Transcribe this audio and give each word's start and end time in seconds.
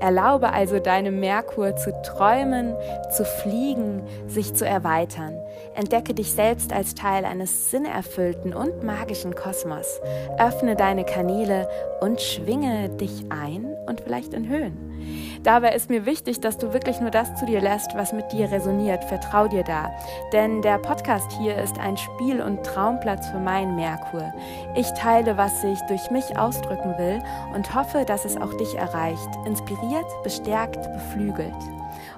Erlaube 0.00 0.52
also 0.52 0.80
deinem 0.80 1.20
Merkur 1.20 1.76
zu 1.76 1.92
träumen, 2.02 2.74
zu 3.10 3.24
fliegen, 3.24 4.02
sich 4.26 4.54
zu 4.54 4.66
erweitern. 4.66 5.38
Entdecke 5.74 6.12
dich 6.12 6.32
selbst 6.32 6.72
als 6.72 6.94
Teil 6.94 7.24
eines 7.24 7.70
sinnerfüllten 7.70 8.52
und 8.52 8.82
magischen 8.82 9.36
Kosmos. 9.36 10.00
Öffne 10.38 10.74
deine 10.74 11.04
Kanäle 11.04 11.68
und 12.00 12.20
schwinge 12.20 12.88
dich 12.88 13.26
ein 13.30 13.76
und 13.86 14.00
vielleicht 14.00 14.34
in 14.34 14.48
Höhen. 14.48 15.31
Dabei 15.42 15.74
ist 15.74 15.90
mir 15.90 16.06
wichtig, 16.06 16.40
dass 16.40 16.56
du 16.56 16.72
wirklich 16.72 17.00
nur 17.00 17.10
das 17.10 17.34
zu 17.34 17.46
dir 17.46 17.60
lässt, 17.60 17.96
was 17.96 18.12
mit 18.12 18.30
dir 18.30 18.50
resoniert. 18.52 19.04
Vertrau 19.04 19.48
dir 19.48 19.64
da. 19.64 19.90
Denn 20.32 20.62
der 20.62 20.78
Podcast 20.78 21.32
hier 21.32 21.56
ist 21.56 21.78
ein 21.80 21.96
Spiel- 21.96 22.40
und 22.40 22.64
Traumplatz 22.64 23.26
für 23.28 23.40
meinen 23.40 23.74
Merkur. 23.74 24.32
Ich 24.76 24.88
teile, 24.92 25.36
was 25.36 25.64
ich 25.64 25.80
durch 25.88 26.10
mich 26.12 26.38
ausdrücken 26.38 26.96
will 26.96 27.20
und 27.54 27.74
hoffe, 27.74 28.04
dass 28.04 28.24
es 28.24 28.36
auch 28.36 28.54
dich 28.54 28.76
erreicht. 28.76 29.28
Inspiriert, 29.44 30.06
bestärkt, 30.22 30.80
beflügelt. 30.92 31.52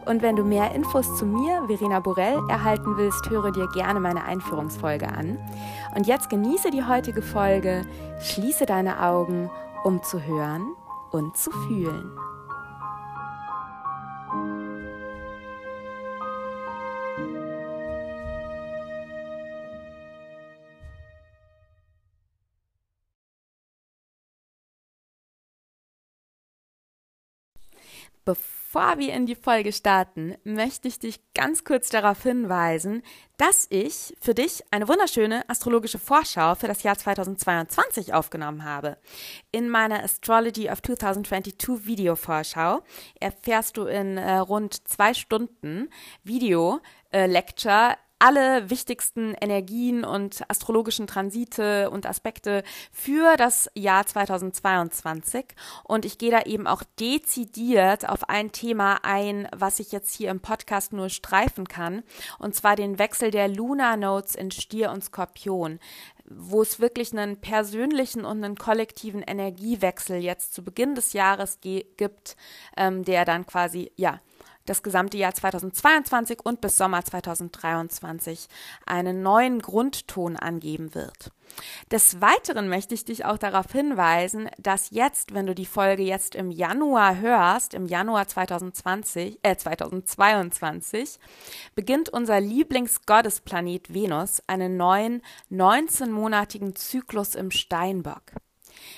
Und 0.04 0.20
wenn 0.20 0.36
du 0.36 0.44
mehr 0.44 0.74
Infos 0.74 1.16
zu 1.16 1.24
mir, 1.24 1.62
Verena 1.66 2.00
Borell, 2.00 2.38
erhalten 2.50 2.98
willst, 2.98 3.30
höre 3.30 3.52
dir 3.52 3.68
gerne 3.68 4.00
meine 4.00 4.24
Einführungsfolge 4.24 5.08
an. 5.08 5.38
Und 5.94 6.06
jetzt 6.06 6.28
genieße 6.28 6.70
die 6.70 6.84
heutige 6.84 7.22
Folge, 7.22 7.86
schließe 8.20 8.66
deine 8.66 9.00
Augen, 9.00 9.50
um 9.82 10.02
zu 10.02 10.22
hören 10.22 10.74
und 11.10 11.38
zu 11.38 11.50
fühlen. 11.50 12.10
Bevor 28.24 28.98
wir 28.98 29.12
in 29.12 29.26
die 29.26 29.34
Folge 29.34 29.70
starten, 29.70 30.34
möchte 30.44 30.88
ich 30.88 30.98
dich 30.98 31.20
ganz 31.34 31.62
kurz 31.62 31.90
darauf 31.90 32.22
hinweisen, 32.22 33.02
dass 33.36 33.66
ich 33.68 34.16
für 34.18 34.32
dich 34.32 34.64
eine 34.70 34.88
wunderschöne 34.88 35.46
astrologische 35.48 35.98
Vorschau 35.98 36.54
für 36.54 36.66
das 36.66 36.82
Jahr 36.82 36.96
2022 36.96 38.14
aufgenommen 38.14 38.64
habe. 38.64 38.96
In 39.52 39.68
meiner 39.68 40.02
Astrology 40.02 40.70
of 40.70 40.80
2022 40.80 41.86
Video-Vorschau 41.86 42.82
erfährst 43.20 43.76
du 43.76 43.84
in 43.84 44.16
äh, 44.16 44.36
rund 44.38 44.88
zwei 44.88 45.12
Stunden 45.12 45.90
Video-Lecture 46.22 47.92
äh, 47.92 47.96
alle 48.18 48.70
wichtigsten 48.70 49.34
Energien 49.34 50.04
und 50.04 50.42
astrologischen 50.48 51.06
Transite 51.06 51.90
und 51.90 52.06
Aspekte 52.06 52.62
für 52.92 53.36
das 53.36 53.70
Jahr 53.74 54.06
2022. 54.06 55.46
Und 55.84 56.04
ich 56.04 56.18
gehe 56.18 56.30
da 56.30 56.42
eben 56.42 56.66
auch 56.66 56.82
dezidiert 56.98 58.08
auf 58.08 58.28
ein 58.28 58.52
Thema 58.52 59.00
ein, 59.02 59.48
was 59.54 59.80
ich 59.80 59.92
jetzt 59.92 60.14
hier 60.14 60.30
im 60.30 60.40
Podcast 60.40 60.92
nur 60.92 61.08
streifen 61.08 61.68
kann. 61.68 62.02
Und 62.38 62.54
zwar 62.54 62.76
den 62.76 62.98
Wechsel 62.98 63.30
der 63.30 63.48
Lunar 63.48 63.96
Notes 63.96 64.34
in 64.34 64.50
Stier 64.50 64.90
und 64.90 65.04
Skorpion 65.04 65.78
wo 66.26 66.62
es 66.62 66.80
wirklich 66.80 67.12
einen 67.12 67.36
persönlichen 67.36 68.24
und 68.24 68.42
einen 68.42 68.56
kollektiven 68.56 69.22
Energiewechsel 69.22 70.16
jetzt 70.16 70.54
zu 70.54 70.64
Beginn 70.64 70.94
des 70.94 71.12
Jahres 71.12 71.58
gibt, 71.60 72.36
ähm, 72.76 73.04
der 73.04 73.24
dann 73.24 73.46
quasi, 73.46 73.92
ja, 73.96 74.20
das 74.66 74.82
gesamte 74.82 75.16
Jahr 75.16 75.34
2022 75.34 76.40
und 76.44 76.60
bis 76.60 76.76
Sommer 76.76 77.04
2023 77.04 78.48
einen 78.86 79.22
neuen 79.22 79.60
Grundton 79.60 80.36
angeben 80.36 80.94
wird. 80.94 81.30
Des 81.90 82.20
Weiteren 82.20 82.68
möchte 82.68 82.94
ich 82.94 83.04
dich 83.04 83.24
auch 83.24 83.38
darauf 83.38 83.70
hinweisen, 83.70 84.48
dass 84.58 84.90
jetzt, 84.90 85.34
wenn 85.34 85.46
du 85.46 85.54
die 85.54 85.66
Folge 85.66 86.02
jetzt 86.02 86.34
im 86.34 86.50
Januar 86.50 87.18
hörst, 87.18 87.74
im 87.74 87.86
Januar 87.86 88.26
2020, 88.26 89.38
äh 89.42 89.56
2022, 89.56 91.18
beginnt 91.74 92.08
unser 92.08 92.40
Lieblingsgottesplanet 92.40 93.92
Venus 93.92 94.42
einen 94.46 94.76
neuen 94.76 95.22
19-monatigen 95.50 96.74
Zyklus 96.74 97.34
im 97.34 97.50
Steinbock. 97.50 98.22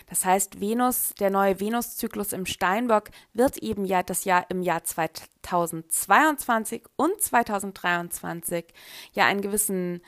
Das 0.08 0.24
heißt, 0.24 0.60
Venus, 0.60 1.14
der 1.18 1.30
neue 1.30 1.58
Venuszyklus 1.58 2.32
im 2.32 2.46
Steinbock 2.46 3.10
wird 3.32 3.58
eben 3.58 3.84
ja 3.84 4.02
das 4.02 4.24
Jahr 4.24 4.46
im 4.50 4.62
Jahr 4.62 4.84
2022 4.84 6.84
und 6.96 7.20
2023 7.20 8.66
ja 9.12 9.26
einen 9.26 9.42
gewissen 9.42 10.00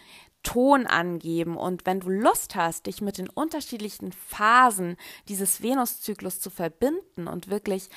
Ton 0.45 0.87
angeben. 0.87 1.57
Und 1.57 1.85
wenn 1.85 2.01
du 2.01 2.11
Lust 2.11 2.55
hast, 2.55 2.87
dich 2.87 3.01
mit 3.01 3.19
den 3.19 3.29
unterschiedlichen 3.29 4.13
Phasen 4.13 4.97
dieses 5.29 5.63
Venuszyklus 5.63 6.41
zu 6.41 6.49
verbinden 6.49 7.27
und 7.27 7.49
wirklich 7.49 7.89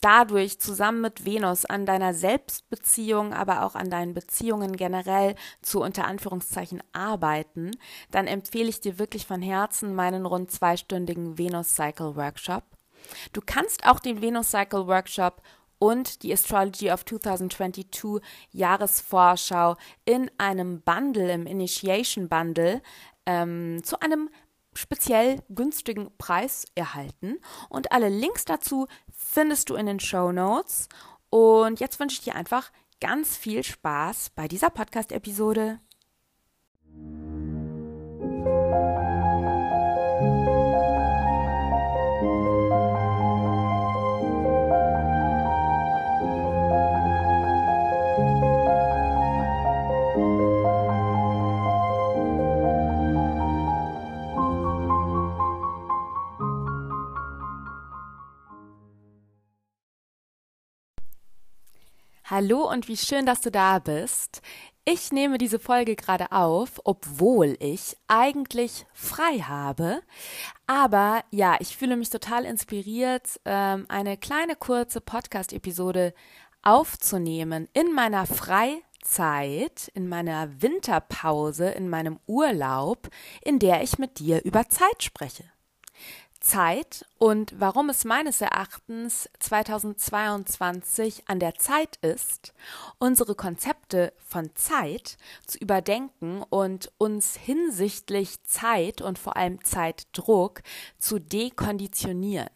dadurch 0.00 0.58
zusammen 0.60 1.00
mit 1.00 1.24
Venus 1.24 1.64
an 1.64 1.86
deiner 1.86 2.14
Selbstbeziehung, 2.14 3.32
aber 3.32 3.64
auch 3.64 3.74
an 3.74 3.90
deinen 3.90 4.14
Beziehungen 4.14 4.76
generell 4.76 5.34
zu 5.62 5.82
unter 5.82 6.06
Anführungszeichen 6.06 6.82
arbeiten, 6.92 7.70
dann 8.10 8.26
empfehle 8.26 8.68
ich 8.68 8.80
dir 8.80 8.98
wirklich 8.98 9.26
von 9.26 9.42
Herzen 9.42 9.94
meinen 9.94 10.26
rund 10.26 10.50
zweistündigen 10.50 11.38
Venus 11.38 11.74
Cycle 11.74 12.16
Workshop. 12.16 12.64
Du 13.32 13.40
kannst 13.44 13.86
auch 13.86 14.00
den 14.00 14.20
Venus 14.20 14.50
Cycle 14.50 14.86
Workshop 14.86 15.42
und 15.78 16.22
die 16.22 16.32
Astrology 16.32 16.90
of 16.90 17.04
2022 17.04 18.20
Jahresvorschau 18.52 19.76
in 20.04 20.30
einem 20.36 20.82
Bundle, 20.82 21.32
im 21.32 21.46
Initiation 21.46 22.28
Bundle, 22.28 22.82
ähm, 23.26 23.82
zu 23.82 24.00
einem 24.00 24.28
speziell 24.80 25.42
günstigen 25.48 26.10
Preis 26.18 26.64
erhalten. 26.74 27.38
Und 27.68 27.92
alle 27.92 28.08
Links 28.08 28.44
dazu 28.44 28.86
findest 29.12 29.70
du 29.70 29.74
in 29.74 29.86
den 29.86 30.00
Show 30.00 30.32
Notes. 30.32 30.88
Und 31.28 31.80
jetzt 31.80 32.00
wünsche 32.00 32.14
ich 32.14 32.24
dir 32.24 32.34
einfach 32.34 32.72
ganz 33.00 33.36
viel 33.36 33.62
Spaß 33.62 34.30
bei 34.30 34.48
dieser 34.48 34.70
Podcast-Episode. 34.70 35.80
Hallo 62.42 62.70
und 62.70 62.88
wie 62.88 62.96
schön, 62.96 63.26
dass 63.26 63.42
du 63.42 63.50
da 63.50 63.80
bist. 63.80 64.40
Ich 64.86 65.12
nehme 65.12 65.36
diese 65.36 65.58
Folge 65.58 65.94
gerade 65.94 66.32
auf, 66.32 66.80
obwohl 66.84 67.54
ich 67.60 67.98
eigentlich 68.08 68.86
frei 68.94 69.40
habe. 69.40 70.00
Aber 70.66 71.22
ja, 71.30 71.58
ich 71.60 71.76
fühle 71.76 71.98
mich 71.98 72.08
total 72.08 72.46
inspiriert, 72.46 73.38
ähm, 73.44 73.84
eine 73.90 74.16
kleine 74.16 74.56
kurze 74.56 75.02
Podcast-Episode 75.02 76.14
aufzunehmen 76.62 77.68
in 77.74 77.92
meiner 77.92 78.24
Freizeit, 78.24 79.90
in 79.92 80.08
meiner 80.08 80.62
Winterpause, 80.62 81.68
in 81.68 81.90
meinem 81.90 82.20
Urlaub, 82.26 83.10
in 83.42 83.58
der 83.58 83.82
ich 83.82 83.98
mit 83.98 84.18
dir 84.18 84.42
über 84.44 84.66
Zeit 84.70 85.02
spreche. 85.02 85.44
Zeit 86.40 87.06
und 87.18 87.54
warum 87.58 87.90
es 87.90 88.04
meines 88.04 88.40
Erachtens 88.40 89.28
2022 89.38 91.28
an 91.28 91.38
der 91.38 91.54
Zeit 91.54 91.96
ist, 91.96 92.54
unsere 92.98 93.34
Konzepte 93.34 94.12
von 94.18 94.50
Zeit 94.56 95.18
zu 95.46 95.58
überdenken 95.58 96.42
und 96.48 96.90
uns 96.98 97.36
hinsichtlich 97.36 98.42
Zeit 98.44 99.02
und 99.02 99.18
vor 99.18 99.36
allem 99.36 99.62
Zeitdruck 99.64 100.62
zu 100.98 101.18
dekonditionieren. 101.18 102.48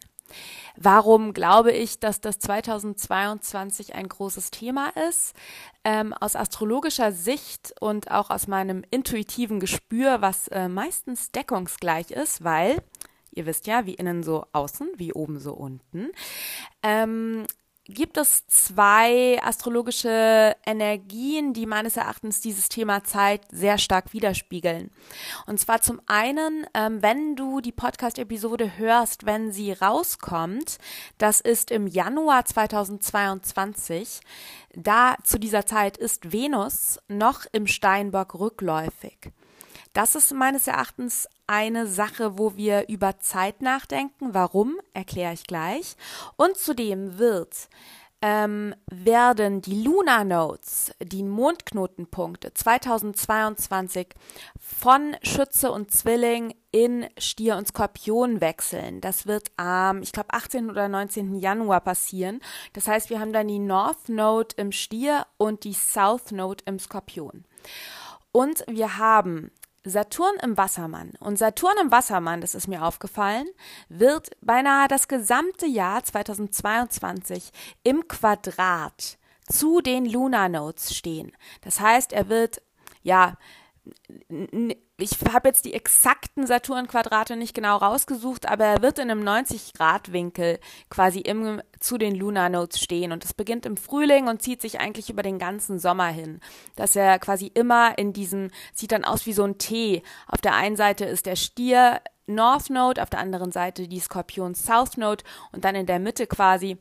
Warum 0.76 1.32
glaube 1.32 1.72
ich, 1.72 2.00
dass 2.00 2.20
das 2.20 2.38
2022 2.38 3.94
ein 3.94 4.08
großes 4.08 4.50
Thema 4.50 4.88
ist? 5.08 5.34
Ähm, 5.84 6.12
aus 6.14 6.34
astrologischer 6.34 7.12
Sicht 7.12 7.75
und 7.80 8.10
auch 8.10 8.30
aus 8.30 8.48
meinem 8.48 8.82
intuitiven 8.90 9.60
Gespür, 9.60 10.20
was 10.22 10.48
äh, 10.48 10.69
meistens 10.69 11.30
deckungsgleich 11.30 12.10
ist, 12.10 12.42
weil 12.42 12.82
Ihr 13.34 13.46
wisst 13.46 13.66
ja, 13.66 13.86
wie 13.86 13.94
innen 13.94 14.22
so 14.22 14.46
außen, 14.52 14.88
wie 14.96 15.12
oben 15.12 15.38
so 15.38 15.54
unten. 15.54 16.10
Ähm, 16.82 17.46
gibt 17.86 18.16
es 18.16 18.46
zwei 18.46 19.38
astrologische 19.42 20.56
Energien, 20.64 21.52
die 21.52 21.66
meines 21.66 21.96
Erachtens 21.96 22.40
dieses 22.40 22.69
Thema 22.69 23.04
Zeit 23.04 23.42
sehr 23.50 23.76
stark 23.76 24.12
widerspiegeln. 24.14 24.90
Und 25.46 25.60
zwar 25.60 25.82
zum 25.82 26.00
einen, 26.06 26.66
ähm, 26.72 27.02
wenn 27.02 27.36
du 27.36 27.60
die 27.60 27.72
Podcast-Episode 27.72 28.78
hörst, 28.78 29.26
wenn 29.26 29.52
sie 29.52 29.72
rauskommt, 29.72 30.78
das 31.19 31.40
ist 31.40 31.70
im 31.70 31.87
Januar 31.87 32.46
2022. 32.46 34.20
Da 34.75 35.16
zu 35.22 35.38
dieser 35.38 35.66
Zeit 35.66 35.98
ist 35.98 36.32
Venus 36.32 36.98
noch 37.08 37.44
im 37.52 37.66
Steinbock 37.66 38.34
rückläufig. 38.34 39.32
Das 39.94 40.17
ist 40.17 40.35
meines 40.35 40.67
Erachtens 40.67 41.29
eine 41.46 41.87
Sache, 41.87 42.37
wo 42.37 42.56
wir 42.56 42.88
über 42.88 43.20
Zeit 43.20 43.62
nachdenken. 43.62 44.35
Warum, 44.35 44.76
erkläre 44.93 45.32
ich 45.32 45.44
gleich. 45.44 45.96
Und 46.37 46.56
zudem 46.56 47.17
wird 47.19 47.69
ähm, 48.20 48.75
werden 48.91 49.62
die 49.62 49.85
Lunar 49.85 50.25
Notes, 50.25 50.93
die 51.00 51.23
Mondknotenpunkte 51.23 52.52
2022 52.55 54.08
von 54.58 55.14
Schütze 55.23 55.70
und 55.70 55.93
Zwilling 55.93 56.55
in 56.73 57.06
Stier 57.17 57.56
und 57.56 57.69
Skorpion 57.69 58.40
wechseln. 58.40 59.00
Das 59.00 59.29
wird 59.29 59.52
am, 59.58 60.02
ich 60.02 60.11
glaube, 60.11 60.32
18. 60.32 60.70
oder 60.70 60.88
19. 60.88 61.37
Januar 61.37 61.82
passieren. 61.82 62.40
Das 62.73 62.88
heißt, 62.88 63.11
wir 63.11 63.20
haben 63.20 63.32
dann 63.32 63.47
die 63.47 63.61
North 63.61 64.08
Node 64.08 64.56
im 64.56 64.73
Stier 64.73 65.26
und 65.37 65.62
die 65.62 65.75
South 65.75 66.32
Node 66.32 66.64
im 66.67 66.81
Skorpion. 66.81 67.44
Und 68.32 68.64
wir 68.67 68.99
haben 68.99 69.52
Saturn 69.84 70.36
im 70.42 70.56
Wassermann. 70.56 71.12
Und 71.20 71.38
Saturn 71.38 71.76
im 71.81 71.90
Wassermann, 71.90 72.40
das 72.40 72.54
ist 72.54 72.69
mir 72.69 72.84
aufgefallen, 72.84 73.46
wird 73.88 74.31
beinahe 74.40 74.88
das 74.88 75.08
gesamte 75.08 75.66
Jahr 75.66 76.02
2022 76.02 77.50
im 77.82 78.08
Quadrat 78.08 79.19
zu 79.46 79.81
den 79.81 80.06
Lunar 80.06 80.48
Nodes 80.48 80.94
stehen. 80.94 81.32
Das 81.60 81.81
heißt, 81.81 82.12
er 82.12 82.28
wird 82.28 82.62
ja 83.02 83.36
ich 84.96 85.11
habe 85.32 85.49
jetzt 85.49 85.64
die 85.64 85.75
exakten 85.75 86.46
Saturn-Quadrate 86.46 87.37
nicht 87.37 87.52
genau 87.52 87.79
rausgesucht, 87.79 88.49
aber 88.49 88.64
er 88.64 88.82
wird 88.82 89.00
in 89.00 89.11
einem 89.11 89.26
90-Grad-Winkel 89.26 90.61
quasi 90.88 91.19
im, 91.19 91.61
zu 91.81 91.99
den 91.99 92.14
Lunar 92.14 92.49
Nodes 92.49 92.79
stehen. 92.79 93.11
Und 93.11 93.25
es 93.25 93.35
beginnt 93.35 93.67
im 93.67 93.76
Frühling 93.76 94.29
und 94.29 94.41
zieht 94.41 94.62
sich 94.62 94.79
eigentlich 94.79 95.11
über 95.11 95.25
den 95.25 95.41
ganzen 95.41 95.81
Sommer 95.81 96.06
hin. 96.08 96.38
Dass 96.76 96.94
er 96.94 97.19
quasi 97.19 97.50
immer 97.52 97.99
in 97.99 98.12
diesem, 98.12 98.50
sieht 98.73 98.93
dann 98.93 99.05
aus 99.05 99.26
wie 99.26 99.32
so 99.32 99.43
ein 99.43 99.58
T. 99.58 100.02
Auf 100.29 100.41
der 100.41 100.55
einen 100.55 100.76
Seite 100.76 101.06
ist 101.06 101.26
der 101.26 101.37
Stier 101.37 102.00
North 102.26 102.70
Node, 102.70 103.02
auf 103.02 103.11
der 103.11 103.20
anderen 103.20 103.50
Seite 103.50 103.88
die 103.88 104.00
Skorpion 104.00 104.55
South 104.55 104.97
Node 104.97 105.25
und 105.50 105.64
dann 105.64 105.75
in 105.75 105.87
der 105.87 105.99
Mitte 105.99 106.29
quasi 106.29 106.79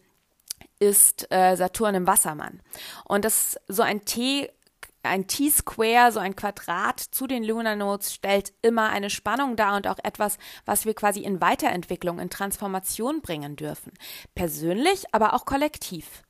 ist 0.80 1.32
äh, 1.32 1.56
Saturn 1.56 1.96
im 1.96 2.08
Wassermann. 2.08 2.62
Und 3.06 3.26
das 3.26 3.60
so 3.68 3.82
ein 3.82 4.06
T 4.06 4.50
ein 5.04 5.28
T-Square, 5.28 6.12
so 6.12 6.20
ein 6.20 6.36
Quadrat 6.36 7.00
zu 7.00 7.28
den 7.28 7.44
Lunar 7.44 7.76
Nodes 7.76 8.14
stellt 8.14 8.54
immer 8.62 8.90
eine 8.90 9.10
Spannung 9.10 9.56
dar 9.56 9.76
und 9.76 9.88
auch 9.88 10.00
etwas, 10.04 10.38
was 10.66 10.86
wir 10.86 10.94
quasi 10.94 11.22
in 11.22 11.42
Weiterentwicklung, 11.42 12.20
in 12.20 12.30
Transformation 12.30 13.22
bringen 13.22 13.56
dürfen. 13.56 13.94
Persönlich, 14.36 15.06
aber 15.14 15.34
auch 15.34 15.46
kollektiv. 15.46 16.24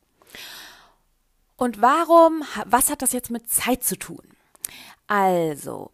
Und 1.56 1.82
warum, 1.82 2.44
was 2.66 2.90
hat 2.90 3.02
das 3.02 3.14
jetzt 3.14 3.32
mit 3.32 3.50
Zeit 3.50 3.84
zu 3.84 3.98
tun? 3.98 4.24
Also, 5.08 5.92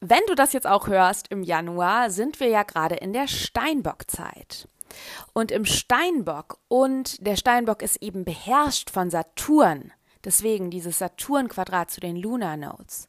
wenn 0.00 0.22
du 0.28 0.34
das 0.34 0.52
jetzt 0.52 0.66
auch 0.66 0.86
hörst, 0.86 1.28
im 1.28 1.42
Januar 1.42 2.10
sind 2.10 2.40
wir 2.40 2.48
ja 2.48 2.62
gerade 2.62 2.94
in 2.94 3.12
der 3.12 3.26
Steinbockzeit. 3.26 4.68
Und 5.32 5.50
im 5.50 5.64
Steinbock, 5.64 6.58
und 6.68 7.24
der 7.24 7.36
Steinbock 7.36 7.82
ist 7.82 8.02
eben 8.02 8.24
beherrscht 8.24 8.90
von 8.90 9.10
Saturn, 9.10 9.92
Deswegen 10.24 10.70
dieses 10.70 10.98
Saturn-Quadrat 10.98 11.90
zu 11.90 12.00
den 12.00 12.16
Lunar 12.16 12.56
Nodes. 12.56 13.08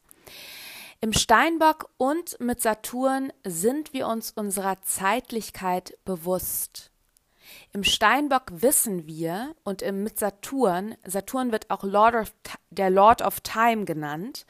Im 1.00 1.12
Steinbock 1.12 1.90
und 1.96 2.38
mit 2.38 2.60
Saturn 2.60 3.32
sind 3.44 3.92
wir 3.92 4.06
uns 4.06 4.30
unserer 4.30 4.80
Zeitlichkeit 4.82 5.98
bewusst. 6.04 6.92
Im 7.72 7.84
Steinbock 7.84 8.44
wissen 8.52 9.06
wir 9.06 9.54
und 9.64 9.82
im, 9.82 10.04
mit 10.04 10.18
Saturn, 10.18 10.94
Saturn 11.04 11.52
wird 11.52 11.70
auch 11.70 11.82
Lord 11.82 12.14
of, 12.14 12.32
der 12.70 12.90
Lord 12.90 13.22
of 13.22 13.40
Time 13.40 13.84
genannt, 13.84 14.46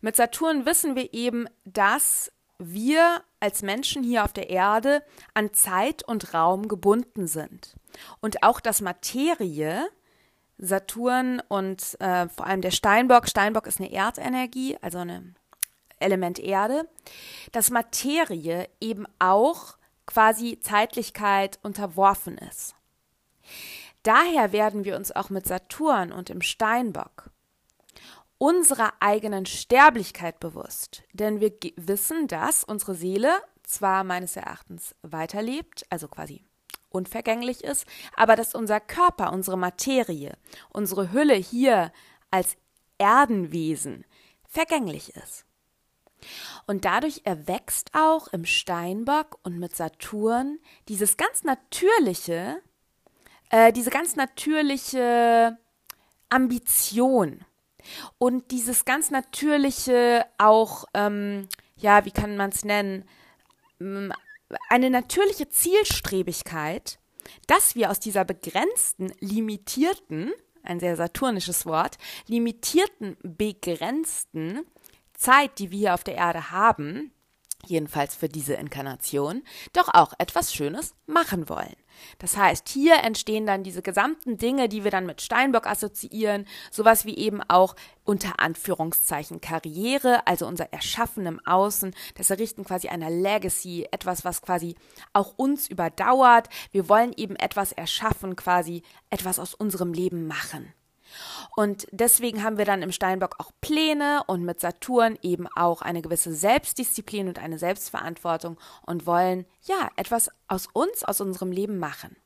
mit 0.00 0.16
Saturn 0.16 0.66
wissen 0.66 0.96
wir 0.96 1.14
eben, 1.14 1.46
dass 1.64 2.32
wir 2.58 3.22
als 3.40 3.62
Menschen 3.62 4.02
hier 4.02 4.24
auf 4.24 4.32
der 4.32 4.50
Erde 4.50 5.02
an 5.34 5.52
Zeit 5.52 6.02
und 6.06 6.34
Raum 6.34 6.68
gebunden 6.68 7.26
sind. 7.26 7.74
Und 8.20 8.42
auch 8.42 8.60
dass 8.60 8.80
Materie, 8.80 9.86
Saturn 10.58 11.42
und 11.48 12.00
äh, 12.00 12.28
vor 12.28 12.46
allem 12.46 12.60
der 12.60 12.70
Steinbock. 12.70 13.28
Steinbock 13.28 13.66
ist 13.66 13.80
eine 13.80 13.92
Erdenergie, 13.92 14.76
also 14.80 14.98
ein 14.98 15.36
Element 15.98 16.38
Erde, 16.38 16.88
dass 17.52 17.70
Materie 17.70 18.68
eben 18.80 19.06
auch 19.18 19.76
quasi 20.06 20.60
Zeitlichkeit 20.60 21.58
unterworfen 21.62 22.38
ist. 22.38 22.74
Daher 24.02 24.52
werden 24.52 24.84
wir 24.84 24.96
uns 24.96 25.12
auch 25.12 25.30
mit 25.30 25.46
Saturn 25.46 26.12
und 26.12 26.30
im 26.30 26.42
Steinbock 26.42 27.30
unserer 28.38 28.92
eigenen 29.00 29.46
Sterblichkeit 29.46 30.40
bewusst, 30.40 31.02
denn 31.12 31.40
wir 31.40 31.52
wissen, 31.76 32.28
dass 32.28 32.64
unsere 32.64 32.94
Seele 32.94 33.30
zwar 33.62 34.04
meines 34.04 34.36
Erachtens 34.36 34.94
weiterlebt, 35.02 35.86
also 35.88 36.08
quasi 36.08 36.44
unvergänglich 36.94 37.64
ist, 37.64 37.86
aber 38.16 38.36
dass 38.36 38.54
unser 38.54 38.80
Körper, 38.80 39.32
unsere 39.32 39.58
Materie, 39.58 40.36
unsere 40.70 41.12
Hülle 41.12 41.34
hier 41.34 41.92
als 42.30 42.56
Erdenwesen 42.98 44.04
vergänglich 44.48 45.14
ist. 45.16 45.44
Und 46.66 46.84
dadurch 46.84 47.22
erwächst 47.24 47.90
auch 47.92 48.28
im 48.28 48.44
Steinbock 48.44 49.38
und 49.42 49.58
mit 49.58 49.76
Saturn 49.76 50.58
dieses 50.88 51.16
ganz 51.16 51.42
natürliche, 51.42 52.62
äh, 53.50 53.72
diese 53.72 53.90
ganz 53.90 54.16
natürliche 54.16 55.58
Ambition 56.30 57.44
und 58.18 58.50
dieses 58.50 58.84
ganz 58.84 59.10
natürliche 59.10 60.24
auch, 60.38 60.86
ähm, 60.94 61.48
ja, 61.76 62.04
wie 62.04 62.10
kann 62.10 62.36
man 62.36 62.50
es 62.50 62.64
nennen, 62.64 63.04
eine 64.68 64.90
natürliche 64.90 65.48
Zielstrebigkeit, 65.48 66.98
dass 67.46 67.74
wir 67.74 67.90
aus 67.90 68.00
dieser 68.00 68.24
begrenzten, 68.24 69.12
limitierten, 69.20 70.32
ein 70.62 70.80
sehr 70.80 70.96
saturnisches 70.96 71.66
Wort, 71.66 71.98
limitierten, 72.26 73.16
begrenzten 73.22 74.64
Zeit, 75.14 75.58
die 75.58 75.70
wir 75.70 75.78
hier 75.78 75.94
auf 75.94 76.04
der 76.04 76.16
Erde 76.16 76.50
haben, 76.50 77.12
jedenfalls 77.66 78.14
für 78.14 78.28
diese 78.28 78.54
Inkarnation, 78.54 79.42
doch 79.72 79.88
auch 79.92 80.12
etwas 80.18 80.52
Schönes 80.52 80.94
machen 81.06 81.48
wollen. 81.48 81.74
Das 82.18 82.36
heißt, 82.36 82.68
hier 82.68 82.96
entstehen 83.02 83.46
dann 83.46 83.62
diese 83.62 83.82
gesamten 83.82 84.36
Dinge, 84.36 84.68
die 84.68 84.84
wir 84.84 84.90
dann 84.90 85.06
mit 85.06 85.22
Steinbock 85.22 85.66
assoziieren, 85.66 86.46
sowas 86.70 87.04
wie 87.04 87.16
eben 87.16 87.40
auch 87.48 87.76
unter 88.04 88.40
Anführungszeichen 88.40 89.40
Karriere, 89.40 90.26
also 90.26 90.46
unser 90.46 90.72
Erschaffen 90.72 91.26
im 91.26 91.40
Außen, 91.46 91.94
das 92.16 92.30
Errichten 92.30 92.64
quasi 92.64 92.88
einer 92.88 93.10
Legacy, 93.10 93.86
etwas, 93.90 94.24
was 94.24 94.42
quasi 94.42 94.74
auch 95.12 95.34
uns 95.36 95.68
überdauert. 95.68 96.48
Wir 96.72 96.88
wollen 96.88 97.12
eben 97.16 97.36
etwas 97.36 97.72
erschaffen, 97.72 98.36
quasi 98.36 98.82
etwas 99.10 99.38
aus 99.38 99.54
unserem 99.54 99.92
Leben 99.92 100.26
machen. 100.26 100.72
Und 101.56 101.86
deswegen 101.90 102.42
haben 102.42 102.58
wir 102.58 102.64
dann 102.64 102.82
im 102.82 102.92
Steinbock 102.92 103.36
auch 103.38 103.50
Pläne 103.60 104.22
und 104.26 104.44
mit 104.44 104.60
Saturn 104.60 105.18
eben 105.22 105.46
auch 105.56 105.82
eine 105.82 106.02
gewisse 106.02 106.34
Selbstdisziplin 106.34 107.28
und 107.28 107.38
eine 107.38 107.58
Selbstverantwortung 107.58 108.58
und 108.86 109.06
wollen 109.06 109.46
ja 109.62 109.90
etwas 109.96 110.30
aus 110.48 110.68
uns, 110.72 111.04
aus 111.04 111.20
unserem 111.20 111.52
Leben 111.52 111.78
machen. 111.78 112.16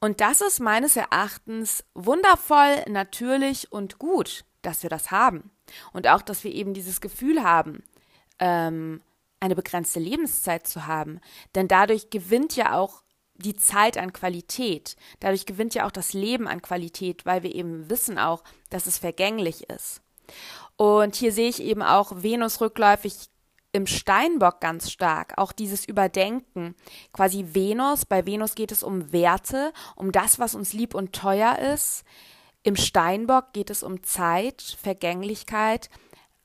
Und 0.00 0.20
das 0.20 0.40
ist 0.40 0.60
meines 0.60 0.96
Erachtens 0.96 1.84
wundervoll, 1.94 2.84
natürlich 2.88 3.72
und 3.72 3.98
gut, 3.98 4.44
dass 4.62 4.82
wir 4.82 4.90
das 4.90 5.10
haben. 5.10 5.50
Und 5.92 6.06
auch, 6.06 6.22
dass 6.22 6.44
wir 6.44 6.54
eben 6.54 6.74
dieses 6.74 7.00
Gefühl 7.00 7.42
haben, 7.42 7.82
ähm, 8.38 9.02
eine 9.40 9.56
begrenzte 9.56 10.00
Lebenszeit 10.00 10.66
zu 10.66 10.86
haben. 10.86 11.20
Denn 11.54 11.68
dadurch 11.68 12.10
gewinnt 12.10 12.56
ja 12.56 12.76
auch 12.76 13.02
die 13.38 13.56
Zeit 13.56 13.98
an 13.98 14.12
Qualität. 14.12 14.96
Dadurch 15.20 15.46
gewinnt 15.46 15.74
ja 15.74 15.86
auch 15.86 15.90
das 15.90 16.12
Leben 16.12 16.48
an 16.48 16.62
Qualität, 16.62 17.26
weil 17.26 17.42
wir 17.42 17.54
eben 17.54 17.90
wissen 17.90 18.18
auch, 18.18 18.42
dass 18.70 18.86
es 18.86 18.98
vergänglich 18.98 19.68
ist. 19.68 20.02
Und 20.76 21.16
hier 21.16 21.32
sehe 21.32 21.48
ich 21.48 21.62
eben 21.62 21.82
auch 21.82 22.22
Venus 22.22 22.60
rückläufig 22.60 23.28
im 23.72 23.86
Steinbock 23.86 24.60
ganz 24.60 24.90
stark, 24.90 25.34
auch 25.36 25.52
dieses 25.52 25.86
Überdenken. 25.86 26.74
Quasi 27.12 27.48
Venus, 27.52 28.06
bei 28.06 28.24
Venus 28.24 28.54
geht 28.54 28.72
es 28.72 28.82
um 28.82 29.12
Werte, 29.12 29.72
um 29.96 30.12
das, 30.12 30.38
was 30.38 30.54
uns 30.54 30.72
lieb 30.72 30.94
und 30.94 31.12
teuer 31.12 31.58
ist. 31.58 32.04
Im 32.62 32.74
Steinbock 32.74 33.52
geht 33.52 33.70
es 33.70 33.82
um 33.82 34.02
Zeit, 34.02 34.62
Vergänglichkeit. 34.82 35.90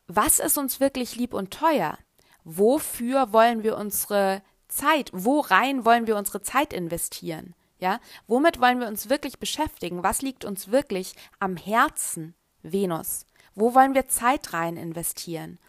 Was 0.08 0.40
ist 0.40 0.58
uns 0.58 0.80
wirklich 0.80 1.16
lieb 1.16 1.34
und 1.34 1.52
teuer? 1.52 1.98
Wofür 2.44 3.32
wollen 3.32 3.64
wir 3.64 3.78
unsere 3.78 4.42
Zeit, 4.72 5.10
worein 5.14 5.86
wollen 5.86 6.08
wir 6.08 6.18
unsere 6.18 6.42
Zeit 6.42 6.74
investieren? 6.74 7.54
Ja, 7.80 8.00
womit 8.28 8.62
wollen 8.62 8.80
wir 8.80 8.88
uns 8.88 9.10
wirklich 9.10 9.40
beschäftigen? 9.40 10.04
Was 10.04 10.22
liegt 10.22 10.46
uns 10.46 10.72
wirklich 10.72 11.16
am 11.40 11.58
Herzen, 11.58 12.36
Venus? 12.62 13.26
Wo 13.56 13.74
wollen 13.74 13.96
wir 13.96 14.08
Zeit 14.08 14.54
rein 14.54 14.78
investieren? 14.78 15.60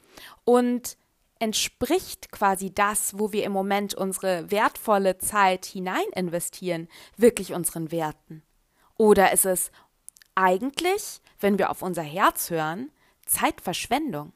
Und 0.44 0.96
entspricht 1.38 2.30
quasi 2.30 2.72
das, 2.72 3.18
wo 3.18 3.32
wir 3.32 3.44
im 3.44 3.52
Moment 3.52 3.94
unsere 3.94 4.50
wertvolle 4.50 5.18
Zeit 5.18 5.64
hinein 5.64 6.04
investieren, 6.14 6.88
wirklich 7.16 7.52
unseren 7.52 7.90
Werten? 7.90 8.42
Oder 8.96 9.32
ist 9.32 9.46
es 9.46 9.72
eigentlich, 10.34 11.20
wenn 11.40 11.58
wir 11.58 11.70
auf 11.70 11.82
unser 11.82 12.02
Herz 12.02 12.50
hören, 12.50 12.92
Zeitverschwendung? 13.26 14.32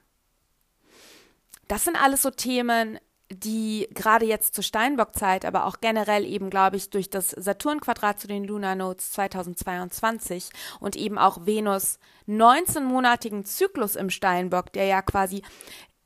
Das 1.68 1.84
sind 1.84 1.96
alles 1.96 2.22
so 2.22 2.30
Themen, 2.30 2.98
die 3.30 3.88
gerade 3.92 4.24
jetzt 4.24 4.54
zur 4.54 4.62
Steinbock-Zeit, 4.62 5.44
aber 5.44 5.66
auch 5.66 5.80
generell 5.80 6.24
eben, 6.24 6.48
glaube 6.48 6.76
ich, 6.76 6.90
durch 6.90 7.10
das 7.10 7.30
Saturn-Quadrat 7.30 8.20
zu 8.20 8.28
den 8.28 8.44
Lunar 8.44 8.76
Nodes 8.76 9.12
2022 9.12 10.50
und 10.78 10.94
eben 10.96 11.18
auch 11.18 11.44
Venus 11.44 11.98
19-monatigen 12.28 13.44
Zyklus 13.44 13.96
im 13.96 14.10
Steinbock, 14.10 14.72
der 14.72 14.86
ja 14.86 15.02
quasi 15.02 15.42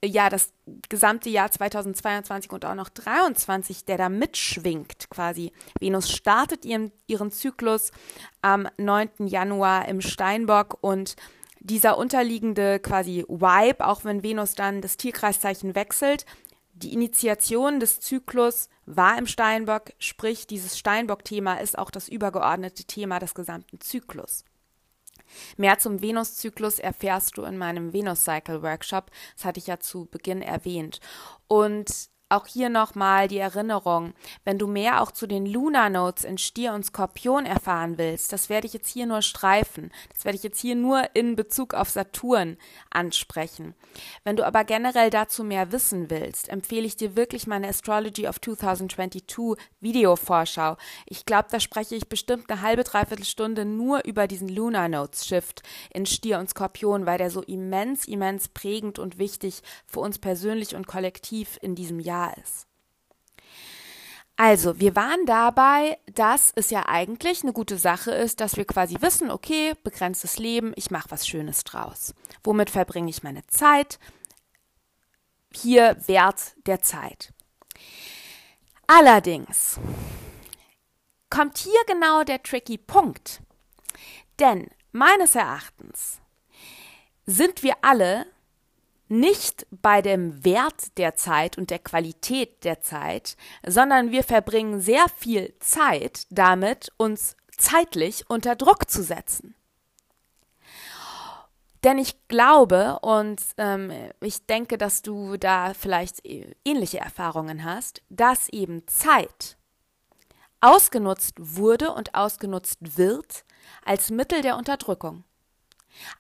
ja 0.02 0.30
das 0.30 0.52
gesamte 0.88 1.28
Jahr 1.28 1.50
2022 1.50 2.52
und 2.52 2.64
auch 2.64 2.74
noch 2.74 2.88
23, 2.88 3.84
der 3.84 3.98
da 3.98 4.08
mitschwingt 4.08 5.10
quasi. 5.10 5.52
Venus 5.78 6.10
startet 6.10 6.64
ihren, 6.64 6.90
ihren 7.06 7.30
Zyklus 7.30 7.92
am 8.40 8.66
9. 8.78 9.26
Januar 9.26 9.88
im 9.88 10.00
Steinbock 10.00 10.78
und 10.80 11.16
dieser 11.58 11.98
unterliegende 11.98 12.78
quasi 12.78 13.26
Vibe, 13.28 13.86
auch 13.86 14.04
wenn 14.04 14.22
Venus 14.22 14.54
dann 14.54 14.80
das 14.80 14.96
Tierkreiszeichen 14.96 15.74
wechselt, 15.74 16.24
die 16.82 16.92
Initiation 16.92 17.80
des 17.80 18.00
Zyklus 18.00 18.68
war 18.86 19.18
im 19.18 19.26
Steinbock, 19.26 19.92
sprich 19.98 20.46
dieses 20.46 20.78
Steinbock-Thema 20.78 21.54
ist 21.60 21.78
auch 21.78 21.90
das 21.90 22.08
übergeordnete 22.08 22.84
Thema 22.84 23.18
des 23.18 23.34
gesamten 23.34 23.80
Zyklus. 23.80 24.44
Mehr 25.56 25.78
zum 25.78 26.02
Venuszyklus 26.02 26.78
erfährst 26.78 27.36
du 27.36 27.44
in 27.44 27.56
meinem 27.56 27.92
Venus 27.92 28.24
Cycle 28.24 28.62
Workshop. 28.62 29.10
Das 29.36 29.44
hatte 29.44 29.60
ich 29.60 29.68
ja 29.68 29.78
zu 29.78 30.06
Beginn 30.06 30.42
erwähnt. 30.42 31.00
Und 31.46 32.10
auch 32.30 32.46
hier 32.46 32.68
nochmal 32.68 33.28
die 33.28 33.38
Erinnerung, 33.38 34.14
wenn 34.44 34.58
du 34.58 34.66
mehr 34.66 35.02
auch 35.02 35.10
zu 35.10 35.26
den 35.26 35.46
Lunar 35.46 35.90
Notes 35.90 36.24
in 36.24 36.38
Stier 36.38 36.72
und 36.74 36.84
Skorpion 36.84 37.44
erfahren 37.44 37.98
willst, 37.98 38.32
das 38.32 38.48
werde 38.48 38.66
ich 38.66 38.72
jetzt 38.72 38.88
hier 38.88 39.06
nur 39.06 39.22
streifen. 39.22 39.90
Das 40.14 40.24
werde 40.24 40.36
ich 40.36 40.44
jetzt 40.44 40.60
hier 40.60 40.76
nur 40.76 41.02
in 41.14 41.34
Bezug 41.34 41.74
auf 41.74 41.90
Saturn 41.90 42.56
ansprechen. 42.90 43.74
Wenn 44.22 44.36
du 44.36 44.46
aber 44.46 44.64
generell 44.64 45.10
dazu 45.10 45.42
mehr 45.42 45.72
wissen 45.72 46.08
willst, 46.08 46.48
empfehle 46.48 46.86
ich 46.86 46.96
dir 46.96 47.16
wirklich 47.16 47.46
meine 47.46 47.68
Astrology 47.68 48.28
of 48.28 48.40
2022 48.40 49.24
Videovorschau. 49.80 50.76
Ich 51.06 51.26
glaube, 51.26 51.48
da 51.50 51.58
spreche 51.58 51.96
ich 51.96 52.08
bestimmt 52.08 52.48
eine 52.50 52.62
halbe, 52.62 52.84
dreiviertel 52.84 53.24
Stunde 53.24 53.64
nur 53.64 54.04
über 54.04 54.28
diesen 54.28 54.48
Lunar 54.48 54.88
Notes 54.88 55.26
Shift 55.26 55.62
in 55.92 56.06
Stier 56.06 56.38
und 56.38 56.48
Skorpion, 56.48 57.06
weil 57.06 57.18
der 57.18 57.30
so 57.30 57.42
immens, 57.42 58.06
immens 58.06 58.48
prägend 58.48 58.98
und 58.98 59.18
wichtig 59.18 59.62
für 59.86 60.00
uns 60.00 60.18
persönlich 60.18 60.76
und 60.76 60.86
kollektiv 60.86 61.58
in 61.60 61.74
diesem 61.74 61.98
Jahr 61.98 62.19
ist. 62.28 62.66
Also, 64.36 64.80
wir 64.80 64.96
waren 64.96 65.26
dabei, 65.26 65.98
dass 66.14 66.50
es 66.54 66.70
ja 66.70 66.88
eigentlich 66.88 67.42
eine 67.42 67.52
gute 67.52 67.76
Sache 67.76 68.12
ist, 68.12 68.40
dass 68.40 68.56
wir 68.56 68.64
quasi 68.64 68.96
wissen, 69.00 69.30
okay, 69.30 69.74
begrenztes 69.84 70.38
Leben, 70.38 70.72
ich 70.76 70.90
mache 70.90 71.10
was 71.10 71.28
Schönes 71.28 71.62
draus. 71.62 72.14
Womit 72.42 72.70
verbringe 72.70 73.10
ich 73.10 73.22
meine 73.22 73.46
Zeit? 73.48 73.98
Hier 75.54 75.96
Wert 76.06 76.54
der 76.64 76.80
Zeit. 76.80 77.34
Allerdings 78.86 79.78
kommt 81.28 81.58
hier 81.58 81.80
genau 81.86 82.24
der 82.24 82.42
tricky 82.42 82.78
Punkt. 82.78 83.42
Denn 84.38 84.70
meines 84.90 85.34
Erachtens 85.34 86.18
sind 87.26 87.62
wir 87.62 87.74
alle 87.82 88.26
nicht 89.10 89.66
bei 89.70 90.02
dem 90.02 90.44
Wert 90.44 90.96
der 90.96 91.16
Zeit 91.16 91.58
und 91.58 91.70
der 91.70 91.80
Qualität 91.80 92.64
der 92.64 92.80
Zeit, 92.80 93.36
sondern 93.66 94.12
wir 94.12 94.22
verbringen 94.22 94.80
sehr 94.80 95.04
viel 95.16 95.54
Zeit 95.58 96.26
damit, 96.30 96.92
uns 96.96 97.36
zeitlich 97.56 98.30
unter 98.30 98.54
Druck 98.54 98.88
zu 98.88 99.02
setzen. 99.02 99.54
Denn 101.82 101.98
ich 101.98 102.28
glaube 102.28 102.98
und 103.00 103.42
ähm, 103.56 103.90
ich 104.20 104.46
denke, 104.46 104.78
dass 104.78 105.02
du 105.02 105.36
da 105.38 105.74
vielleicht 105.74 106.22
ähnliche 106.64 106.98
Erfahrungen 106.98 107.64
hast, 107.64 108.02
dass 108.10 108.48
eben 108.50 108.86
Zeit 108.86 109.56
ausgenutzt 110.60 111.34
wurde 111.38 111.92
und 111.92 112.14
ausgenutzt 112.14 112.98
wird 112.98 113.44
als 113.84 114.10
Mittel 114.10 114.42
der 114.42 114.56
Unterdrückung 114.56 115.24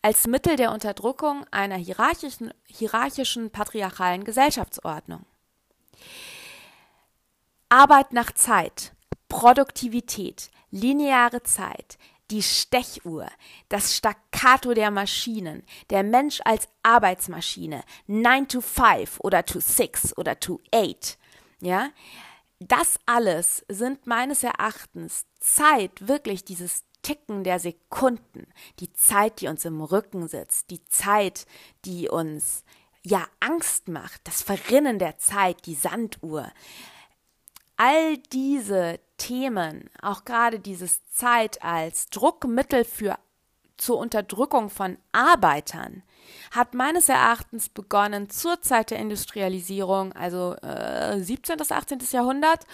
als 0.02 0.26
Mittel 0.26 0.56
der 0.56 0.72
Unterdrückung 0.72 1.44
einer 1.50 1.76
hierarchischen, 1.76 2.52
hierarchischen 2.66 3.50
patriarchalen 3.50 4.24
Gesellschaftsordnung. 4.24 5.24
Arbeit 7.68 8.12
nach 8.12 8.32
Zeit, 8.32 8.92
Produktivität, 9.28 10.50
lineare 10.70 11.42
Zeit, 11.42 11.98
die 12.30 12.42
Stechuhr, 12.42 13.28
das 13.68 13.96
Staccato 13.96 14.74
der 14.74 14.90
Maschinen, 14.90 15.64
der 15.90 16.02
Mensch 16.02 16.40
als 16.44 16.68
Arbeitsmaschine, 16.82 17.82
9 18.06 18.48
to 18.48 18.60
5 18.60 19.20
oder 19.20 19.44
to 19.44 19.60
6 19.60 20.16
oder 20.16 20.38
to 20.38 20.60
8, 20.72 21.18
ja, 21.60 21.90
das 22.60 22.98
alles 23.06 23.64
sind 23.68 24.06
meines 24.06 24.42
Erachtens 24.42 25.26
Zeit, 25.38 26.06
wirklich 26.06 26.44
dieses 26.44 26.84
Ticken 27.02 27.44
der 27.44 27.58
Sekunden, 27.58 28.46
die 28.78 28.92
Zeit, 28.92 29.40
die 29.40 29.48
uns 29.48 29.64
im 29.64 29.80
Rücken 29.80 30.28
sitzt, 30.28 30.70
die 30.70 30.84
Zeit, 30.86 31.46
die 31.84 32.08
uns 32.08 32.64
ja 33.02 33.26
Angst 33.40 33.88
macht, 33.88 34.20
das 34.24 34.42
Verrinnen 34.42 34.98
der 34.98 35.18
Zeit, 35.18 35.66
die 35.66 35.74
Sanduhr. 35.74 36.50
All 37.76 38.18
diese 38.32 39.00
Themen, 39.16 39.88
auch 40.02 40.24
gerade 40.24 40.60
dieses 40.60 41.04
Zeit 41.06 41.62
als 41.62 42.10
Druckmittel 42.10 42.84
für 42.84 43.18
zur 43.78 43.98
Unterdrückung 43.98 44.68
von 44.68 44.98
Arbeitern, 45.12 46.02
hat 46.50 46.74
meines 46.74 47.08
Erachtens 47.08 47.70
begonnen 47.70 48.28
zur 48.28 48.60
Zeit 48.60 48.90
der 48.90 48.98
Industrialisierung, 48.98 50.12
also 50.12 50.54
äh, 50.56 51.18
17. 51.18 51.56
bis 51.56 51.72
18. 51.72 51.98
Jahrhundert. 52.10 52.66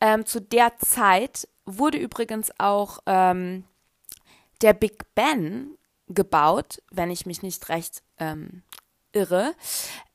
Ähm, 0.00 0.24
zu 0.24 0.40
der 0.40 0.76
Zeit 0.78 1.48
wurde 1.76 1.98
übrigens 1.98 2.50
auch 2.58 3.00
ähm, 3.06 3.64
der 4.62 4.72
Big 4.72 5.14
Ben 5.14 5.76
gebaut, 6.08 6.82
wenn 6.90 7.10
ich 7.10 7.26
mich 7.26 7.42
nicht 7.42 7.68
recht 7.68 8.02
ähm, 8.18 8.62
irre. 9.12 9.54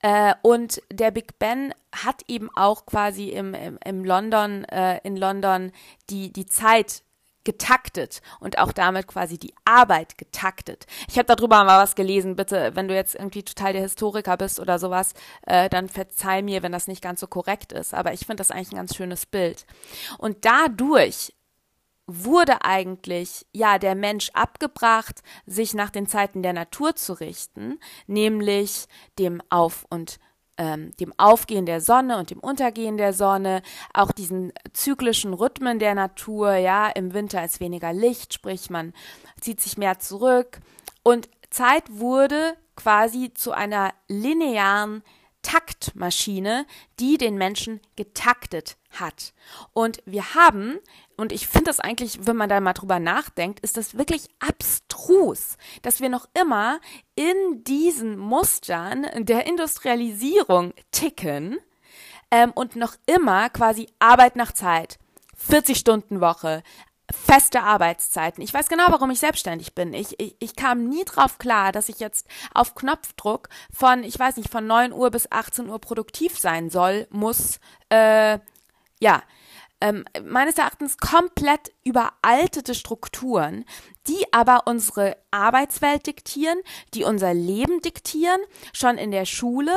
Äh, 0.01 0.33
und 0.41 0.81
der 0.91 1.11
Big 1.11 1.39
Ben 1.39 1.73
hat 1.91 2.23
eben 2.27 2.49
auch 2.55 2.85
quasi 2.85 3.29
im, 3.29 3.53
im, 3.53 3.77
im 3.83 4.03
London, 4.03 4.65
äh, 4.65 4.99
in 5.03 5.15
London 5.15 5.71
die, 6.09 6.31
die 6.31 6.45
Zeit 6.45 7.03
getaktet 7.43 8.21
und 8.39 8.57
auch 8.57 8.71
damit 8.71 9.07
quasi 9.07 9.37
die 9.37 9.53
Arbeit 9.65 10.17
getaktet. 10.17 10.85
Ich 11.09 11.17
habe 11.17 11.35
darüber 11.35 11.63
mal 11.63 11.81
was 11.81 11.95
gelesen, 11.95 12.35
bitte, 12.35 12.71
wenn 12.75 12.87
du 12.87 12.95
jetzt 12.95 13.15
irgendwie 13.15 13.43
total 13.43 13.73
der 13.73 13.81
Historiker 13.81 14.37
bist 14.37 14.59
oder 14.59 14.79
sowas, 14.79 15.13
äh, 15.45 15.69
dann 15.69 15.89
verzeih 15.89 16.41
mir, 16.41 16.63
wenn 16.63 16.71
das 16.71 16.87
nicht 16.87 17.01
ganz 17.01 17.19
so 17.19 17.27
korrekt 17.27 17.73
ist. 17.73 17.93
Aber 17.93 18.13
ich 18.13 18.21
finde 18.21 18.37
das 18.37 18.51
eigentlich 18.51 18.71
ein 18.71 18.77
ganz 18.77 18.95
schönes 18.95 19.25
Bild. 19.25 19.65
Und 20.17 20.45
dadurch 20.45 21.33
wurde 22.07 22.63
eigentlich 22.63 23.45
ja 23.53 23.79
der 23.79 23.95
Mensch 23.95 24.29
abgebracht, 24.33 25.21
sich 25.45 25.73
nach 25.73 25.89
den 25.89 26.07
Zeiten 26.07 26.43
der 26.43 26.53
Natur 26.53 26.95
zu 26.95 27.13
richten, 27.13 27.79
nämlich 28.07 28.87
dem 29.19 29.41
Auf- 29.49 29.85
und 29.89 30.19
ähm, 30.57 30.91
dem 30.99 31.13
Aufgehen 31.17 31.65
der 31.65 31.81
Sonne 31.81 32.17
und 32.17 32.29
dem 32.29 32.39
Untergehen 32.39 32.97
der 32.97 33.13
Sonne, 33.13 33.61
auch 33.93 34.11
diesen 34.11 34.53
zyklischen 34.73 35.33
Rhythmen 35.33 35.79
der 35.79 35.95
Natur, 35.95 36.53
ja, 36.55 36.89
im 36.89 37.13
Winter 37.13 37.43
ist 37.43 37.59
weniger 37.59 37.93
Licht, 37.93 38.33
sprich 38.33 38.69
man 38.69 38.93
zieht 39.41 39.61
sich 39.61 39.77
mehr 39.77 39.99
zurück 39.99 40.59
und 41.01 41.29
Zeit 41.49 41.83
wurde 41.89 42.55
quasi 42.75 43.33
zu 43.33 43.51
einer 43.51 43.93
linearen 44.07 45.03
Taktmaschine, 45.43 46.65
die 46.99 47.17
den 47.17 47.35
Menschen 47.35 47.81
getaktet 47.95 48.77
hat. 48.91 49.33
Und 49.73 50.01
wir 50.05 50.33
haben, 50.33 50.79
und 51.23 51.31
ich 51.31 51.47
finde 51.47 51.67
das 51.67 51.79
eigentlich, 51.79 52.27
wenn 52.27 52.35
man 52.35 52.49
da 52.49 52.59
mal 52.59 52.73
drüber 52.73 52.99
nachdenkt, 52.99 53.61
ist 53.61 53.77
das 53.77 53.97
wirklich 53.97 54.27
abstrus, 54.39 55.55
dass 55.81 56.01
wir 56.01 56.09
noch 56.09 56.27
immer 56.37 56.81
in 57.15 57.63
diesen 57.63 58.17
Mustern 58.17 59.07
der 59.15 59.47
Industrialisierung 59.47 60.73
ticken 60.91 61.59
ähm, 62.29 62.51
und 62.51 62.75
noch 62.75 62.95
immer 63.05 63.49
quasi 63.49 63.87
Arbeit 63.99 64.35
nach 64.35 64.51
Zeit. 64.51 64.99
40 65.37 65.77
Stunden 65.77 66.19
Woche, 66.19 66.61
feste 67.09 67.61
Arbeitszeiten. 67.61 68.43
Ich 68.43 68.53
weiß 68.53 68.67
genau, 68.67 68.87
warum 68.89 69.09
ich 69.09 69.21
selbstständig 69.21 69.73
bin. 69.73 69.93
Ich, 69.93 70.19
ich, 70.19 70.35
ich 70.39 70.57
kam 70.57 70.89
nie 70.89 71.05
drauf 71.05 71.37
klar, 71.37 71.71
dass 71.71 71.87
ich 71.87 72.01
jetzt 72.01 72.27
auf 72.53 72.75
Knopfdruck 72.75 73.47
von, 73.71 74.03
ich 74.03 74.19
weiß 74.19 74.35
nicht, 74.35 74.49
von 74.49 74.67
9 74.67 74.91
Uhr 74.91 75.09
bis 75.09 75.31
18 75.31 75.69
Uhr 75.69 75.79
produktiv 75.79 76.37
sein 76.37 76.69
soll, 76.69 77.07
muss, 77.11 77.61
äh, 77.87 78.39
ja, 78.99 79.23
ähm, 79.83 80.05
meines 80.25 80.57
Erachtens 80.57 80.97
komplett 80.97 81.73
überaltete 81.83 82.73
Strukturen, 82.73 83.65
die 84.07 84.23
aber 84.31 84.61
unsere 84.65 85.17
Arbeitswelt 85.29 86.07
diktieren, 86.07 86.57
die 86.93 87.03
unser 87.03 87.33
Leben 87.33 87.81
diktieren, 87.81 88.39
schon 88.71 88.97
in 88.97 89.11
der 89.11 89.25
Schule, 89.25 89.75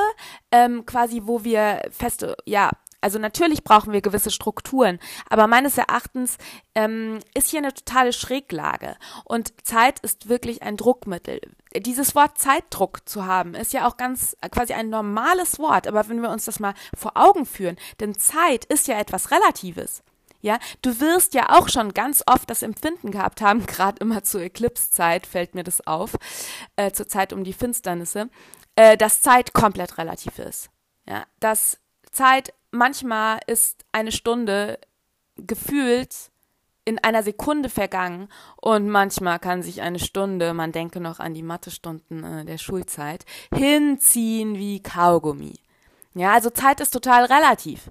ähm, 0.53 0.87
quasi, 0.87 1.23
wo 1.25 1.43
wir 1.43 1.83
feste, 1.91 2.37
ja, 2.45 2.71
also 3.07 3.21
natürlich 3.21 3.63
brauchen 3.63 3.93
wir 3.93 4.01
gewisse 4.01 4.33
Strukturen, 4.33 4.99
aber 5.31 5.47
meines 5.47 5.79
Erachtens 5.79 6.39
ähm, 6.75 7.21
ist 7.35 7.51
hier 7.51 7.61
eine 7.61 7.73
totale 7.73 8.13
Schräglage 8.13 8.97
und 9.25 9.65
Zeit 9.65 10.01
ist 10.01 10.29
wirklich 10.29 10.65
ein 10.65 10.77
Druckmittel. 10.77 11.41
Dieses 11.77 12.17
Wort 12.17 12.37
Zeitdruck 12.37 13.09
zu 13.09 13.25
haben, 13.25 13.55
ist 13.55 13.73
ja 13.73 13.87
auch 13.87 13.97
ganz 13.97 14.37
quasi 14.51 14.73
ein 14.73 14.89
normales 14.89 15.61
Wort, 15.61 15.87
aber 15.87 16.09
wenn 16.09 16.21
wir 16.21 16.31
uns 16.31 16.47
das 16.47 16.59
mal 16.59 16.75
vor 16.97 17.13
Augen 17.15 17.47
führen, 17.47 17.77
denn 18.01 18.19
Zeit 18.19 18.65
ist 18.65 18.89
ja 18.89 18.99
etwas 18.99 19.31
Relatives. 19.31 20.03
Ja, 20.41 20.59
du 20.83 20.99
wirst 20.99 21.35
ja 21.35 21.57
auch 21.57 21.69
schon 21.69 21.95
ganz 21.95 22.25
oft 22.27 22.51
das 22.51 22.63
Empfinden 22.63 23.13
gehabt 23.13 23.41
haben, 23.41 23.67
gerade 23.67 24.01
immer 24.01 24.25
zur 24.25 24.41
Eclipse-Zeit 24.41 25.29
fällt 25.29 25.55
mir 25.55 25.63
das 25.63 25.87
auf, 25.87 26.17
äh, 26.75 26.91
zur 26.91 27.07
Zeit 27.07 27.33
um 27.33 27.45
die 27.45 27.53
Finsternisse, 27.53 28.31
äh, 28.75 28.97
dass 28.97 29.23
Zeit 29.23 29.53
komplett 29.53 29.97
relativ 29.97 30.41
ist. 30.41 30.71
Ja, 31.09 31.25
dass 31.39 31.79
Zeit 32.17 32.55
manchmal 32.71 33.41
ist 33.47 33.85
eine 33.93 34.11
Stunde 34.11 34.79
gefühlt 35.37 36.31
in 36.87 36.99
einer 37.03 37.23
Sekunde 37.23 37.69
vergangen 37.69 38.29
und 38.57 38.89
manchmal 38.89 39.39
kann 39.39 39.63
sich 39.63 39.83
eine 39.83 39.99
Stunde, 39.99 40.55
man 40.55 40.73
denke 40.73 41.01
noch 41.01 41.19
an 41.19 41.35
die 41.35 41.43
Mathestunden 41.43 42.25
äh, 42.25 42.45
der 42.45 42.59
Schulzeit, 42.59 43.25
hinziehen 43.53 44.55
wie 44.57 44.83
Kaugummi. 44.83 45.59
Ja, 46.15 46.33
also 46.33 46.49
Zeit 46.49 46.81
ist 46.81 46.93
total 46.93 47.25
relativ. 47.25 47.91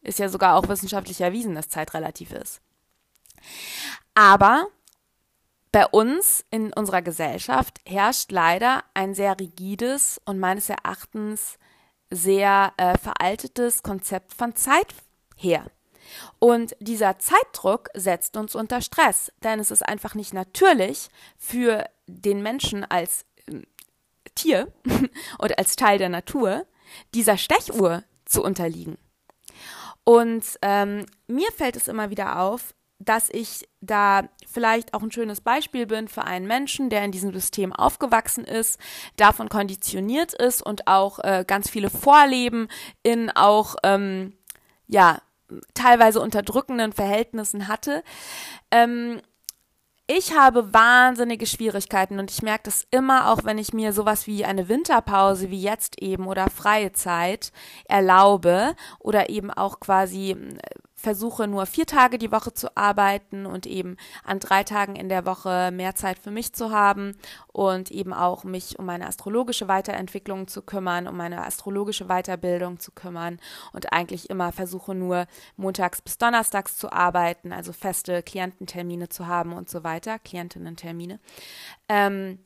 Ist 0.00 0.18
ja 0.18 0.28
sogar 0.28 0.56
auch 0.56 0.68
wissenschaftlich 0.68 1.20
erwiesen, 1.20 1.54
dass 1.54 1.68
Zeit 1.68 1.92
relativ 1.94 2.32
ist. 2.32 2.62
Aber 4.14 4.66
bei 5.70 5.86
uns 5.86 6.44
in 6.50 6.72
unserer 6.72 7.02
Gesellschaft 7.02 7.80
herrscht 7.86 8.32
leider 8.32 8.82
ein 8.94 9.14
sehr 9.14 9.38
rigides 9.38 10.20
und 10.24 10.40
meines 10.40 10.68
Erachtens 10.70 11.58
sehr 12.10 12.72
äh, 12.76 12.98
veraltetes 12.98 13.82
Konzept 13.82 14.34
von 14.34 14.54
Zeit 14.56 14.94
her. 15.36 15.64
Und 16.38 16.74
dieser 16.80 17.18
Zeitdruck 17.18 17.88
setzt 17.94 18.36
uns 18.36 18.54
unter 18.54 18.80
Stress, 18.80 19.32
denn 19.42 19.60
es 19.60 19.70
ist 19.70 19.86
einfach 19.86 20.14
nicht 20.14 20.34
natürlich 20.34 21.08
für 21.38 21.84
den 22.06 22.42
Menschen 22.42 22.84
als 22.84 23.24
äh, 23.46 23.60
Tier 24.34 24.72
oder 25.38 25.58
als 25.58 25.76
Teil 25.76 25.98
der 25.98 26.08
Natur, 26.08 26.66
dieser 27.14 27.36
Stechuhr 27.36 28.02
zu 28.24 28.42
unterliegen. 28.42 28.98
Und 30.04 30.44
ähm, 30.62 31.06
mir 31.26 31.52
fällt 31.52 31.76
es 31.76 31.88
immer 31.88 32.10
wieder 32.10 32.40
auf, 32.40 32.74
dass 33.00 33.30
ich 33.30 33.68
da 33.80 34.28
vielleicht 34.46 34.94
auch 34.94 35.02
ein 35.02 35.10
schönes 35.10 35.40
Beispiel 35.40 35.86
bin 35.86 36.06
für 36.06 36.24
einen 36.24 36.46
Menschen, 36.46 36.90
der 36.90 37.04
in 37.04 37.12
diesem 37.12 37.32
System 37.32 37.72
aufgewachsen 37.72 38.44
ist, 38.44 38.78
davon 39.16 39.48
konditioniert 39.48 40.34
ist 40.34 40.62
und 40.62 40.86
auch 40.86 41.18
äh, 41.20 41.44
ganz 41.46 41.70
viele 41.70 41.90
Vorleben 41.90 42.68
in 43.02 43.30
auch 43.30 43.76
ähm, 43.82 44.34
ja 44.86 45.20
teilweise 45.74 46.20
unterdrückenden 46.20 46.92
Verhältnissen 46.92 47.68
hatte. 47.68 48.04
Ähm, 48.70 49.20
ich 50.12 50.36
habe 50.36 50.74
wahnsinnige 50.74 51.46
Schwierigkeiten 51.46 52.18
und 52.18 52.32
ich 52.32 52.42
merke 52.42 52.64
das 52.64 52.84
immer 52.90 53.30
auch, 53.30 53.44
wenn 53.44 53.58
ich 53.58 53.72
mir 53.72 53.92
sowas 53.92 54.26
wie 54.26 54.44
eine 54.44 54.68
Winterpause 54.68 55.50
wie 55.50 55.62
jetzt 55.62 56.02
eben 56.02 56.26
oder 56.26 56.50
freie 56.50 56.92
Zeit 56.92 57.52
erlaube 57.84 58.74
oder 58.98 59.30
eben 59.30 59.52
auch 59.52 59.78
quasi 59.78 60.36
versuche 61.00 61.48
nur 61.48 61.66
vier 61.66 61.86
Tage 61.86 62.18
die 62.18 62.30
Woche 62.30 62.52
zu 62.52 62.76
arbeiten 62.76 63.46
und 63.46 63.66
eben 63.66 63.96
an 64.22 64.38
drei 64.38 64.64
Tagen 64.64 64.96
in 64.96 65.08
der 65.08 65.26
Woche 65.26 65.70
mehr 65.72 65.94
Zeit 65.94 66.18
für 66.18 66.30
mich 66.30 66.52
zu 66.52 66.70
haben 66.70 67.16
und 67.48 67.90
eben 67.90 68.12
auch 68.12 68.44
mich 68.44 68.78
um 68.78 68.86
meine 68.86 69.06
astrologische 69.06 69.66
Weiterentwicklung 69.66 70.46
zu 70.46 70.62
kümmern, 70.62 71.08
um 71.08 71.16
meine 71.16 71.44
astrologische 71.44 72.06
Weiterbildung 72.06 72.78
zu 72.78 72.92
kümmern 72.92 73.40
und 73.72 73.92
eigentlich 73.92 74.30
immer 74.30 74.52
versuche 74.52 74.94
nur 74.94 75.26
montags 75.56 76.02
bis 76.02 76.18
donnerstags 76.18 76.76
zu 76.76 76.92
arbeiten, 76.92 77.52
also 77.52 77.72
feste 77.72 78.22
Kliententermine 78.22 79.08
zu 79.08 79.26
haben 79.26 79.52
und 79.52 79.68
so 79.68 79.82
weiter, 79.82 80.18
Klientinnentermine. 80.18 81.18
Ähm, 81.88 82.38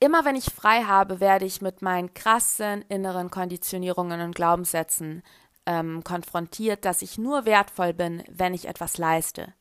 immer 0.00 0.24
wenn 0.24 0.36
ich 0.36 0.46
frei 0.46 0.82
habe, 0.82 1.20
werde 1.20 1.44
ich 1.44 1.62
mit 1.62 1.80
meinen 1.80 2.12
krassen 2.12 2.82
inneren 2.88 3.30
Konditionierungen 3.30 4.20
und 4.20 4.34
Glaubenssätzen 4.34 5.22
ähm, 5.66 6.04
konfrontiert, 6.04 6.84
dass 6.84 7.02
ich 7.02 7.18
nur 7.18 7.44
wertvoll 7.44 7.92
bin, 7.92 8.22
wenn 8.28 8.54
ich 8.54 8.66
etwas 8.66 8.98
leiste, 8.98 9.54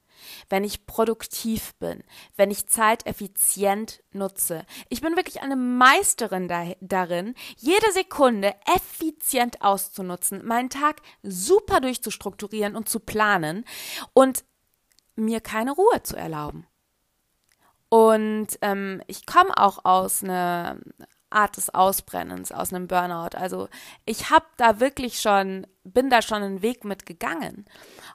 wenn 0.50 0.64
ich 0.64 0.86
produktiv 0.86 1.74
bin, 1.76 2.04
wenn 2.36 2.52
ich 2.52 2.68
Zeit 2.68 3.06
effizient 3.06 4.04
nutze. 4.12 4.66
Ich 4.90 5.02
bin 5.02 5.16
wirklich 5.16 5.42
eine 5.42 5.56
Meisterin 5.56 6.48
da, 6.48 6.66
darin, 6.80 7.36
jede 7.58 7.92
Sekunde 7.92 8.54
effizient 8.76 9.62
auszunutzen, 9.62 10.46
meinen 10.46 10.70
Tag 10.70 11.02
super 11.24 11.80
durchzustrukturieren 11.80 12.76
und 12.76 12.90
zu 12.90 13.00
planen 13.00 13.66
und 14.14 14.44
mir 15.16 15.42
keine 15.42 15.72
Ruhe 15.72 16.04
zu 16.04 16.16
erlauben. 16.16 16.68
Und 17.90 18.58
ähm, 18.62 19.02
ich 19.08 19.26
komme 19.26 19.58
auch 19.58 19.84
aus 19.84 20.24
einer 20.24 20.78
Art 21.32 21.58
des 21.58 21.74
Ausbrennens, 21.74 22.52
aus 22.52 22.74
einem 22.74 22.88
Burnout. 22.88 23.38
Also 23.38 23.68
ich 24.06 24.30
habe 24.30 24.46
da 24.58 24.80
wirklich 24.80 25.20
schon, 25.20 25.68
bin 25.84 26.10
da 26.10 26.22
schon 26.22 26.44
einen 26.44 26.62
Weg 26.62 26.86
mitgegangen. 26.86 27.66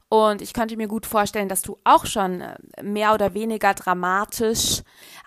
Und 0.08 0.42
ich 0.42 0.52
könnte 0.52 0.76
mir 0.76 0.88
gut 0.88 1.06
vorstellen, 1.06 1.48
dass 1.48 1.62
du 1.62 1.78
auch 1.84 2.06
schon 2.06 2.40
äh, 2.40 2.56
mehr 2.82 3.14
oder 3.14 3.34
weniger 3.34 3.74
dramatisch 3.74 4.82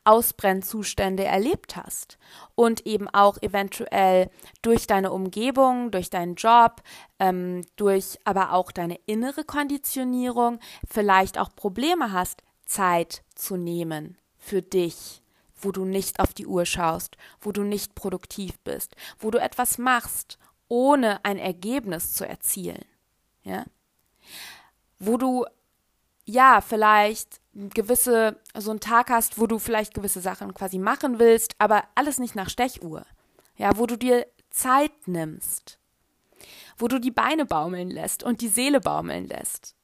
Ausbrennzustände 0.05 1.25
erlebt 1.25 1.75
hast. 1.75 2.17
Und 2.55 2.85
eben 2.85 3.09
auch 3.09 3.41
eventuell 3.41 4.29
durch 4.61 4.87
deine 4.87 5.11
Umgebung, 5.11 5.91
durch 5.91 6.09
deinen 6.09 6.35
Job, 6.35 6.81
ähm, 7.19 7.61
durch 7.75 8.19
aber 8.23 8.53
auch 8.53 8.71
deine 8.71 8.99
innere 9.05 9.43
Konditionierung 9.43 10.59
vielleicht 10.87 11.37
auch 11.37 11.55
Probleme 11.55 12.11
hast, 12.11 12.43
Zeit 12.65 13.23
zu 13.35 13.57
nehmen 13.57 14.17
für 14.37 14.61
dich 14.61 15.18
wo 15.61 15.71
du 15.71 15.85
nicht 15.85 16.19
auf 16.19 16.33
die 16.33 16.47
Uhr 16.47 16.65
schaust, 16.65 17.17
wo 17.41 17.51
du 17.51 17.63
nicht 17.63 17.95
produktiv 17.95 18.59
bist, 18.59 18.95
wo 19.19 19.31
du 19.31 19.39
etwas 19.39 19.77
machst, 19.77 20.37
ohne 20.67 21.23
ein 21.25 21.37
Ergebnis 21.37 22.13
zu 22.13 22.27
erzielen. 22.27 22.85
Ja? 23.43 23.65
Wo 24.99 25.17
du 25.17 25.45
ja, 26.25 26.61
vielleicht 26.61 27.41
gewisse, 27.53 28.39
so 28.55 28.69
einen 28.69 28.79
Tag 28.79 29.09
hast, 29.09 29.39
wo 29.39 29.47
du 29.47 29.57
vielleicht 29.57 29.95
gewisse 29.95 30.21
Sachen 30.21 30.53
quasi 30.53 30.77
machen 30.77 31.17
willst, 31.17 31.55
aber 31.57 31.83
alles 31.95 32.19
nicht 32.19 32.35
nach 32.35 32.49
Stechuhr. 32.49 33.03
Ja, 33.57 33.77
wo 33.77 33.87
du 33.87 33.97
dir 33.97 34.27
Zeit 34.51 35.07
nimmst. 35.07 35.79
Wo 36.77 36.87
du 36.87 36.99
die 36.99 37.11
Beine 37.11 37.45
baumeln 37.45 37.89
lässt 37.89 38.23
und 38.23 38.41
die 38.41 38.47
Seele 38.47 38.79
baumeln 38.79 39.27
lässt. 39.27 39.75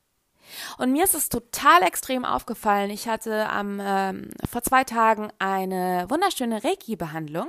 Und 0.78 0.92
mir 0.92 1.04
ist 1.04 1.16
es 1.16 1.30
total 1.30 1.84
extrem 1.84 2.26
aufgefallen. 2.26 2.90
Ich 2.90 3.08
hatte 3.08 3.50
am, 3.50 3.80
ähm, 3.82 4.30
vor 4.50 4.62
zwei 4.62 4.84
Tagen 4.84 5.30
eine 5.40 6.06
wunderschöne 6.10 6.64
Reiki-Behandlung. 6.64 7.48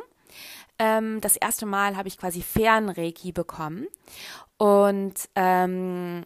Ähm, 0.78 1.20
das 1.20 1.36
erste 1.36 1.66
Mal 1.66 1.96
habe 1.96 2.08
ich 2.08 2.18
quasi 2.18 2.42
Fern-Reiki 2.42 3.32
bekommen. 3.32 3.86
Und 4.58 5.14
ähm, 5.34 6.24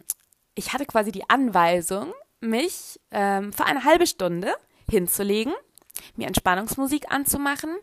ich 0.55 0.73
hatte 0.73 0.85
quasi 0.85 1.11
die 1.11 1.29
Anweisung, 1.29 2.13
mich 2.39 2.99
ähm, 3.11 3.53
für 3.53 3.65
eine 3.65 3.83
halbe 3.83 4.07
Stunde 4.07 4.53
hinzulegen, 4.89 5.53
mir 6.15 6.27
Entspannungsmusik 6.27 7.11
anzumachen 7.11 7.75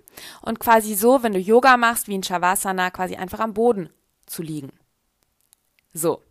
und 0.43 0.59
quasi 0.59 0.95
so, 0.95 1.23
wenn 1.23 1.33
du 1.33 1.39
Yoga 1.39 1.77
machst, 1.77 2.09
wie 2.09 2.15
in 2.15 2.23
Shavasana, 2.23 2.91
quasi 2.91 3.17
einfach 3.17 3.41
am 3.41 3.55
Boden 3.55 3.91
zu 4.27 4.43
liegen. 4.43 4.73
So, 5.93 6.23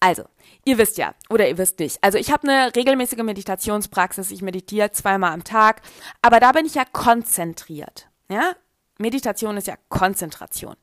also, 0.00 0.24
ihr 0.64 0.78
wisst 0.78 0.98
ja, 0.98 1.14
oder 1.28 1.48
ihr 1.48 1.58
wisst 1.58 1.78
nicht. 1.78 1.98
Also 2.02 2.18
ich 2.18 2.32
habe 2.32 2.48
eine 2.48 2.74
regelmäßige 2.74 3.22
Meditationspraxis. 3.22 4.30
Ich 4.30 4.42
meditiere 4.42 4.90
zweimal 4.92 5.32
am 5.32 5.44
Tag, 5.44 5.82
aber 6.22 6.40
da 6.40 6.52
bin 6.52 6.66
ich 6.66 6.74
ja 6.74 6.84
konzentriert. 6.84 8.08
Ja, 8.28 8.54
Meditation 8.98 9.56
ist 9.56 9.66
ja 9.66 9.76
Konzentration. 9.88 10.76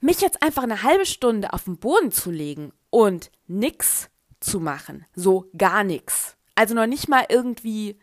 Mich 0.00 0.20
jetzt 0.20 0.42
einfach 0.42 0.62
eine 0.62 0.82
halbe 0.82 1.06
Stunde 1.06 1.52
auf 1.52 1.64
den 1.64 1.76
Boden 1.76 2.12
zu 2.12 2.30
legen 2.30 2.72
und 2.90 3.30
nix 3.46 4.08
zu 4.40 4.60
machen, 4.60 5.04
so 5.14 5.50
gar 5.56 5.82
nix. 5.82 6.36
Also 6.54 6.74
noch 6.74 6.86
nicht 6.86 7.08
mal 7.08 7.26
irgendwie, 7.28 7.98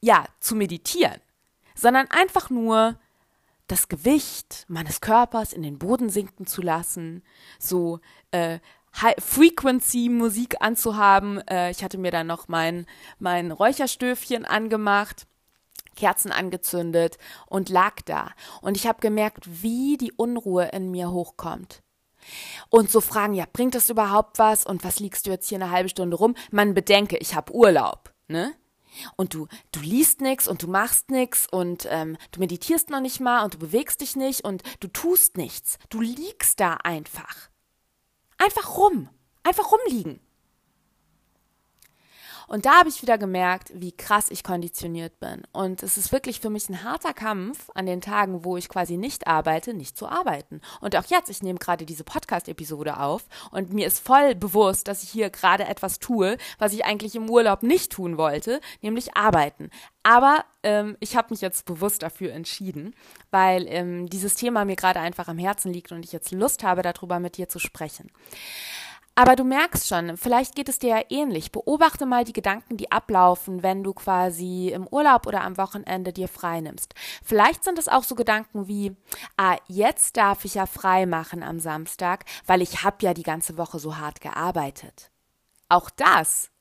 ja, 0.00 0.24
zu 0.40 0.54
meditieren, 0.54 1.20
sondern 1.74 2.08
einfach 2.10 2.50
nur 2.50 2.98
das 3.66 3.88
Gewicht 3.88 4.64
meines 4.68 5.00
Körpers 5.00 5.52
in 5.52 5.62
den 5.62 5.78
Boden 5.78 6.08
sinken 6.08 6.46
zu 6.46 6.62
lassen, 6.62 7.22
so 7.58 8.00
äh, 8.30 8.60
High-Frequency-Musik 9.00 10.56
anzuhaben. 10.60 11.46
Äh, 11.48 11.70
ich 11.70 11.82
hatte 11.82 11.98
mir 11.98 12.10
dann 12.10 12.26
noch 12.26 12.48
mein, 12.48 12.86
mein 13.18 13.50
Räucherstöfchen 13.50 14.44
angemacht, 14.44 15.26
Kerzen 15.96 16.32
angezündet 16.32 17.18
und 17.46 17.68
lag 17.68 17.96
da. 18.04 18.30
Und 18.60 18.76
ich 18.76 18.86
habe 18.86 19.00
gemerkt, 19.00 19.62
wie 19.62 19.96
die 19.96 20.12
Unruhe 20.12 20.68
in 20.72 20.90
mir 20.90 21.10
hochkommt. 21.10 21.82
Und 22.68 22.90
so 22.90 23.00
fragen, 23.00 23.34
ja, 23.34 23.46
bringt 23.52 23.74
das 23.74 23.90
überhaupt 23.90 24.38
was? 24.38 24.66
Und 24.66 24.84
was 24.84 25.00
liegst 25.00 25.26
du 25.26 25.30
jetzt 25.30 25.48
hier 25.48 25.56
eine 25.56 25.70
halbe 25.70 25.88
Stunde 25.88 26.16
rum? 26.16 26.34
Man 26.50 26.74
bedenke, 26.74 27.16
ich 27.18 27.34
habe 27.34 27.54
Urlaub, 27.54 28.12
ne? 28.26 28.52
Und 29.16 29.34
du, 29.34 29.46
du 29.70 29.80
liest 29.80 30.20
nichts 30.20 30.48
und 30.48 30.62
du 30.62 30.66
machst 30.66 31.10
nichts 31.10 31.46
und 31.48 31.86
ähm, 31.90 32.16
du 32.32 32.40
meditierst 32.40 32.90
noch 32.90 33.00
nicht 33.00 33.20
mal 33.20 33.44
und 33.44 33.54
du 33.54 33.58
bewegst 33.58 34.00
dich 34.00 34.16
nicht 34.16 34.44
und 34.44 34.62
du 34.80 34.88
tust 34.88 35.36
nichts. 35.36 35.78
Du 35.88 36.00
liegst 36.00 36.58
da 36.58 36.74
einfach. 36.82 37.48
Einfach 38.38 38.76
rum. 38.76 39.08
Einfach 39.42 39.70
rumliegen. 39.72 40.20
Und 42.48 42.64
da 42.64 42.78
habe 42.78 42.88
ich 42.88 43.02
wieder 43.02 43.18
gemerkt, 43.18 43.70
wie 43.74 43.92
krass 43.92 44.30
ich 44.30 44.42
konditioniert 44.42 45.20
bin. 45.20 45.42
Und 45.52 45.82
es 45.82 45.98
ist 45.98 46.12
wirklich 46.12 46.40
für 46.40 46.50
mich 46.50 46.68
ein 46.68 46.82
harter 46.82 47.12
Kampf, 47.12 47.70
an 47.74 47.86
den 47.86 48.00
Tagen, 48.00 48.44
wo 48.44 48.56
ich 48.56 48.68
quasi 48.68 48.96
nicht 48.96 49.26
arbeite, 49.26 49.74
nicht 49.74 49.96
zu 49.96 50.08
arbeiten. 50.08 50.62
Und 50.80 50.96
auch 50.96 51.04
jetzt, 51.04 51.28
ich 51.28 51.42
nehme 51.42 51.58
gerade 51.58 51.84
diese 51.84 52.04
Podcast-Episode 52.04 52.98
auf 52.98 53.24
und 53.50 53.72
mir 53.72 53.86
ist 53.86 54.00
voll 54.00 54.34
bewusst, 54.34 54.88
dass 54.88 55.02
ich 55.02 55.10
hier 55.10 55.30
gerade 55.30 55.66
etwas 55.66 55.98
tue, 55.98 56.38
was 56.58 56.72
ich 56.72 56.84
eigentlich 56.84 57.14
im 57.14 57.28
Urlaub 57.28 57.62
nicht 57.62 57.92
tun 57.92 58.16
wollte, 58.16 58.60
nämlich 58.80 59.14
arbeiten. 59.16 59.70
Aber 60.02 60.44
ähm, 60.62 60.96
ich 61.00 61.16
habe 61.16 61.28
mich 61.30 61.42
jetzt 61.42 61.66
bewusst 61.66 62.02
dafür 62.02 62.32
entschieden, 62.32 62.94
weil 63.30 63.66
ähm, 63.68 64.08
dieses 64.08 64.36
Thema 64.36 64.64
mir 64.64 64.76
gerade 64.76 65.00
einfach 65.00 65.28
am 65.28 65.38
Herzen 65.38 65.70
liegt 65.70 65.92
und 65.92 66.02
ich 66.02 66.12
jetzt 66.12 66.32
Lust 66.32 66.62
habe, 66.62 66.80
darüber 66.80 67.20
mit 67.20 67.36
dir 67.36 67.48
zu 67.50 67.58
sprechen. 67.58 68.10
Aber 69.18 69.34
du 69.34 69.42
merkst 69.42 69.88
schon, 69.88 70.16
vielleicht 70.16 70.54
geht 70.54 70.68
es 70.68 70.78
dir 70.78 70.90
ja 70.90 71.02
ähnlich. 71.08 71.50
Beobachte 71.50 72.06
mal 72.06 72.22
die 72.22 72.32
Gedanken, 72.32 72.76
die 72.76 72.92
ablaufen, 72.92 73.64
wenn 73.64 73.82
du 73.82 73.92
quasi 73.92 74.68
im 74.68 74.86
Urlaub 74.86 75.26
oder 75.26 75.42
am 75.42 75.58
Wochenende 75.58 76.12
dir 76.12 76.28
frei 76.28 76.60
nimmst. 76.60 76.94
Vielleicht 77.24 77.64
sind 77.64 77.80
es 77.80 77.88
auch 77.88 78.04
so 78.04 78.14
Gedanken 78.14 78.68
wie, 78.68 78.94
ah, 79.36 79.56
jetzt 79.66 80.16
darf 80.16 80.44
ich 80.44 80.54
ja 80.54 80.66
frei 80.66 81.04
machen 81.04 81.42
am 81.42 81.58
Samstag, 81.58 82.26
weil 82.46 82.62
ich 82.62 82.84
habe 82.84 82.98
ja 83.00 83.12
die 83.12 83.24
ganze 83.24 83.58
Woche 83.58 83.80
so 83.80 83.96
hart 83.96 84.20
gearbeitet. 84.20 85.10
Auch 85.68 85.90
das 85.90 86.52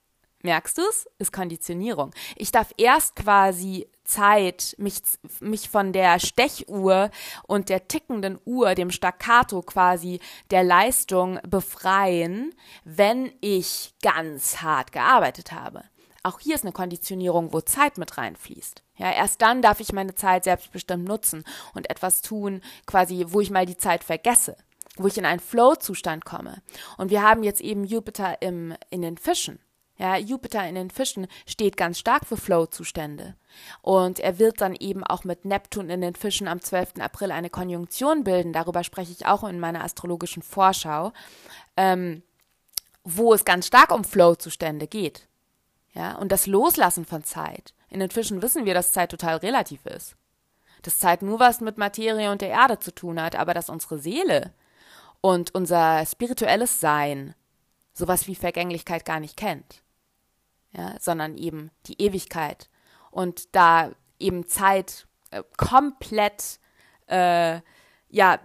Merkst 0.44 0.78
du 0.78 0.84
es? 0.88 1.08
Ist 1.18 1.34
Konditionierung. 1.34 2.12
Ich 2.36 2.52
darf 2.52 2.72
erst 2.78 3.16
quasi 3.16 3.88
Zeit, 4.04 4.76
mich, 4.78 5.02
mich 5.40 5.70
von 5.70 5.94
der 5.94 6.20
Stechuhr 6.20 7.10
und 7.48 7.70
der 7.70 7.88
tickenden 7.88 8.40
Uhr, 8.46 8.76
dem 8.76 8.92
Staccato 8.92 9.62
quasi 9.64 10.20
der 10.52 10.64
Leistung 10.64 11.40
befreien, 11.48 12.54
wenn 12.84 13.32
ich 13.42 13.96
ganz 14.02 14.62
hart 14.62 14.92
gearbeitet 14.92 15.52
habe. 15.52 15.84
Auch 16.24 16.40
hier 16.40 16.56
ist 16.56 16.64
eine 16.64 16.74
Konditionierung, 16.74 17.54
wo 17.54 17.62
Zeit 17.62 17.98
mit 17.98 18.18
reinfließt. 18.18 18.84
Ja, 18.98 19.12
erst 19.12 19.42
dann 19.42 19.62
darf 19.62 19.80
ich 19.80 19.92
meine 19.92 20.14
Zeit 20.14 20.44
selbstbestimmt 20.44 21.08
nutzen 21.08 21.44
und 21.74 21.90
etwas 21.90 22.22
tun, 22.22 22.62
quasi, 22.86 23.26
wo 23.30 23.42
ich 23.42 23.50
mal 23.50 23.66
die 23.66 23.78
Zeit 23.78 24.04
vergesse, 24.04 24.56
wo 24.98 25.08
ich 25.08 25.18
in 25.18 25.26
einen 25.26 25.40
Flow-Zustand 25.40 26.26
komme. 26.26 26.62
Und 26.98 27.12
wir 27.12 27.22
haben 27.22 27.44
jetzt 27.44 27.62
eben 27.62 27.86
Jupiter 27.86 28.42
im, 28.42 28.76
in 28.90 29.02
den 29.02 29.18
Fischen. 29.18 29.60
Ja, 29.98 30.16
Jupiter 30.16 30.68
in 30.68 30.76
den 30.76 30.92
Fischen 30.92 31.28
steht 31.48 31.76
ganz 31.76 31.98
stark 31.98 32.28
für 32.28 32.38
Flow-Zustände. 32.38 33.36
Und 33.82 34.20
er 34.20 34.38
wird 34.38 34.62
dann 34.62 34.76
eben 34.76 35.04
auch 35.04 35.24
mit 35.24 35.44
Neptun 35.44 35.90
in 35.90 36.02
den 36.02 36.14
Fischen 36.14 36.48
am 36.48 36.62
12. 36.62 37.00
April 37.00 37.32
eine 37.32 37.50
Konjunktion 37.50 38.24
bilden. 38.24 38.54
Darüber 38.54 38.84
spreche 38.84 39.12
ich 39.12 39.26
auch 39.26 39.44
in 39.44 39.60
meiner 39.60 39.84
astrologischen 39.84 40.44
Vorschau, 40.44 41.14
ähm, 41.76 42.22
wo 43.04 43.34
es 43.34 43.44
ganz 43.44 43.66
stark 43.66 43.92
um 43.92 44.04
Flow-Zustände 44.04 44.88
geht. 44.88 45.28
Ja, 45.94 46.16
und 46.18 46.32
das 46.32 46.46
Loslassen 46.46 47.06
von 47.06 47.24
Zeit. 47.24 47.74
In 47.90 48.00
den 48.00 48.12
Fischen 48.12 48.44
wissen 48.44 48.66
wir, 48.66 48.76
dass 48.76 48.92
Zeit 48.92 49.10
total 49.10 49.38
relativ 49.38 49.84
ist. 49.88 50.16
Dass 50.84 51.00
Zeit 51.00 51.24
nur 51.24 51.40
was 51.40 51.60
mit 51.60 51.80
Materie 51.80 52.32
und 52.32 52.42
der 52.42 52.50
Erde 52.50 52.78
zu 52.78 52.94
tun 52.94 53.20
hat, 53.20 53.36
aber 53.36 53.56
dass 53.56 53.70
unsere 53.70 53.98
Seele 53.98 54.54
und 55.22 55.56
unser 55.56 56.06
spirituelles 56.06 56.80
Sein 56.80 57.34
sowas 57.94 58.28
wie 58.28 58.36
Vergänglichkeit 58.36 59.04
gar 59.04 59.20
nicht 59.20 59.38
kennt 59.38 59.82
ja, 60.78 60.96
sondern 61.00 61.38
eben 61.38 61.72
die 61.88 62.02
Ewigkeit. 62.02 62.70
Und 63.12 63.56
da 63.56 63.92
eben 64.20 64.48
Zeit 64.48 65.08
äh, 65.32 65.44
komplett, 65.58 66.60
äh, 67.08 67.60
ja, 68.10 68.40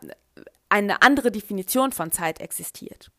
eine 0.69 1.03
andere 1.03 1.31
Definition 1.31 1.93
von 1.93 2.11
Zeit 2.11 2.41
existiert. 2.41 3.11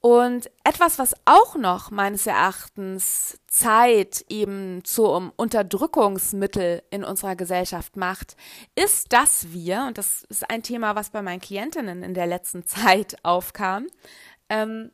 Und 0.00 0.50
etwas, 0.62 0.98
was 1.00 1.14
auch 1.24 1.56
noch 1.56 1.90
meines 1.90 2.26
Erachtens 2.28 3.40
Zeit 3.48 4.24
eben 4.28 4.84
zum 4.84 5.32
Unterdrückungsmittel 5.34 6.82
in 6.90 7.02
unserer 7.02 7.34
Gesellschaft 7.34 7.96
macht, 7.96 8.36
ist, 8.76 9.12
dass 9.12 9.52
wir, 9.52 9.84
und 9.88 9.98
das 9.98 10.22
ist 10.24 10.48
ein 10.48 10.62
Thema, 10.62 10.94
was 10.94 11.10
bei 11.10 11.22
meinen 11.22 11.40
Klientinnen 11.40 12.02
in 12.02 12.14
der 12.14 12.26
letzten 12.26 12.64
Zeit 12.66 13.16
aufkam, 13.24 13.86
ähm, 14.48 14.92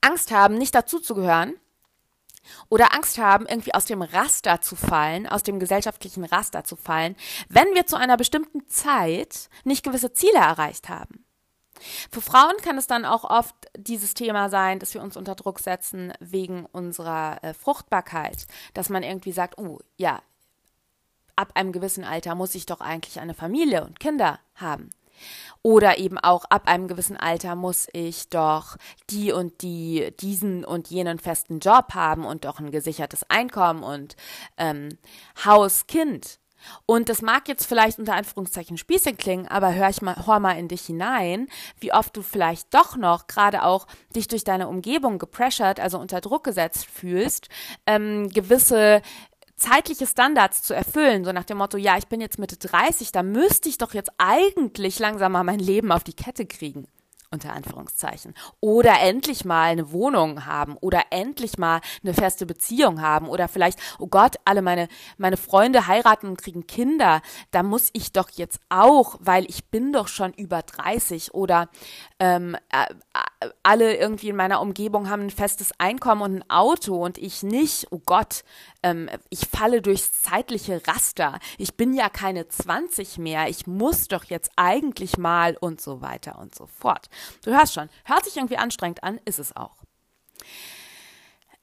Angst 0.00 0.30
haben, 0.30 0.56
nicht 0.56 0.74
dazuzugehören 0.74 1.54
oder 2.68 2.94
Angst 2.94 3.18
haben, 3.18 3.46
irgendwie 3.46 3.74
aus 3.74 3.84
dem 3.84 4.02
Raster 4.02 4.60
zu 4.60 4.76
fallen, 4.76 5.26
aus 5.26 5.42
dem 5.42 5.58
gesellschaftlichen 5.58 6.24
Raster 6.24 6.64
zu 6.64 6.76
fallen, 6.76 7.16
wenn 7.48 7.74
wir 7.74 7.86
zu 7.86 7.96
einer 7.96 8.16
bestimmten 8.16 8.68
Zeit 8.68 9.48
nicht 9.64 9.82
gewisse 9.82 10.12
Ziele 10.12 10.38
erreicht 10.38 10.88
haben. 10.88 11.24
Für 12.10 12.22
Frauen 12.22 12.56
kann 12.62 12.78
es 12.78 12.86
dann 12.86 13.04
auch 13.04 13.24
oft 13.24 13.54
dieses 13.76 14.14
Thema 14.14 14.48
sein, 14.48 14.78
dass 14.78 14.94
wir 14.94 15.02
uns 15.02 15.16
unter 15.16 15.34
Druck 15.34 15.60
setzen 15.60 16.12
wegen 16.20 16.64
unserer 16.66 17.42
äh, 17.42 17.52
Fruchtbarkeit, 17.52 18.46
dass 18.72 18.88
man 18.88 19.02
irgendwie 19.02 19.32
sagt, 19.32 19.58
oh 19.58 19.80
ja, 19.96 20.22
ab 21.36 21.50
einem 21.54 21.72
gewissen 21.72 22.04
Alter 22.04 22.34
muss 22.34 22.54
ich 22.54 22.64
doch 22.64 22.80
eigentlich 22.80 23.20
eine 23.20 23.34
Familie 23.34 23.84
und 23.84 24.00
Kinder 24.00 24.40
haben. 24.54 24.90
Oder 25.62 25.98
eben 25.98 26.18
auch 26.18 26.44
ab 26.44 26.68
einem 26.68 26.88
gewissen 26.88 27.16
Alter 27.16 27.54
muss 27.54 27.88
ich 27.92 28.28
doch 28.28 28.76
die 29.10 29.32
und 29.32 29.62
die, 29.62 30.12
diesen 30.20 30.64
und 30.64 30.88
jenen 30.88 31.18
festen 31.18 31.58
Job 31.58 31.94
haben 31.94 32.24
und 32.24 32.44
doch 32.44 32.60
ein 32.60 32.70
gesichertes 32.70 33.28
Einkommen 33.28 33.82
und 33.82 34.16
ähm, 34.58 34.98
Haus, 35.44 35.86
Kind. 35.86 36.38
Und 36.86 37.08
das 37.08 37.22
mag 37.22 37.48
jetzt 37.48 37.66
vielleicht 37.66 37.98
unter 37.98 38.14
Anführungszeichen 38.14 38.78
Spießig 38.78 39.18
klingen, 39.18 39.48
aber 39.48 39.74
hör 39.74 39.88
ich 39.88 40.02
mal, 40.02 40.26
hör 40.26 40.40
mal 40.40 40.58
in 40.58 40.68
dich 40.68 40.82
hinein, 40.82 41.48
wie 41.80 41.92
oft 41.92 42.16
du 42.16 42.22
vielleicht 42.22 42.72
doch 42.74 42.96
noch 42.96 43.26
gerade 43.26 43.62
auch 43.62 43.86
dich 44.14 44.28
durch 44.28 44.44
deine 44.44 44.68
Umgebung 44.68 45.18
gepressured, 45.18 45.80
also 45.80 45.98
unter 45.98 46.20
Druck 46.20 46.44
gesetzt 46.44 46.86
fühlst, 46.86 47.48
ähm, 47.86 48.28
gewisse 48.30 49.02
zeitliche 49.56 50.06
Standards 50.06 50.62
zu 50.62 50.74
erfüllen, 50.74 51.24
so 51.24 51.32
nach 51.32 51.44
dem 51.44 51.58
Motto, 51.58 51.76
ja, 51.78 51.96
ich 51.96 52.06
bin 52.08 52.20
jetzt 52.20 52.38
Mitte 52.38 52.56
30, 52.56 53.12
da 53.12 53.22
müsste 53.22 53.68
ich 53.68 53.78
doch 53.78 53.94
jetzt 53.94 54.12
eigentlich 54.18 54.98
langsam 54.98 55.32
mal 55.32 55.44
mein 55.44 55.58
Leben 55.58 55.92
auf 55.92 56.04
die 56.04 56.12
Kette 56.12 56.46
kriegen 56.46 56.86
unter 57.30 57.52
Anführungszeichen. 57.52 58.34
Oder 58.60 59.00
endlich 59.00 59.44
mal 59.44 59.64
eine 59.64 59.90
Wohnung 59.92 60.46
haben 60.46 60.76
oder 60.76 61.04
endlich 61.10 61.58
mal 61.58 61.80
eine 62.02 62.14
feste 62.14 62.46
Beziehung 62.46 63.00
haben 63.00 63.28
oder 63.28 63.48
vielleicht, 63.48 63.78
oh 63.98 64.06
Gott, 64.06 64.36
alle 64.44 64.62
meine, 64.62 64.88
meine 65.18 65.36
Freunde 65.36 65.86
heiraten 65.86 66.28
und 66.28 66.38
kriegen 66.38 66.66
Kinder. 66.66 67.20
Da 67.50 67.62
muss 67.62 67.90
ich 67.92 68.12
doch 68.12 68.30
jetzt 68.30 68.60
auch, 68.68 69.16
weil 69.20 69.44
ich 69.48 69.70
bin 69.70 69.92
doch 69.92 70.08
schon 70.08 70.32
über 70.34 70.62
30 70.62 71.34
oder 71.34 71.68
ähm, 72.18 72.56
äh, 72.70 72.86
alle 73.62 73.96
irgendwie 73.96 74.28
in 74.28 74.36
meiner 74.36 74.60
Umgebung 74.60 75.08
haben 75.08 75.22
ein 75.22 75.30
festes 75.30 75.72
Einkommen 75.78 76.22
und 76.22 76.36
ein 76.36 76.50
Auto 76.50 77.04
und 77.04 77.18
ich 77.18 77.42
nicht. 77.42 77.88
Oh 77.90 78.00
Gott, 78.04 78.44
ähm, 78.82 79.08
ich 79.30 79.46
falle 79.46 79.82
durchs 79.82 80.22
zeitliche 80.22 80.86
Raster. 80.86 81.38
Ich 81.58 81.76
bin 81.76 81.94
ja 81.94 82.08
keine 82.08 82.48
20 82.48 83.18
mehr. 83.18 83.48
Ich 83.48 83.66
muss 83.66 84.08
doch 84.08 84.24
jetzt 84.24 84.50
eigentlich 84.56 85.18
mal 85.18 85.56
und 85.58 85.80
so 85.80 86.00
weiter 86.00 86.38
und 86.38 86.54
so 86.54 86.66
fort. 86.66 87.08
Du 87.44 87.50
hörst 87.50 87.74
schon, 87.74 87.88
hört 88.04 88.24
sich 88.24 88.36
irgendwie 88.36 88.58
anstrengend 88.58 89.02
an, 89.02 89.20
ist 89.24 89.38
es 89.38 89.54
auch. 89.54 89.76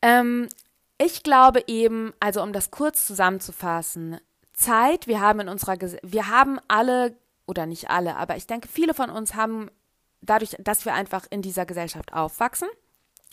Ähm, 0.01 0.49
ich 0.97 1.23
glaube 1.23 1.63
eben, 1.67 2.13
also 2.19 2.41
um 2.41 2.53
das 2.53 2.71
kurz 2.71 3.07
zusammenzufassen, 3.07 4.19
Zeit, 4.53 5.07
wir 5.07 5.19
haben 5.19 5.39
in 5.41 5.49
unserer, 5.49 5.77
wir 6.03 6.29
haben 6.29 6.59
alle 6.67 7.17
oder 7.47 7.65
nicht 7.65 7.89
alle, 7.89 8.15
aber 8.15 8.37
ich 8.37 8.47
denke, 8.47 8.67
viele 8.67 8.93
von 8.93 9.09
uns 9.09 9.35
haben 9.35 9.69
dadurch, 10.23 10.55
dass 10.59 10.85
wir 10.85 10.93
einfach 10.93 11.25
in 11.29 11.41
dieser 11.41 11.65
Gesellschaft 11.65 12.13
aufwachsen, 12.13 12.67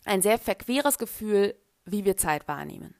ein 0.04 0.22
sehr 0.22 0.38
verqueres 0.38 0.98
Gefühl, 0.98 1.54
wie 1.84 2.04
wir 2.04 2.16
Zeit 2.16 2.48
wahrnehmen. 2.48 2.94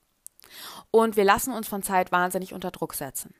Und 0.90 1.16
wir 1.16 1.24
lassen 1.24 1.53
uns 1.53 1.68
von 1.68 1.83
Zeit 1.83 2.12
wahnsinnig 2.12 2.53
unter 2.53 2.70
Druck 2.70 2.94
setzen. 2.94 3.35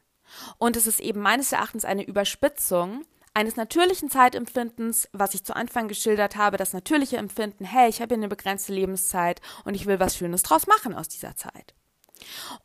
Und 0.59 0.77
es 0.77 0.87
ist 0.87 1.01
eben 1.01 1.21
meines 1.21 1.53
Erachtens 1.53 1.85
eine 1.85 2.05
Überspitzung 2.05 3.05
eines 3.33 3.57
natürlichen 3.57 4.11
Zeitempfindens, 4.11 5.09
was 5.13 5.35
ich 5.35 5.45
zu 5.45 5.55
Anfang 5.55 5.89
geschildert 5.89 6.37
habe, 6.37 6.57
das 6.57 6.73
natürliche 6.73 7.17
Empfinden, 7.17 7.65
hey, 7.65 7.89
ich 7.89 8.01
habe 8.01 8.15
hier 8.15 8.19
eine 8.19 8.29
begrenzte 8.29 8.73
Lebenszeit 8.73 9.41
und 9.65 9.75
ich 9.75 9.87
will 9.87 10.01
was 10.01 10.17
Schönes 10.17 10.43
draus 10.43 10.67
machen 10.67 10.95
aus 10.95 11.09
dieser 11.09 11.37
Zeit. 11.37 11.75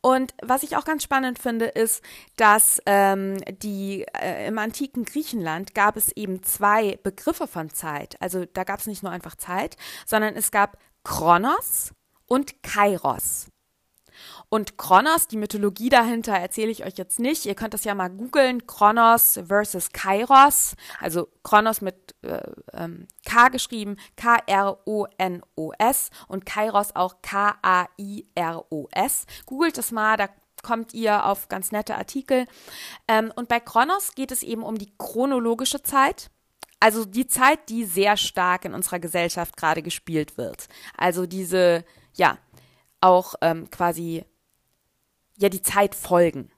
Und 0.01 0.33
was 0.41 0.63
ich 0.63 0.75
auch 0.75 0.85
ganz 0.85 1.03
spannend 1.03 1.39
finde, 1.39 1.65
ist, 1.65 2.03
dass 2.37 2.81
ähm, 2.85 3.37
die 3.61 4.05
äh, 4.19 4.47
im 4.47 4.57
antiken 4.57 5.05
Griechenland 5.05 5.75
gab 5.75 5.97
es 5.97 6.11
eben 6.11 6.43
zwei 6.43 6.97
Begriffe 7.03 7.47
von 7.47 7.69
Zeit. 7.69 8.15
Also 8.21 8.45
da 8.45 8.63
gab 8.63 8.79
es 8.79 8.87
nicht 8.87 9.03
nur 9.03 9.11
einfach 9.11 9.35
Zeit, 9.35 9.77
sondern 10.05 10.35
es 10.35 10.51
gab 10.51 10.77
Kronos 11.03 11.93
und 12.27 12.61
Kairos. 12.63 13.47
Und 14.49 14.77
Kronos, 14.77 15.27
die 15.27 15.37
Mythologie 15.37 15.89
dahinter 15.89 16.33
erzähle 16.33 16.71
ich 16.71 16.85
euch 16.85 16.97
jetzt 16.97 17.19
nicht. 17.19 17.45
Ihr 17.45 17.55
könnt 17.55 17.73
das 17.73 17.83
ja 17.83 17.95
mal 17.95 18.09
googeln. 18.09 18.65
Kronos 18.67 19.39
versus 19.47 19.91
Kairos. 19.91 20.75
Also 20.99 21.27
Kronos 21.43 21.81
mit 21.81 22.15
äh, 22.21 22.41
ähm, 22.73 23.07
K 23.25 23.49
geschrieben. 23.49 23.97
K-R-O-N-O-S. 24.15 26.09
Und 26.27 26.45
Kairos 26.45 26.95
auch 26.95 27.21
K-A-I-R-O-S. 27.21 27.65
Googelt 29.45 29.77
es 29.77 29.91
mal, 29.91 30.17
da 30.17 30.29
kommt 30.63 30.93
ihr 30.93 31.25
auf 31.25 31.47
ganz 31.47 31.71
nette 31.71 31.95
Artikel. 31.95 32.47
Ähm, 33.07 33.31
und 33.35 33.47
bei 33.47 33.59
Kronos 33.59 34.15
geht 34.15 34.31
es 34.31 34.43
eben 34.43 34.63
um 34.63 34.77
die 34.77 34.91
chronologische 34.97 35.83
Zeit. 35.83 36.31
Also 36.79 37.05
die 37.05 37.27
Zeit, 37.27 37.69
die 37.69 37.85
sehr 37.85 38.17
stark 38.17 38.65
in 38.65 38.73
unserer 38.73 38.99
Gesellschaft 38.99 39.57
gerade 39.57 39.81
gespielt 39.81 40.37
wird. 40.37 40.67
Also 40.97 41.25
diese, 41.25 41.85
ja, 42.13 42.37
auch 43.05 43.35
ähm, 43.41 43.69
quasi 43.69 44.25
ja 45.37 45.49
die 45.49 45.61
Zeit 45.61 45.93
folgen. 45.93 46.51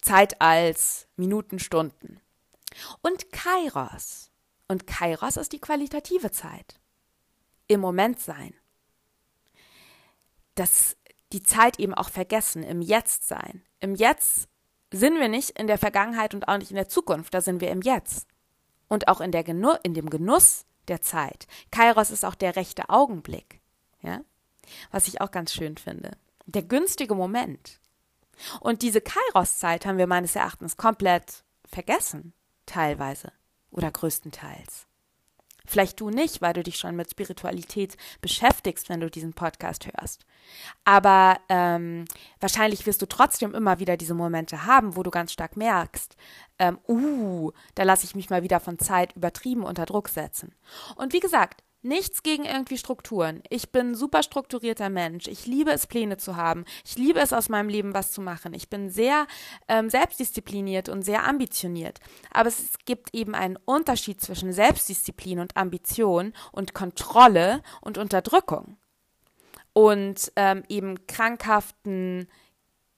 Zeit 0.00 0.40
als 0.40 1.08
Minuten, 1.16 1.58
Stunden. 1.58 2.20
Und 3.02 3.32
Kairos. 3.32 4.30
Und 4.68 4.86
Kairos 4.86 5.36
ist 5.36 5.52
die 5.52 5.60
qualitative 5.60 6.30
Zeit. 6.30 6.78
Im 7.66 7.80
Moment 7.80 8.20
sein. 8.20 8.54
Das, 10.54 10.96
die 11.32 11.42
Zeit 11.42 11.80
eben 11.80 11.94
auch 11.94 12.10
vergessen, 12.10 12.62
im 12.62 12.80
Jetzt 12.80 13.26
sein. 13.26 13.62
Im 13.80 13.94
Jetzt 13.94 14.48
sind 14.92 15.18
wir 15.18 15.28
nicht 15.28 15.58
in 15.58 15.66
der 15.66 15.78
Vergangenheit 15.78 16.34
und 16.34 16.46
auch 16.46 16.58
nicht 16.58 16.70
in 16.70 16.76
der 16.76 16.88
Zukunft, 16.88 17.34
da 17.34 17.40
sind 17.40 17.60
wir 17.60 17.70
im 17.70 17.82
Jetzt. 17.82 18.28
Und 18.88 19.08
auch 19.08 19.20
in, 19.20 19.32
der 19.32 19.42
Genu 19.42 19.72
in 19.82 19.94
dem 19.94 20.10
Genuss 20.10 20.64
der 20.86 21.02
Zeit. 21.02 21.48
Kairos 21.72 22.10
ist 22.10 22.24
auch 22.24 22.36
der 22.36 22.54
rechte 22.54 22.88
Augenblick. 22.88 23.60
Ja? 24.02 24.20
Was 24.90 25.08
ich 25.08 25.20
auch 25.20 25.30
ganz 25.30 25.52
schön 25.52 25.76
finde. 25.76 26.12
Der 26.46 26.62
günstige 26.62 27.14
Moment. 27.14 27.80
Und 28.60 28.82
diese 28.82 29.00
Kairos-Zeit 29.00 29.86
haben 29.86 29.98
wir 29.98 30.06
meines 30.06 30.36
Erachtens 30.36 30.76
komplett 30.76 31.44
vergessen, 31.64 32.32
teilweise 32.66 33.32
oder 33.70 33.90
größtenteils. 33.90 34.86
Vielleicht 35.66 36.00
du 36.00 36.10
nicht, 36.10 36.40
weil 36.40 36.52
du 36.52 36.62
dich 36.62 36.76
schon 36.76 36.94
mit 36.94 37.10
Spiritualität 37.10 37.96
beschäftigst, 38.20 38.88
wenn 38.88 39.00
du 39.00 39.10
diesen 39.10 39.32
Podcast 39.32 39.86
hörst. 39.86 40.24
Aber 40.84 41.38
ähm, 41.48 42.04
wahrscheinlich 42.40 42.86
wirst 42.86 43.02
du 43.02 43.06
trotzdem 43.06 43.52
immer 43.52 43.80
wieder 43.80 43.96
diese 43.96 44.14
Momente 44.14 44.64
haben, 44.64 44.94
wo 44.94 45.02
du 45.02 45.10
ganz 45.10 45.32
stark 45.32 45.56
merkst, 45.56 46.16
ähm, 46.58 46.78
uh, 46.88 47.50
da 47.74 47.82
lasse 47.82 48.04
ich 48.04 48.14
mich 48.14 48.30
mal 48.30 48.44
wieder 48.44 48.60
von 48.60 48.78
Zeit 48.78 49.14
übertrieben 49.16 49.64
unter 49.64 49.86
Druck 49.86 50.08
setzen. 50.08 50.54
Und 50.94 51.12
wie 51.12 51.20
gesagt, 51.20 51.64
Nichts 51.82 52.22
gegen 52.22 52.44
irgendwie 52.44 52.78
Strukturen. 52.78 53.42
Ich 53.48 53.70
bin 53.70 53.90
ein 53.90 53.94
super 53.94 54.22
strukturierter 54.22 54.90
Mensch. 54.90 55.28
Ich 55.28 55.46
liebe 55.46 55.70
es, 55.70 55.86
Pläne 55.86 56.16
zu 56.16 56.34
haben. 56.34 56.64
Ich 56.84 56.96
liebe 56.96 57.20
es, 57.20 57.32
aus 57.32 57.48
meinem 57.48 57.68
Leben 57.68 57.94
was 57.94 58.10
zu 58.10 58.20
machen. 58.20 58.54
Ich 58.54 58.68
bin 58.68 58.90
sehr 58.90 59.26
ähm, 59.68 59.88
selbstdiszipliniert 59.88 60.88
und 60.88 61.02
sehr 61.02 61.24
ambitioniert. 61.24 62.00
Aber 62.32 62.48
es 62.48 62.72
gibt 62.86 63.14
eben 63.14 63.34
einen 63.34 63.56
Unterschied 63.64 64.20
zwischen 64.20 64.52
Selbstdisziplin 64.52 65.38
und 65.38 65.56
Ambition 65.56 66.32
und 66.50 66.74
Kontrolle 66.74 67.62
und 67.80 67.98
Unterdrückung. 67.98 68.78
Und 69.72 70.32
ähm, 70.34 70.64
eben 70.68 71.06
krankhaften, 71.06 72.28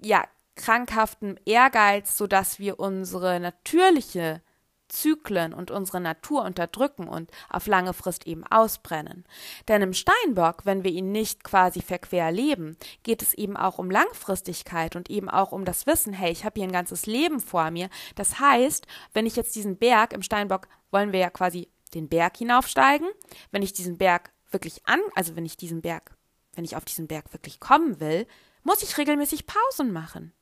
ja, 0.00 0.24
krankhaften 0.54 1.38
Ehrgeiz, 1.44 2.16
sodass 2.16 2.58
wir 2.58 2.80
unsere 2.80 3.38
natürliche 3.40 4.40
Zyklen 4.88 5.52
und 5.52 5.70
unsere 5.70 6.00
Natur 6.00 6.42
unterdrücken 6.42 7.08
und 7.08 7.30
auf 7.48 7.66
lange 7.66 7.92
Frist 7.92 8.26
eben 8.26 8.44
ausbrennen. 8.44 9.24
Denn 9.68 9.82
im 9.82 9.92
Steinbock, 9.92 10.64
wenn 10.64 10.84
wir 10.84 10.90
ihn 10.90 11.12
nicht 11.12 11.44
quasi 11.44 11.80
verquer 11.80 12.32
leben, 12.32 12.76
geht 13.02 13.22
es 13.22 13.34
eben 13.34 13.56
auch 13.56 13.78
um 13.78 13.90
Langfristigkeit 13.90 14.96
und 14.96 15.10
eben 15.10 15.28
auch 15.28 15.52
um 15.52 15.64
das 15.64 15.86
Wissen, 15.86 16.12
hey, 16.12 16.32
ich 16.32 16.44
habe 16.44 16.60
hier 16.60 16.68
ein 16.68 16.72
ganzes 16.72 17.06
Leben 17.06 17.40
vor 17.40 17.70
mir. 17.70 17.88
Das 18.14 18.40
heißt, 18.40 18.86
wenn 19.12 19.26
ich 19.26 19.36
jetzt 19.36 19.54
diesen 19.54 19.76
Berg 19.76 20.12
im 20.12 20.22
Steinbock, 20.22 20.68
wollen 20.90 21.12
wir 21.12 21.20
ja 21.20 21.30
quasi 21.30 21.68
den 21.94 22.08
Berg 22.08 22.36
hinaufsteigen. 22.36 23.08
Wenn 23.50 23.62
ich 23.62 23.72
diesen 23.72 23.98
Berg 23.98 24.32
wirklich 24.50 24.86
an, 24.86 25.00
also 25.14 25.36
wenn 25.36 25.46
ich 25.46 25.56
diesen 25.56 25.82
Berg, 25.82 26.16
wenn 26.54 26.64
ich 26.64 26.76
auf 26.76 26.84
diesen 26.84 27.06
Berg 27.06 27.32
wirklich 27.32 27.60
kommen 27.60 28.00
will, 28.00 28.26
muss 28.62 28.82
ich 28.82 28.98
regelmäßig 28.98 29.46
Pausen 29.46 29.92
machen. 29.92 30.32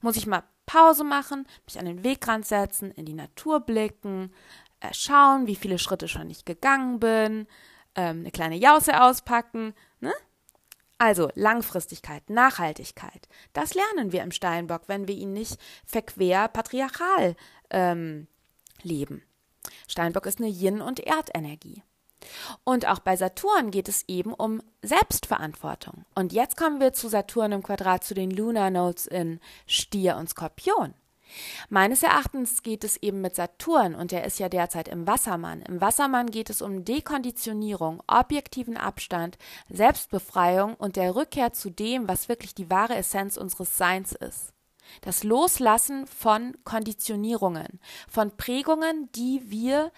Muss 0.00 0.16
ich 0.16 0.26
mal 0.26 0.42
Pause 0.66 1.04
machen, 1.04 1.46
mich 1.66 1.78
an 1.78 1.86
den 1.86 2.04
Wegrand 2.04 2.46
setzen, 2.46 2.90
in 2.92 3.04
die 3.06 3.14
Natur 3.14 3.60
blicken, 3.60 4.32
äh, 4.80 4.92
schauen, 4.92 5.46
wie 5.46 5.56
viele 5.56 5.78
Schritte 5.78 6.08
schon 6.08 6.30
ich 6.30 6.44
gegangen 6.44 7.00
bin, 7.00 7.46
ähm, 7.94 8.20
eine 8.20 8.30
kleine 8.30 8.56
Jause 8.56 9.02
auspacken, 9.02 9.74
ne? 10.00 10.12
Also 10.96 11.30
Langfristigkeit, 11.34 12.30
Nachhaltigkeit, 12.30 13.28
das 13.52 13.74
lernen 13.74 14.12
wir 14.12 14.22
im 14.22 14.30
Steinbock, 14.30 14.82
wenn 14.86 15.08
wir 15.08 15.14
ihn 15.16 15.32
nicht 15.32 15.58
verquer 15.84 16.48
patriarchal 16.48 17.34
ähm, 17.70 18.28
leben. 18.82 19.22
Steinbock 19.88 20.26
ist 20.26 20.38
eine 20.38 20.48
Yin- 20.48 20.80
und 20.80 21.00
Erdenergie. 21.00 21.82
Und 22.64 22.86
auch 22.86 22.98
bei 22.98 23.16
Saturn 23.16 23.70
geht 23.70 23.88
es 23.88 24.04
eben 24.08 24.32
um 24.32 24.62
Selbstverantwortung. 24.82 26.04
Und 26.14 26.32
jetzt 26.32 26.56
kommen 26.56 26.80
wir 26.80 26.92
zu 26.92 27.08
Saturn 27.08 27.52
im 27.52 27.62
Quadrat 27.62 28.04
zu 28.04 28.14
den 28.14 28.30
Lunar 28.30 28.70
Nodes 28.70 29.06
in 29.06 29.40
Stier 29.66 30.16
und 30.16 30.28
Skorpion. 30.28 30.94
Meines 31.68 32.02
Erachtens 32.02 32.62
geht 32.62 32.84
es 32.84 32.96
eben 32.98 33.20
mit 33.20 33.34
Saturn, 33.34 33.94
und 33.94 34.12
er 34.12 34.24
ist 34.24 34.38
ja 34.38 34.48
derzeit 34.48 34.88
im 34.88 35.06
Wassermann. 35.06 35.62
Im 35.62 35.80
Wassermann 35.80 36.30
geht 36.30 36.50
es 36.50 36.62
um 36.62 36.84
Dekonditionierung, 36.84 38.02
objektiven 38.06 38.76
Abstand, 38.76 39.38
Selbstbefreiung 39.68 40.74
und 40.74 40.96
der 40.96 41.16
Rückkehr 41.16 41.52
zu 41.52 41.70
dem, 41.70 42.08
was 42.08 42.28
wirklich 42.28 42.54
die 42.54 42.70
wahre 42.70 42.94
Essenz 42.94 43.36
unseres 43.36 43.76
Seins 43.76 44.12
ist. 44.12 44.52
Das 45.00 45.24
Loslassen 45.24 46.06
von 46.06 46.56
Konditionierungen, 46.64 47.80
von 48.06 48.36
Prägungen, 48.36 49.10
die 49.12 49.42
wir 49.46 49.90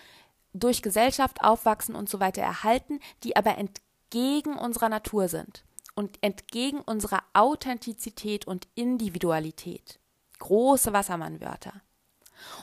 durch 0.61 0.83
Gesellschaft 0.83 1.43
aufwachsen 1.43 1.95
und 1.95 2.09
so 2.09 2.21
weiter 2.21 2.43
erhalten, 2.43 3.01
die 3.23 3.37
aber 3.37 3.59
entgegen 3.59 4.57
unserer 4.57 4.89
Natur 4.89 5.29
sind 5.29 5.65
und 5.95 6.19
entgegen 6.21 6.81
unserer 6.81 7.23
Authentizität 7.33 8.47
und 8.47 8.69
Individualität. 8.75 9.99
Große 10.39 10.93
Wassermannwörter. 10.93 11.73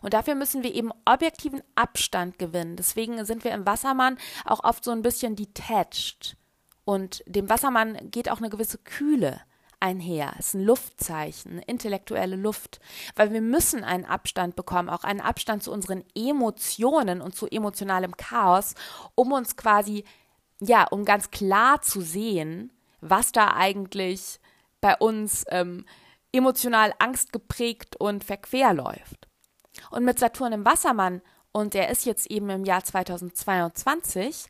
Und 0.01 0.13
dafür 0.13 0.35
müssen 0.35 0.63
wir 0.63 0.73
eben 0.73 0.91
objektiven 1.05 1.63
Abstand 1.75 2.37
gewinnen. 2.37 2.75
Deswegen 2.75 3.25
sind 3.25 3.43
wir 3.43 3.51
im 3.51 3.65
Wassermann 3.65 4.17
auch 4.45 4.63
oft 4.63 4.83
so 4.83 4.91
ein 4.91 5.01
bisschen 5.01 5.35
detached. 5.35 6.37
Und 6.85 7.23
dem 7.25 7.49
Wassermann 7.49 8.11
geht 8.11 8.29
auch 8.29 8.37
eine 8.37 8.49
gewisse 8.49 8.77
Kühle 8.77 9.41
einher. 9.83 10.33
Es 10.39 10.47
ist 10.47 10.53
ein 10.55 10.63
Luftzeichen, 10.63 11.59
intellektuelle 11.59 12.37
Luft, 12.37 12.79
weil 13.15 13.33
wir 13.33 13.41
müssen 13.41 13.83
einen 13.83 14.05
Abstand 14.05 14.55
bekommen, 14.55 14.89
auch 14.89 15.03
einen 15.03 15.19
Abstand 15.19 15.61
zu 15.61 15.71
unseren 15.71 16.03
Emotionen 16.15 17.21
und 17.21 17.35
zu 17.35 17.47
emotionalem 17.47 18.15
Chaos, 18.15 18.75
um 19.15 19.33
uns 19.33 19.57
quasi, 19.57 20.05
ja, 20.61 20.87
um 20.87 21.03
ganz 21.03 21.31
klar 21.31 21.81
zu 21.81 21.99
sehen, 21.99 22.71
was 23.01 23.33
da 23.33 23.53
eigentlich 23.55 24.39
bei 24.79 24.95
uns 24.95 25.43
ähm, 25.49 25.85
emotional 26.31 26.93
angstgeprägt 26.99 27.97
und 27.97 28.23
verquer 28.23 28.73
läuft. 28.73 29.27
Und 29.91 30.05
mit 30.05 30.17
Saturn 30.17 30.53
im 30.53 30.65
Wassermann, 30.65 31.21
und 31.51 31.75
er 31.75 31.89
ist 31.89 32.05
jetzt 32.05 32.31
eben 32.31 32.49
im 32.49 32.63
Jahr 32.63 32.83
2022, 32.83 34.47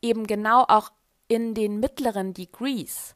eben 0.00 0.26
genau 0.26 0.64
auch 0.66 0.90
in 1.28 1.54
den 1.54 1.78
mittleren 1.80 2.32
Degrees. 2.32 3.14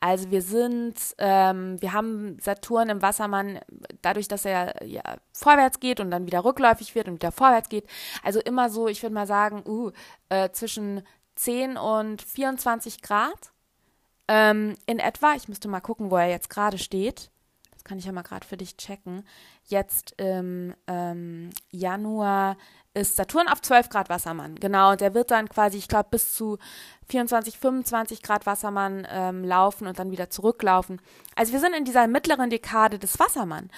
Also 0.00 0.30
wir 0.30 0.42
sind, 0.42 0.94
ähm, 1.18 1.80
wir 1.80 1.92
haben 1.92 2.38
Saturn 2.38 2.90
im 2.90 3.02
Wassermann, 3.02 3.60
dadurch, 4.02 4.28
dass 4.28 4.44
er 4.44 4.84
ja 4.86 5.02
vorwärts 5.32 5.80
geht 5.80 6.00
und 6.00 6.10
dann 6.10 6.26
wieder 6.26 6.44
rückläufig 6.44 6.94
wird 6.94 7.08
und 7.08 7.14
wieder 7.14 7.32
vorwärts 7.32 7.68
geht. 7.68 7.86
Also 8.22 8.40
immer 8.40 8.68
so, 8.68 8.88
ich 8.88 9.02
würde 9.02 9.14
mal 9.14 9.26
sagen, 9.26 9.62
uh, 9.66 9.90
äh, 10.28 10.50
zwischen 10.50 11.02
10 11.36 11.76
und 11.76 12.22
24 12.22 13.00
Grad 13.00 13.52
ähm, 14.28 14.74
in 14.86 14.98
etwa. 14.98 15.34
Ich 15.34 15.48
müsste 15.48 15.68
mal 15.68 15.80
gucken, 15.80 16.10
wo 16.10 16.16
er 16.16 16.28
jetzt 16.28 16.50
gerade 16.50 16.78
steht. 16.78 17.30
Kann 17.86 17.98
ich 17.98 18.04
ja 18.04 18.10
mal 18.10 18.22
gerade 18.22 18.44
für 18.44 18.56
dich 18.56 18.76
checken. 18.76 19.22
Jetzt 19.64 20.14
im 20.18 20.74
ähm, 20.88 21.50
Januar 21.70 22.56
ist 22.94 23.14
Saturn 23.14 23.46
auf 23.46 23.62
12 23.62 23.90
Grad 23.90 24.08
Wassermann. 24.08 24.56
Genau, 24.56 24.90
und 24.90 25.00
der 25.00 25.14
wird 25.14 25.30
dann 25.30 25.48
quasi, 25.48 25.78
ich 25.78 25.86
glaube, 25.86 26.08
bis 26.10 26.32
zu 26.32 26.58
24, 27.08 27.58
25 27.58 28.22
Grad 28.22 28.44
Wassermann 28.44 29.06
ähm, 29.08 29.44
laufen 29.44 29.86
und 29.86 30.00
dann 30.00 30.10
wieder 30.10 30.30
zurücklaufen. 30.30 31.00
Also 31.36 31.52
wir 31.52 31.60
sind 31.60 31.76
in 31.76 31.84
dieser 31.84 32.08
mittleren 32.08 32.50
Dekade 32.50 32.98
des 32.98 33.20
Wassermann. 33.20 33.70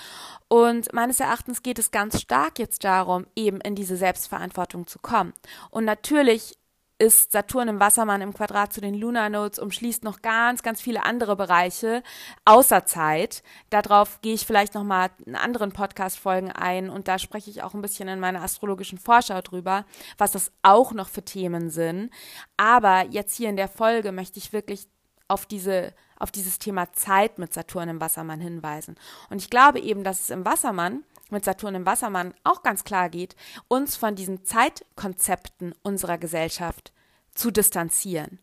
Und 0.49 0.91
meines 0.95 1.21
Erachtens 1.21 1.63
geht 1.63 1.79
es 1.79 1.91
ganz 1.91 2.19
stark 2.23 2.59
jetzt 2.59 2.85
darum, 2.85 3.27
eben 3.37 3.61
in 3.61 3.75
diese 3.75 3.99
Selbstverantwortung 3.99 4.87
zu 4.87 4.99
kommen. 5.01 5.35
Und 5.71 5.85
natürlich 5.85 6.58
ist 6.99 7.33
Saturn 7.33 7.69
im 7.69 7.81
Wassermann 7.81 8.21
im 8.23 8.35
Quadrat 8.35 8.73
zu 8.73 8.81
den 8.81 8.95
Lunar 8.95 9.29
Nodes, 9.29 9.59
umschließt 9.59 10.03
noch 10.03 10.21
ganz, 10.21 10.63
ganz 10.63 10.81
viele 10.81 11.05
andere 11.05 11.37
Bereiche 11.37 12.03
außer 12.45 12.87
Zeit. 12.87 13.43
Darauf 13.71 14.21
gehe 14.21 14.35
ich 14.35 14.47
vielleicht 14.47 14.75
nochmal 14.75 15.11
in 15.25 15.37
anderen 15.37 15.73
Podcast-Folgen 15.73 16.51
ein 16.51 16.91
und 16.91 17.07
da 17.07 17.19
spreche 17.19 17.51
ich 17.51 17.63
auch 17.63 17.75
ein 17.75 17.83
bisschen 17.83 18.09
in 18.09 18.19
meiner 18.19 18.43
astrologischen 18.43 18.99
Vorschau 18.99 19.41
drüber, 19.43 19.85
was 20.17 20.33
das 20.33 20.51
auch 20.63 20.93
noch 20.93 21.09
für 21.09 21.25
Themen 21.25 21.71
sind. 21.71 22.11
Aber 22.57 23.07
jetzt 23.11 23.37
hier 23.37 23.49
in 23.49 23.57
der 23.57 23.69
Folge 23.69 24.11
möchte 24.11 24.39
ich 24.39 24.53
wirklich 24.53 24.89
auf 25.29 25.47
diese 25.47 25.95
auf 26.19 26.33
dieses 26.33 26.59
Thema 26.59 26.93
Zeit 26.93 27.39
mit 27.39 27.55
Saturn 27.55 27.89
im 27.89 28.01
Wassermann 28.01 28.41
hinweisen. 28.41 28.97
Und 29.31 29.41
ich 29.41 29.51
glaube 29.51 29.79
eben, 29.79 30.03
dass 30.03 30.21
es 30.21 30.31
im 30.31 30.45
Wassermann 30.45 31.05
mit 31.31 31.45
Saturn 31.45 31.75
im 31.75 31.87
Wassermann 31.87 32.35
auch 32.45 32.63
ganz 32.63 32.85
klar 32.85 33.09
geht, 33.09 33.37
uns 33.69 33.97
von 33.97 34.15
diesen 34.15 34.45
Zeitkonzepten 34.45 35.75
unserer 35.83 36.19
Gesellschaft 36.19 36.93
zu 37.35 37.51
distanzieren, 37.51 38.39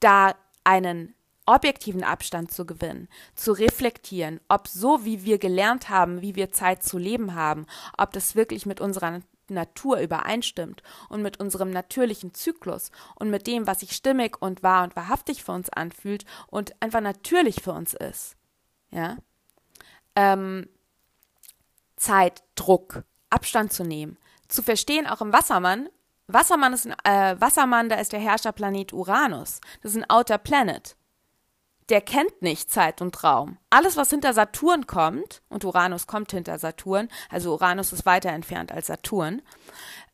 da 0.00 0.34
einen 0.64 1.14
objektiven 1.46 2.04
Abstand 2.04 2.50
zu 2.50 2.64
gewinnen, 2.64 3.08
zu 3.34 3.52
reflektieren, 3.52 4.40
ob 4.48 4.66
so 4.66 5.04
wie 5.04 5.24
wir 5.24 5.38
gelernt 5.38 5.88
haben, 5.88 6.22
wie 6.22 6.36
wir 6.36 6.52
Zeit 6.52 6.82
zu 6.82 6.96
leben 6.98 7.34
haben, 7.34 7.66
ob 7.98 8.12
das 8.12 8.34
wirklich 8.34 8.64
mit 8.64 8.80
unserer 8.80 9.20
Natur 9.48 9.98
übereinstimmt 9.98 10.82
und 11.10 11.20
mit 11.20 11.38
unserem 11.38 11.70
natürlichen 11.70 12.32
Zyklus 12.32 12.90
und 13.16 13.30
mit 13.30 13.46
dem, 13.46 13.66
was 13.66 13.80
sich 13.80 13.92
stimmig 13.92 14.40
und 14.40 14.62
wahr 14.62 14.84
und 14.84 14.96
wahrhaftig 14.96 15.44
für 15.44 15.52
uns 15.52 15.68
anfühlt 15.70 16.24
und 16.46 16.72
einfach 16.80 17.02
natürlich 17.02 17.62
für 17.62 17.72
uns 17.72 17.92
ist. 17.92 18.36
Ja. 18.90 19.18
Ähm, 20.16 20.68
Zeitdruck, 21.96 23.04
Abstand 23.30 23.72
zu 23.72 23.84
nehmen, 23.84 24.18
zu 24.48 24.62
verstehen, 24.62 25.06
auch 25.06 25.20
im 25.20 25.32
Wassermann. 25.32 25.88
Wassermann 26.26 26.72
ist 26.72 26.86
ein 26.86 26.94
äh, 27.04 27.40
Wassermann, 27.40 27.88
da 27.88 27.96
ist 27.96 28.12
der 28.12 28.20
Herrscherplanet 28.20 28.92
Uranus. 28.92 29.60
Das 29.82 29.92
ist 29.92 29.98
ein 29.98 30.10
Outer 30.10 30.38
Planet. 30.38 30.96
Der 31.90 32.00
kennt 32.00 32.40
nicht 32.40 32.70
Zeit 32.70 33.02
und 33.02 33.22
Raum. 33.22 33.58
Alles, 33.68 33.96
was 33.96 34.08
hinter 34.08 34.32
Saturn 34.32 34.86
kommt, 34.86 35.42
und 35.50 35.64
Uranus 35.64 36.06
kommt 36.06 36.30
hinter 36.30 36.58
Saturn, 36.58 37.08
also 37.28 37.52
Uranus 37.52 37.92
ist 37.92 38.06
weiter 38.06 38.30
entfernt 38.30 38.72
als 38.72 38.86
Saturn, 38.86 39.42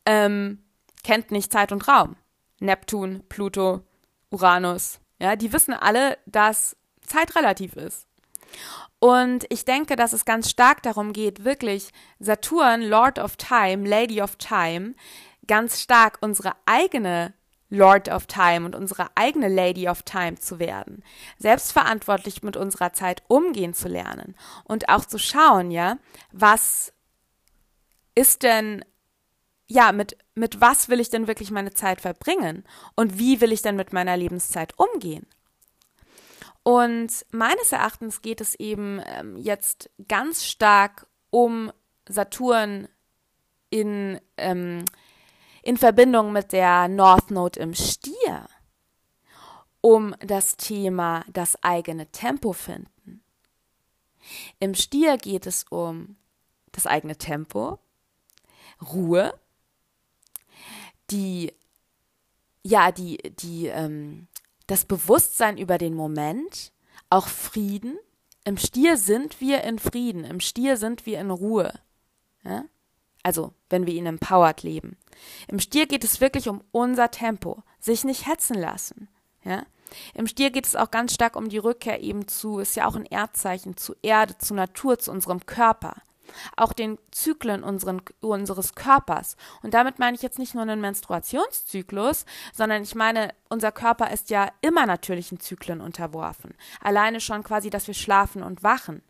ähm, 0.05 0.63
kennt 1.03 1.31
nicht 1.31 1.51
Zeit 1.51 1.71
und 1.71 1.87
Raum. 1.87 2.17
Neptun, 2.59 3.23
Pluto, 3.29 3.81
Uranus, 4.29 4.99
ja, 5.19 5.35
die 5.35 5.53
wissen 5.53 5.73
alle, 5.73 6.17
dass 6.25 6.75
Zeit 7.05 7.35
relativ 7.35 7.75
ist. 7.75 8.07
Und 8.99 9.45
ich 9.49 9.65
denke, 9.65 9.95
dass 9.95 10.13
es 10.13 10.25
ganz 10.25 10.49
stark 10.49 10.83
darum 10.83 11.11
geht, 11.13 11.43
wirklich 11.43 11.89
Saturn, 12.19 12.81
Lord 12.83 13.17
of 13.17 13.35
Time, 13.35 13.87
Lady 13.87 14.21
of 14.21 14.35
Time, 14.35 14.93
ganz 15.47 15.81
stark 15.81 16.19
unsere 16.21 16.53
eigene 16.65 17.33
Lord 17.71 18.09
of 18.09 18.27
Time 18.27 18.65
und 18.65 18.75
unsere 18.75 19.07
eigene 19.15 19.47
Lady 19.47 19.87
of 19.87 20.03
Time 20.03 20.35
zu 20.35 20.59
werden, 20.59 21.03
selbstverantwortlich 21.39 22.43
mit 22.43 22.57
unserer 22.57 22.93
Zeit 22.93 23.23
umgehen 23.27 23.73
zu 23.73 23.87
lernen 23.87 24.35
und 24.65 24.89
auch 24.89 25.05
zu 25.05 25.17
schauen, 25.17 25.71
ja, 25.71 25.97
was 26.31 26.93
ist 28.13 28.43
denn, 28.43 28.83
ja, 29.67 29.93
mit, 29.93 30.17
mit 30.35 30.59
was 30.59 30.89
will 30.89 30.99
ich 30.99 31.09
denn 31.09 31.27
wirklich 31.27 31.49
meine 31.49 31.73
Zeit 31.73 32.01
verbringen 32.01 32.65
und 32.95 33.17
wie 33.17 33.39
will 33.39 33.53
ich 33.53 33.61
denn 33.61 33.77
mit 33.77 33.93
meiner 33.93 34.17
Lebenszeit 34.17 34.77
umgehen? 34.77 35.25
Und 36.63 37.25
meines 37.31 37.71
Erachtens 37.71 38.21
geht 38.21 38.39
es 38.39 38.55
eben 38.55 39.01
ähm, 39.05 39.35
jetzt 39.37 39.89
ganz 40.07 40.45
stark 40.45 41.07
um 41.31 41.71
Saturn 42.07 42.87
in, 43.69 44.19
ähm, 44.37 44.85
in 45.63 45.77
Verbindung 45.77 46.31
mit 46.31 46.51
der 46.51 46.87
North 46.87 47.31
Node 47.31 47.59
im 47.59 47.73
Stier, 47.73 48.47
um 49.79 50.15
das 50.19 50.57
Thema 50.57 51.25
das 51.31 51.61
eigene 51.63 52.11
Tempo 52.11 52.53
finden. 52.53 53.23
Im 54.59 54.75
Stier 54.75 55.17
geht 55.17 55.47
es 55.47 55.65
um 55.69 56.17
das 56.71 56.85
eigene 56.85 57.17
Tempo, 57.17 57.79
Ruhe, 58.93 59.33
die, 61.09 61.53
ja, 62.63 62.91
die, 62.91 63.17
die, 63.17 63.67
ähm, 63.67 64.27
das 64.71 64.85
Bewusstsein 64.85 65.57
über 65.57 65.77
den 65.77 65.93
Moment, 65.95 66.71
auch 67.09 67.27
Frieden. 67.27 67.99
Im 68.45 68.55
Stier 68.55 68.95
sind 68.95 69.41
wir 69.41 69.65
in 69.65 69.79
Frieden, 69.79 70.23
im 70.23 70.39
Stier 70.39 70.77
sind 70.77 71.05
wir 71.05 71.19
in 71.19 71.29
Ruhe. 71.29 71.73
Ja? 72.45 72.63
Also, 73.21 73.53
wenn 73.69 73.85
wir 73.85 73.93
ihn 73.93 74.05
empowered 74.05 74.63
leben. 74.63 74.97
Im 75.49 75.59
Stier 75.59 75.87
geht 75.87 76.05
es 76.05 76.21
wirklich 76.21 76.47
um 76.47 76.63
unser 76.71 77.11
Tempo, 77.11 77.63
sich 77.81 78.05
nicht 78.05 78.27
hetzen 78.27 78.55
lassen. 78.55 79.09
Ja? 79.43 79.65
Im 80.13 80.25
Stier 80.25 80.51
geht 80.51 80.65
es 80.65 80.77
auch 80.77 80.89
ganz 80.89 81.13
stark 81.13 81.35
um 81.35 81.49
die 81.49 81.57
Rückkehr 81.57 82.01
eben 82.01 82.29
zu, 82.29 82.59
ist 82.59 82.77
ja 82.77 82.87
auch 82.87 82.95
ein 82.95 83.05
Erdzeichen, 83.05 83.75
zu 83.75 83.93
Erde, 84.01 84.37
zu 84.37 84.53
Natur, 84.53 84.97
zu 84.99 85.11
unserem 85.11 85.45
Körper 85.45 85.95
auch 86.55 86.73
den 86.73 86.97
Zyklen 87.11 87.63
unseren, 87.63 88.01
unseres 88.19 88.75
Körpers. 88.75 89.35
Und 89.63 89.73
damit 89.73 89.99
meine 89.99 90.15
ich 90.15 90.21
jetzt 90.21 90.39
nicht 90.39 90.53
nur 90.53 90.63
einen 90.63 90.81
Menstruationszyklus, 90.81 92.25
sondern 92.53 92.83
ich 92.83 92.95
meine, 92.95 93.33
unser 93.49 93.71
Körper 93.71 94.11
ist 94.11 94.29
ja 94.29 94.49
immer 94.61 94.85
natürlichen 94.85 95.39
Zyklen 95.39 95.81
unterworfen. 95.81 96.55
Alleine 96.81 97.19
schon 97.19 97.43
quasi, 97.43 97.69
dass 97.69 97.87
wir 97.87 97.93
schlafen 97.93 98.43
und 98.43 98.63
wachen. 98.63 99.01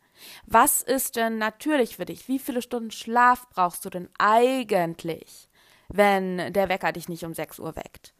Was 0.45 0.81
ist 0.81 1.15
denn 1.15 1.37
natürlich 1.37 1.95
für 1.97 2.05
dich? 2.05 2.27
Wie 2.27 2.39
viele 2.39 2.61
Stunden 2.61 2.91
Schlaf 2.91 3.49
brauchst 3.49 3.85
du 3.85 3.89
denn 3.89 4.09
eigentlich, 4.17 5.49
wenn 5.87 6.53
der 6.53 6.69
Wecker 6.69 6.91
dich 6.91 7.09
nicht 7.09 7.23
um 7.23 7.33
6 7.33 7.59
Uhr 7.59 7.75
weckt? 7.75 8.13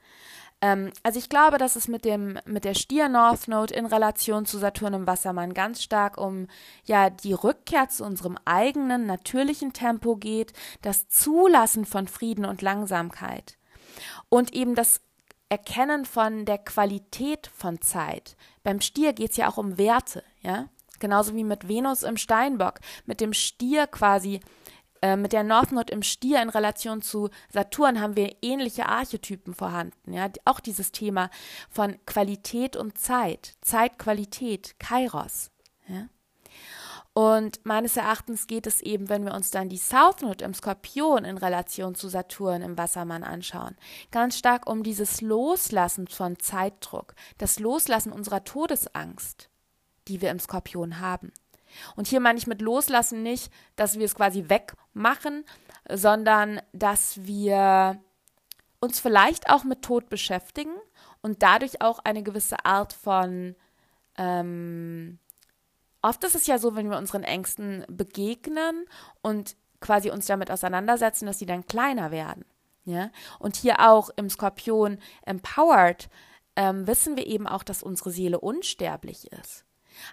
Ähm, 0.62 0.92
also 1.04 1.20
ich 1.20 1.30
glaube, 1.30 1.58
dass 1.58 1.76
es 1.76 1.88
mit 1.88 2.06
dem 2.06 2.40
mit 2.46 2.64
der 2.64 2.76
Stier 2.76 3.10
North 3.10 3.48
Node 3.48 3.74
in 3.74 3.86
Relation 3.86 4.46
zu 4.46 4.60
Saturn 4.60 4.94
im 4.94 5.08
Wassermann 5.08 5.54
ganz 5.54 5.82
stark 5.82 6.18
um 6.18 6.48
ja 6.86 7.10
die 7.10 7.34
Rückkehr 7.34 7.90
zu 7.90 8.06
unserem 8.06 8.38
eigenen 8.46 9.06
natürlichen 9.06 9.74
Tempo 9.74 10.16
geht, 10.16 10.54
das 10.82 11.10
Zulassen 11.10 11.86
von 11.86 12.08
Frieden 12.08 12.46
und 12.46 12.62
Langsamkeit. 12.62 13.58
Und 14.30 14.54
eben 14.54 14.76
das 14.76 15.02
Erkennen 15.50 16.06
von 16.06 16.46
der 16.46 16.60
Qualität 16.60 17.48
von 17.54 17.82
Zeit. 17.82 18.38
Beim 18.64 18.80
Stier 18.80 19.12
geht 19.12 19.32
es 19.32 19.38
ja 19.38 19.50
auch 19.50 19.58
um 19.58 19.78
Werte, 19.78 20.24
ja, 20.40 20.70
genauso 21.00 21.36
wie 21.36 21.44
mit 21.44 21.68
Venus 21.68 22.04
im 22.04 22.16
Steinbock, 22.16 22.80
mit 23.06 23.20
dem 23.20 23.34
Stier 23.34 23.88
quasi 23.88 24.40
äh, 25.02 25.16
mit 25.16 25.34
der 25.34 25.44
North 25.44 25.72
Node 25.72 25.92
im 25.94 26.04
Stier 26.04 26.42
in 26.42 26.50
Relation 26.50 27.02
zu 27.02 27.30
Saturn 27.50 28.00
haben 28.00 28.16
wir 28.16 28.36
ähnliche 28.42 28.88
Archetypen 28.88 29.54
vorhanden. 29.54 30.14
Ja? 30.14 30.30
Auch 30.46 30.60
dieses 30.60 30.92
Thema 30.92 31.30
von 31.70 31.98
Qualität 32.06 32.76
und 32.76 32.98
Zeit, 32.98 33.56
Zeitqualität, 33.62 34.80
Kairos. 34.80 35.52
Ja? 35.88 36.08
Und 37.14 37.66
meines 37.66 37.98
Erachtens 37.98 38.48
geht 38.48 38.68
es 38.68 38.80
eben, 38.80 39.10
wenn 39.10 39.26
wir 39.26 39.34
uns 39.34 39.52
dann 39.52 39.68
die 39.68 39.78
South 39.78 40.22
Node 40.22 40.46
im 40.46 40.54
Skorpion 40.54 41.26
in 41.26 41.38
Relation 41.38 41.94
zu 41.94 42.08
Saturn 42.08 42.62
im 42.62 42.78
Wassermann 42.78 43.24
anschauen, 43.24 43.76
ganz 44.12 44.38
stark 44.38 44.70
um 44.70 44.82
dieses 44.82 45.20
Loslassen 45.20 46.08
von 46.08 46.40
Zeitdruck, 46.40 47.14
das 47.38 47.60
Loslassen 47.60 48.14
unserer 48.14 48.46
Todesangst, 48.46 49.50
die 50.08 50.22
wir 50.22 50.32
im 50.32 50.40
Skorpion 50.40 51.02
haben. 51.02 51.34
Und 51.96 52.08
hier 52.08 52.20
meine 52.20 52.38
ich 52.38 52.48
mit 52.48 52.62
loslassen 52.62 53.24
nicht, 53.24 53.52
dass 53.76 53.98
wir 53.98 54.06
es 54.06 54.16
quasi 54.16 54.46
wegmachen, 54.48 55.46
sondern 55.90 56.62
dass 56.74 57.24
wir 57.26 58.00
uns 58.80 59.00
vielleicht 59.00 59.50
auch 59.50 59.64
mit 59.64 59.84
Tod 59.84 60.10
beschäftigen 60.10 60.74
und 61.22 61.44
dadurch 61.44 61.82
auch 61.82 62.00
eine 62.00 62.24
gewisse 62.24 62.66
Art 62.66 62.94
von 62.94 63.56
ähm, 64.18 65.20
oft 66.02 66.24
ist 66.24 66.36
es 66.36 66.48
ja 66.48 66.58
so, 66.58 66.76
wenn 66.76 66.90
wir 66.90 66.98
unseren 66.98 67.24
Ängsten 67.24 67.86
begegnen 67.88 68.86
und 69.22 69.56
quasi 69.80 70.10
uns 70.12 70.26
damit 70.26 70.52
auseinandersetzen, 70.52 71.26
dass 71.26 71.40
sie 71.40 71.46
dann 71.46 71.66
kleiner 71.66 72.12
werden. 72.12 72.46
Ja? 72.86 73.10
Und 73.40 73.56
hier 73.56 73.80
auch 73.80 74.10
im 74.16 74.30
Skorpion 74.30 75.00
Empowered 75.26 76.10
ähm, 76.56 76.88
wissen 76.88 77.18
wir 77.18 77.28
eben 77.28 77.48
auch, 77.48 77.64
dass 77.64 77.84
unsere 77.84 78.12
Seele 78.12 78.40
unsterblich 78.40 79.32
ist. 79.32 79.66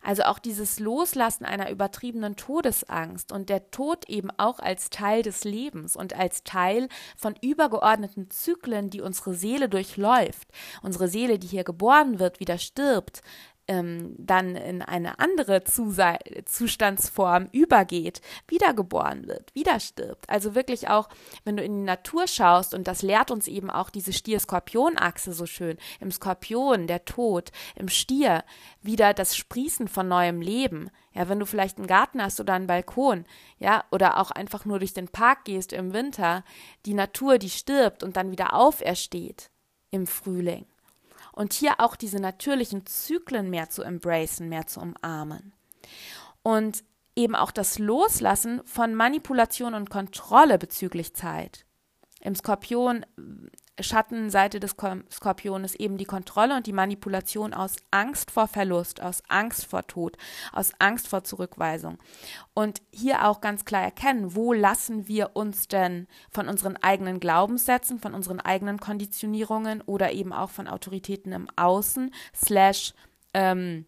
Also 0.03 0.25
auch 0.25 0.39
dieses 0.39 0.81
Loslassen 0.81 1.45
einer 1.45 1.71
übertriebenen 1.71 2.37
Todesangst 2.37 3.33
und 3.33 3.49
der 3.49 3.71
Tod 3.71 4.09
eben 4.09 4.31
auch 4.37 4.59
als 4.59 4.91
Teil 4.91 5.23
des 5.23 5.45
Lebens 5.45 5.97
und 5.97 6.15
als 6.15 6.45
Teil 6.45 6.89
von 7.17 7.35
übergeordneten 7.41 8.31
Zyklen, 8.31 8.91
die 8.91 9.01
unsere 9.01 9.35
Seele 9.35 9.69
durchläuft. 9.69 10.49
Unsere 10.83 11.09
Seele, 11.09 11.39
die 11.39 11.47
hier 11.47 11.65
geboren 11.65 12.19
wird, 12.19 12.41
wieder 12.41 12.59
stirbt, 12.59 13.23
ähm, 13.69 14.15
dann 14.19 14.57
in 14.57 14.83
eine 14.83 15.19
andere 15.19 15.63
Zuse 15.65 16.17
Zustandsform 16.47 17.49
übergeht, 17.53 18.23
wiedergeboren 18.49 19.29
wird, 19.29 19.55
wieder 19.55 19.79
stirbt. 19.79 20.29
Also 20.29 20.55
wirklich 20.55 20.89
auch, 20.89 21.09
wenn 21.45 21.57
du 21.57 21.63
in 21.63 21.75
die 21.75 21.85
Natur 21.85 22.27
schaust, 22.27 22.75
und 22.75 22.89
das 22.89 23.03
lehrt 23.03 23.31
uns 23.31 23.47
eben 23.47 23.71
auch 23.71 23.91
diese 23.91 24.13
Stier-Skorpion-Achse 24.13 25.33
so 25.33 25.47
schön, 25.47 25.77
im 26.01 26.11
Skorpion 26.11 26.87
der 26.87 27.05
Tod, 27.05 27.53
im 27.77 27.89
Stier 27.89 28.43
wieder 28.83 29.13
das 29.13 29.37
Sprießen 29.37 29.87
von 29.87 30.09
neuem 30.09 30.41
Leben. 30.41 30.91
Ja, 31.13 31.29
wenn 31.29 31.41
du 31.41 31.47
vielleicht 31.47 31.79
einen 31.79 31.87
Garten 31.87 32.23
hast 32.23 32.41
oder 32.41 32.55
einen 32.55 32.67
Balkon, 32.67 33.27
ja, 33.59 33.85
oder 33.91 34.19
auch 34.19 34.31
einfach 34.31 34.65
nur 34.65 34.79
durch 34.79 34.95
den 34.95 35.09
Park 35.09 35.45
gehst 35.45 35.73
im 35.73 35.93
Winter, 35.93 36.45
die 36.87 36.95
Natur, 36.95 37.39
die 37.39 37.51
stirbt 37.51 38.03
und 38.03 38.17
dann 38.17 38.31
wieder 38.31 38.55
aufersteht 38.55 39.51
im 39.91 40.07
Frühling 40.07 40.67
und 41.39 41.53
hier 41.53 41.75
auch 41.79 41.95
diese 41.95 42.19
natürlichen 42.19 42.85
Zyklen 42.85 43.49
mehr 43.49 43.71
zu 43.71 43.83
embracen, 43.83 44.49
mehr 44.49 44.67
zu 44.67 44.81
umarmen. 44.81 45.53
Und 46.43 46.83
eben 47.15 47.37
auch 47.37 47.53
das 47.53 47.79
Loslassen 47.79 48.61
von 48.65 48.97
Manipulation 48.97 49.75
und 49.75 49.89
Kontrolle 49.89 50.59
bezüglich 50.59 51.15
Zeit. 51.15 51.65
Im 52.21 52.35
Skorpion 52.35 53.07
Schattenseite 53.81 54.61
des 54.61 54.77
Skorpions 55.11 55.75
eben 55.75 55.99
die 55.99 56.05
Kontrolle 56.05 56.57
und 56.57 56.67
die 56.67 56.73
Manipulation 56.73 57.55
aus 57.55 57.77
Angst 57.91 58.31
vor 58.31 58.49
Verlust, 58.49 59.01
aus 59.01 59.23
Angst 59.29 59.67
vor 59.67 59.87
Tod, 59.87 60.17
aus 60.53 60.73
Angst 60.79 61.09
vor 61.09 61.25
Zurückweisung. 61.25 61.99
Und 62.55 62.83
hier 62.93 63.27
auch 63.27 63.41
ganz 63.41 63.65
klar 63.65 63.83
erkennen, 63.83 64.35
wo 64.35 64.53
lassen 64.53 65.09
wir 65.09 65.37
uns 65.37 65.69
denn 65.69 66.07
von 66.31 66.49
unseren 66.49 66.77
eigenen 66.77 67.21
Glaubenssätzen, 67.21 67.99
von 67.99 68.15
unseren 68.15 68.41
eigenen 68.41 68.79
Konditionierungen 68.79 69.83
oder 69.83 70.13
eben 70.13 70.33
auch 70.33 70.51
von 70.51 70.69
Autoritäten 70.69 71.33
im 71.33 71.49
Außen, 71.57 72.13
slash 72.35 72.95
ähm, 73.35 73.87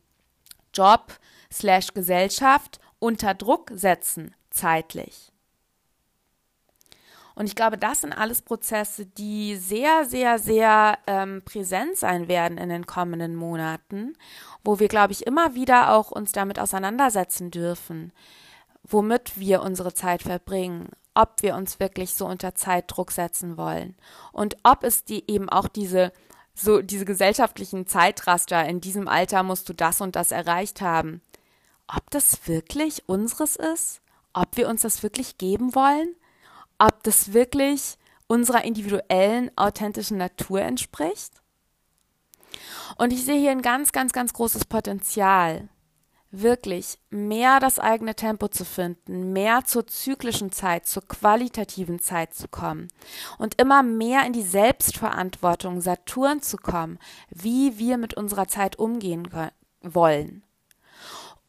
Job, 0.72 1.18
slash 1.52 1.94
Gesellschaft 1.94 2.80
unter 2.98 3.34
Druck 3.34 3.70
setzen, 3.74 4.34
zeitlich. 4.50 5.29
Und 7.40 7.46
ich 7.46 7.54
glaube, 7.54 7.78
das 7.78 8.02
sind 8.02 8.12
alles 8.12 8.42
Prozesse, 8.42 9.06
die 9.06 9.56
sehr, 9.56 10.04
sehr, 10.04 10.38
sehr 10.38 10.98
ähm, 11.06 11.40
präsent 11.42 11.96
sein 11.96 12.28
werden 12.28 12.58
in 12.58 12.68
den 12.68 12.84
kommenden 12.84 13.34
Monaten, 13.34 14.12
wo 14.62 14.78
wir, 14.78 14.88
glaube 14.88 15.14
ich, 15.14 15.26
immer 15.26 15.54
wieder 15.54 15.94
auch 15.94 16.10
uns 16.10 16.32
damit 16.32 16.58
auseinandersetzen 16.58 17.50
dürfen, 17.50 18.12
womit 18.82 19.40
wir 19.40 19.62
unsere 19.62 19.94
Zeit 19.94 20.20
verbringen, 20.22 20.90
ob 21.14 21.36
wir 21.40 21.54
uns 21.54 21.80
wirklich 21.80 22.12
so 22.12 22.26
unter 22.26 22.54
Zeitdruck 22.54 23.10
setzen 23.10 23.56
wollen 23.56 23.96
und 24.32 24.58
ob 24.62 24.84
es 24.84 25.04
die 25.06 25.24
eben 25.26 25.48
auch 25.48 25.68
diese 25.68 26.12
so 26.52 26.82
diese 26.82 27.06
gesellschaftlichen 27.06 27.86
Zeitraster 27.86 28.66
in 28.66 28.82
diesem 28.82 29.08
Alter 29.08 29.44
musst 29.44 29.66
du 29.70 29.72
das 29.72 30.02
und 30.02 30.14
das 30.14 30.30
erreicht 30.30 30.82
haben. 30.82 31.22
Ob 31.88 32.10
das 32.10 32.46
wirklich 32.46 33.08
unseres 33.08 33.56
ist? 33.56 34.02
Ob 34.34 34.58
wir 34.58 34.68
uns 34.68 34.82
das 34.82 35.02
wirklich 35.02 35.38
geben 35.38 35.74
wollen? 35.74 36.14
Ob 36.80 37.02
das 37.04 37.32
wirklich 37.32 37.96
unserer 38.26 38.64
individuellen, 38.64 39.50
authentischen 39.56 40.16
Natur 40.16 40.62
entspricht. 40.62 41.42
Und 42.96 43.12
ich 43.12 43.24
sehe 43.24 43.38
hier 43.38 43.50
ein 43.50 43.62
ganz, 43.62 43.92
ganz, 43.92 44.12
ganz 44.12 44.32
großes 44.32 44.64
Potenzial, 44.64 45.68
wirklich 46.30 46.98
mehr 47.10 47.60
das 47.60 47.78
eigene 47.78 48.14
Tempo 48.14 48.48
zu 48.48 48.64
finden, 48.64 49.32
mehr 49.32 49.64
zur 49.64 49.86
zyklischen 49.86 50.52
Zeit, 50.52 50.86
zur 50.86 51.06
qualitativen 51.06 51.98
Zeit 51.98 52.34
zu 52.34 52.48
kommen 52.48 52.88
und 53.38 53.60
immer 53.60 53.82
mehr 53.82 54.24
in 54.24 54.32
die 54.32 54.42
Selbstverantwortung 54.42 55.80
Saturn 55.80 56.40
zu 56.40 56.56
kommen, 56.56 56.98
wie 57.30 57.78
wir 57.78 57.98
mit 57.98 58.14
unserer 58.14 58.48
Zeit 58.48 58.78
umgehen 58.78 59.28
wollen. 59.82 60.44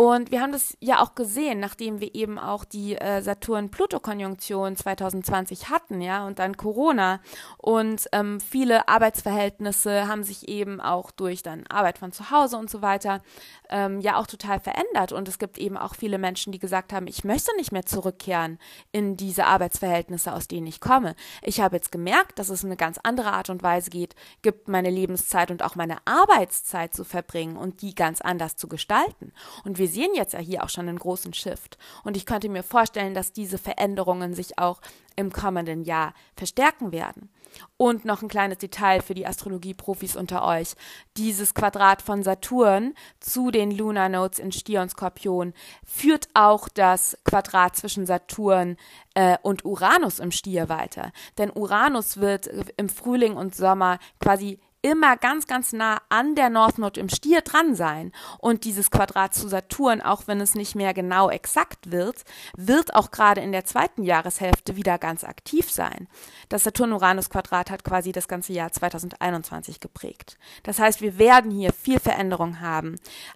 Und 0.01 0.31
wir 0.31 0.41
haben 0.41 0.51
das 0.51 0.75
ja 0.79 0.99
auch 0.99 1.13
gesehen, 1.13 1.59
nachdem 1.59 2.01
wir 2.01 2.15
eben 2.15 2.39
auch 2.39 2.65
die 2.65 2.95
äh, 2.95 3.21
Saturn-Pluto-Konjunktion 3.21 4.75
2020 4.75 5.69
hatten, 5.69 6.01
ja, 6.01 6.25
und 6.25 6.39
dann 6.39 6.57
Corona. 6.57 7.19
Und 7.59 8.07
ähm, 8.11 8.39
viele 8.39 8.87
Arbeitsverhältnisse 8.87 10.07
haben 10.07 10.23
sich 10.23 10.49
eben 10.49 10.81
auch 10.81 11.11
durch 11.11 11.43
dann 11.43 11.67
Arbeit 11.67 11.99
von 11.99 12.11
zu 12.11 12.31
Hause 12.31 12.57
und 12.57 12.67
so 12.67 12.81
weiter 12.81 13.21
ähm, 13.69 13.99
ja 14.01 14.17
auch 14.17 14.25
total 14.25 14.59
verändert. 14.59 15.11
Und 15.11 15.27
es 15.27 15.37
gibt 15.37 15.59
eben 15.59 15.77
auch 15.77 15.93
viele 15.93 16.17
Menschen, 16.17 16.51
die 16.51 16.57
gesagt 16.57 16.93
haben, 16.93 17.05
ich 17.05 17.23
möchte 17.23 17.55
nicht 17.57 17.71
mehr 17.71 17.85
zurückkehren 17.85 18.57
in 18.91 19.17
diese 19.17 19.45
Arbeitsverhältnisse, 19.45 20.33
aus 20.33 20.47
denen 20.47 20.65
ich 20.65 20.79
komme. 20.81 21.15
Ich 21.43 21.61
habe 21.61 21.75
jetzt 21.75 21.91
gemerkt, 21.91 22.39
dass 22.39 22.49
es 22.49 22.65
eine 22.65 22.75
ganz 22.75 22.99
andere 23.03 23.33
Art 23.33 23.51
und 23.51 23.61
Weise 23.61 23.91
geht, 23.91 24.15
gibt, 24.41 24.67
meine 24.67 24.89
Lebenszeit 24.89 25.51
und 25.51 25.61
auch 25.61 25.75
meine 25.75 25.97
Arbeitszeit 26.05 26.91
zu 26.91 27.03
verbringen 27.03 27.55
und 27.55 27.83
die 27.83 27.93
ganz 27.93 28.19
anders 28.21 28.55
zu 28.55 28.67
gestalten. 28.67 29.31
Und 29.63 29.77
wir 29.77 29.90
sehen 29.91 30.11
jetzt 30.15 30.33
ja 30.33 30.39
hier 30.39 30.63
auch 30.63 30.69
schon 30.69 30.87
einen 30.89 30.99
großen 30.99 31.33
Shift. 31.33 31.77
Und 32.03 32.17
ich 32.17 32.25
könnte 32.25 32.49
mir 32.49 32.63
vorstellen, 32.63 33.13
dass 33.13 33.33
diese 33.33 33.57
Veränderungen 33.57 34.33
sich 34.33 34.57
auch 34.57 34.81
im 35.15 35.31
kommenden 35.31 35.83
Jahr 35.83 36.13
verstärken 36.35 36.91
werden. 36.91 37.29
Und 37.75 38.05
noch 38.05 38.21
ein 38.21 38.29
kleines 38.29 38.59
Detail 38.59 39.01
für 39.01 39.13
die 39.13 39.27
Astrologie-Profis 39.27 40.15
unter 40.15 40.45
euch. 40.45 40.73
Dieses 41.17 41.53
Quadrat 41.53 42.01
von 42.01 42.23
Saturn 42.23 42.93
zu 43.19 43.51
den 43.51 43.71
Lunar 43.71 44.07
Nodes 44.07 44.39
in 44.39 44.53
Stier 44.53 44.81
und 44.81 44.89
Skorpion 44.89 45.53
führt 45.85 46.29
auch 46.33 46.69
das 46.69 47.17
Quadrat 47.25 47.75
zwischen 47.75 48.05
Saturn 48.05 48.77
äh, 49.15 49.37
und 49.41 49.65
Uranus 49.65 50.19
im 50.19 50.31
Stier 50.31 50.69
weiter. 50.69 51.11
Denn 51.37 51.51
Uranus 51.51 52.17
wird 52.17 52.47
im 52.77 52.87
Frühling 52.87 53.35
und 53.35 53.53
Sommer 53.53 53.99
quasi 54.21 54.59
immer 54.81 55.15
ganz, 55.17 55.47
ganz 55.47 55.73
nah 55.73 56.01
an 56.09 56.35
der 56.35 56.49
North 56.49 56.77
Node 56.77 56.99
im 56.99 57.09
Stier 57.09 57.41
dran 57.41 57.75
sein. 57.75 58.11
Und 58.39 58.63
dieses 58.63 58.91
Quadrat 58.91 59.33
zu 59.33 59.47
Saturn, 59.47 60.01
auch 60.01 60.23
wenn 60.27 60.41
es 60.41 60.55
nicht 60.55 60.75
mehr 60.75 60.93
genau 60.93 61.29
exakt 61.29 61.91
wird, 61.91 62.23
wird 62.55 62.95
auch 62.95 63.11
gerade 63.11 63.41
in 63.41 63.51
der 63.51 63.65
zweiten 63.65 64.03
Jahreshälfte 64.03 64.75
wieder 64.75 64.97
ganz 64.97 65.23
aktiv 65.23 65.69
sein. 65.71 66.07
Das 66.49 66.63
Saturn-Uranus-Quadrat 66.63 67.69
hat 67.69 67.83
quasi 67.83 68.11
das 68.11 68.27
ganze 68.27 68.53
Jahr 68.53 68.71
2021 68.71 69.79
geprägt. 69.79 70.37
Das 70.63 70.79
heißt, 70.79 71.01
wir 71.01 71.17
werden 71.17 71.51
hier 71.51 71.73
viel 71.73 71.99
Veränderung 71.99 72.59
haben, 72.59 72.95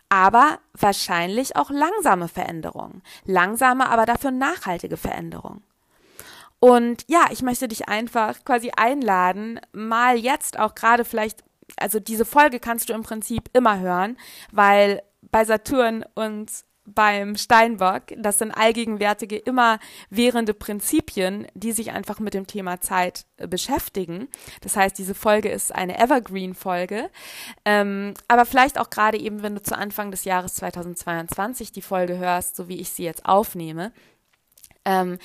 aber 0.10 0.60
wahrscheinlich 0.74 1.56
auch 1.56 1.70
langsame 1.70 2.28
Veränderungen. 2.28 3.04
Langsame, 3.26 3.90
aber 3.90 4.06
dafür 4.06 4.32
nachhaltige 4.32 4.98
Veränderungen. 4.98 5.64
Und 6.60 7.04
ja, 7.08 7.28
ich 7.32 7.42
möchte 7.42 7.68
dich 7.68 7.88
einfach 7.88 8.44
quasi 8.44 8.72
einladen, 8.76 9.60
mal 9.72 10.18
jetzt 10.18 10.58
auch 10.60 10.76
gerade 10.76 11.06
vielleicht, 11.06 11.44
also 11.78 12.00
diese 12.00 12.26
Folge 12.26 12.60
kannst 12.60 12.90
du 12.90 12.94
im 12.94 13.04
Prinzip 13.04 13.50
immer 13.54 13.80
hören, 13.80 14.18
weil 14.52 15.02
bei 15.22 15.46
Saturn 15.46 16.06
und 16.16 16.50
beim 16.86 17.36
Steinbock, 17.36 18.04
das 18.16 18.38
sind 18.38 18.52
allgegenwärtige, 18.52 19.38
immer 19.38 19.80
währende 20.10 20.54
Prinzipien, 20.54 21.48
die 21.56 21.72
sich 21.72 21.92
einfach 21.92 22.20
mit 22.20 22.36
dem 22.36 22.46
Thema 22.46 22.80
Zeit 22.80 23.26
äh, 23.38 23.48
beschäftigen. 23.48 24.28
Das 24.62 24.76
heißt, 24.76 24.98
diese 24.98 25.16
Folge 25.16 25.50
ist 25.50 25.74
eine 25.74 25.98
Evergreen-Folge. 25.98 27.10
Ähm, 27.66 28.14
aber 28.28 28.46
vielleicht 28.46 28.80
auch 28.80 28.92
gerade 28.92 29.18
eben, 29.18 29.42
wenn 29.42 29.56
du 29.56 29.64
zu 29.64 29.76
Anfang 29.76 30.12
des 30.12 30.26
Jahres 30.26 30.54
2022 30.56 31.72
die 31.72 31.82
Folge 31.82 32.18
hörst, 32.18 32.56
so 32.56 32.68
wie 32.68 32.80
ich 32.80 32.92
sie 32.92 33.04
jetzt 33.04 33.26
aufnehme, 33.26 33.92
ähm, 34.86 35.18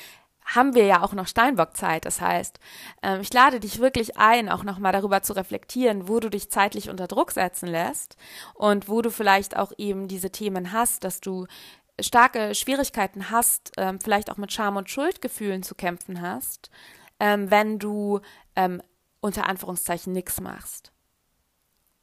haben 0.55 0.75
wir 0.75 0.85
ja 0.85 1.03
auch 1.03 1.13
noch 1.13 1.27
Steinbockzeit. 1.27 2.05
Das 2.05 2.21
heißt, 2.21 2.59
ähm, 3.03 3.21
ich 3.21 3.33
lade 3.33 3.61
dich 3.61 3.79
wirklich 3.79 4.17
ein, 4.17 4.49
auch 4.49 4.65
nochmal 4.65 4.93
darüber 4.93 5.23
zu 5.23 5.33
reflektieren, 5.33 6.09
wo 6.09 6.21
du 6.21 6.29
dich 6.29 6.51
zeitlich 6.51 6.91
unter 6.91 7.07
Druck 7.07 7.33
setzen 7.33 7.69
lässt 7.69 8.17
und 8.55 8.89
wo 8.89 9.03
du 9.03 9.11
vielleicht 9.11 9.57
auch 9.57 9.73
eben 9.79 10.09
diese 10.09 10.31
Themen 10.31 10.73
hast, 10.73 11.05
dass 11.05 11.21
du 11.21 11.47
starke 12.01 12.55
Schwierigkeiten 12.55 13.31
hast, 13.31 13.73
ähm, 13.77 14.01
vielleicht 14.01 14.31
auch 14.31 14.37
mit 14.37 14.53
Scham 14.53 14.77
und 14.77 14.91
Schuldgefühlen 14.91 15.63
zu 15.63 15.75
kämpfen 15.75 16.21
hast, 16.21 16.71
ähm, 17.19 17.51
wenn 17.51 17.79
du 17.79 18.21
unter 19.21 19.49
Anführungszeichen 19.49 20.13
nichts 20.13 20.39
machst 20.41 20.93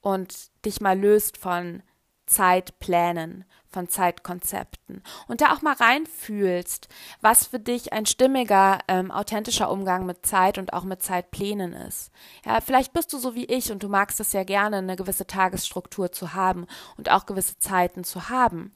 und 0.01 0.49
dich 0.65 0.81
mal 0.81 0.97
löst 0.97 1.37
von 1.37 1.83
Zeitplänen, 2.27 3.45
von 3.69 3.89
Zeitkonzepten 3.89 5.03
und 5.27 5.41
da 5.41 5.53
auch 5.53 5.61
mal 5.61 5.73
reinfühlst, 5.73 6.87
was 7.21 7.45
für 7.45 7.59
dich 7.59 7.93
ein 7.93 8.05
stimmiger, 8.05 8.79
ähm, 8.87 9.11
authentischer 9.11 9.69
Umgang 9.69 10.05
mit 10.05 10.25
Zeit 10.25 10.57
und 10.57 10.73
auch 10.73 10.83
mit 10.83 11.03
Zeitplänen 11.03 11.73
ist. 11.73 12.11
Ja, 12.45 12.61
vielleicht 12.61 12.93
bist 12.93 13.13
du 13.13 13.17
so 13.17 13.35
wie 13.35 13.45
ich 13.45 13.71
und 13.71 13.83
du 13.83 13.89
magst 13.89 14.19
es 14.19 14.33
ja 14.33 14.43
gerne, 14.43 14.77
eine 14.77 14.95
gewisse 14.95 15.27
Tagesstruktur 15.27 16.11
zu 16.11 16.33
haben 16.33 16.65
und 16.97 17.11
auch 17.11 17.25
gewisse 17.25 17.59
Zeiten 17.59 18.03
zu 18.03 18.29
haben. 18.29 18.73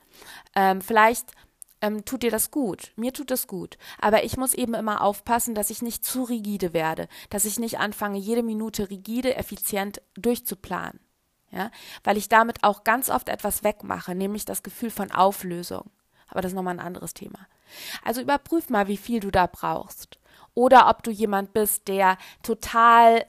Ähm, 0.56 0.82
vielleicht 0.82 1.32
ähm, 1.82 2.06
tut 2.06 2.24
dir 2.24 2.32
das 2.32 2.52
gut. 2.52 2.92
Mir 2.96 3.14
tut 3.14 3.32
das 3.32 3.48
gut. 3.48 3.78
Aber 4.00 4.24
ich 4.24 4.38
muss 4.38 4.54
eben 4.54 4.74
immer 4.74 5.02
aufpassen, 5.02 5.56
dass 5.56 5.70
ich 5.70 5.82
nicht 5.82 6.06
zu 6.06 6.24
rigide 6.24 6.74
werde, 6.74 7.08
dass 7.30 7.46
ich 7.46 7.60
nicht 7.60 7.80
anfange, 7.80 8.20
jede 8.20 8.44
Minute 8.44 8.90
rigide, 8.90 9.36
effizient 9.36 10.02
durchzuplanen 10.16 11.00
ja, 11.52 11.72
weil 12.04 12.18
ich 12.18 12.30
damit 12.30 12.64
auch 12.64 12.84
ganz 12.84 13.10
oft 13.10 13.30
etwas 13.30 13.64
wegmache, 13.64 14.16
nämlich 14.16 14.46
das 14.46 14.64
Gefühl 14.64 14.90
von 14.90 15.12
Auflösung. 15.12 15.90
Aber 16.28 16.42
das 16.42 16.52
ist 16.52 16.56
nochmal 16.56 16.76
ein 16.76 16.86
anderes 16.86 17.14
Thema. 17.14 17.40
Also 18.04 18.22
überprüf 18.22 18.70
mal, 18.70 18.88
wie 18.88 18.98
viel 18.98 19.20
du 19.20 19.32
da 19.32 19.48
brauchst. 19.48 20.18
Oder 20.54 20.90
ob 20.90 21.04
du 21.04 21.12
jemand 21.12 21.54
bist, 21.54 21.88
der 21.88 22.18
total 22.42 23.26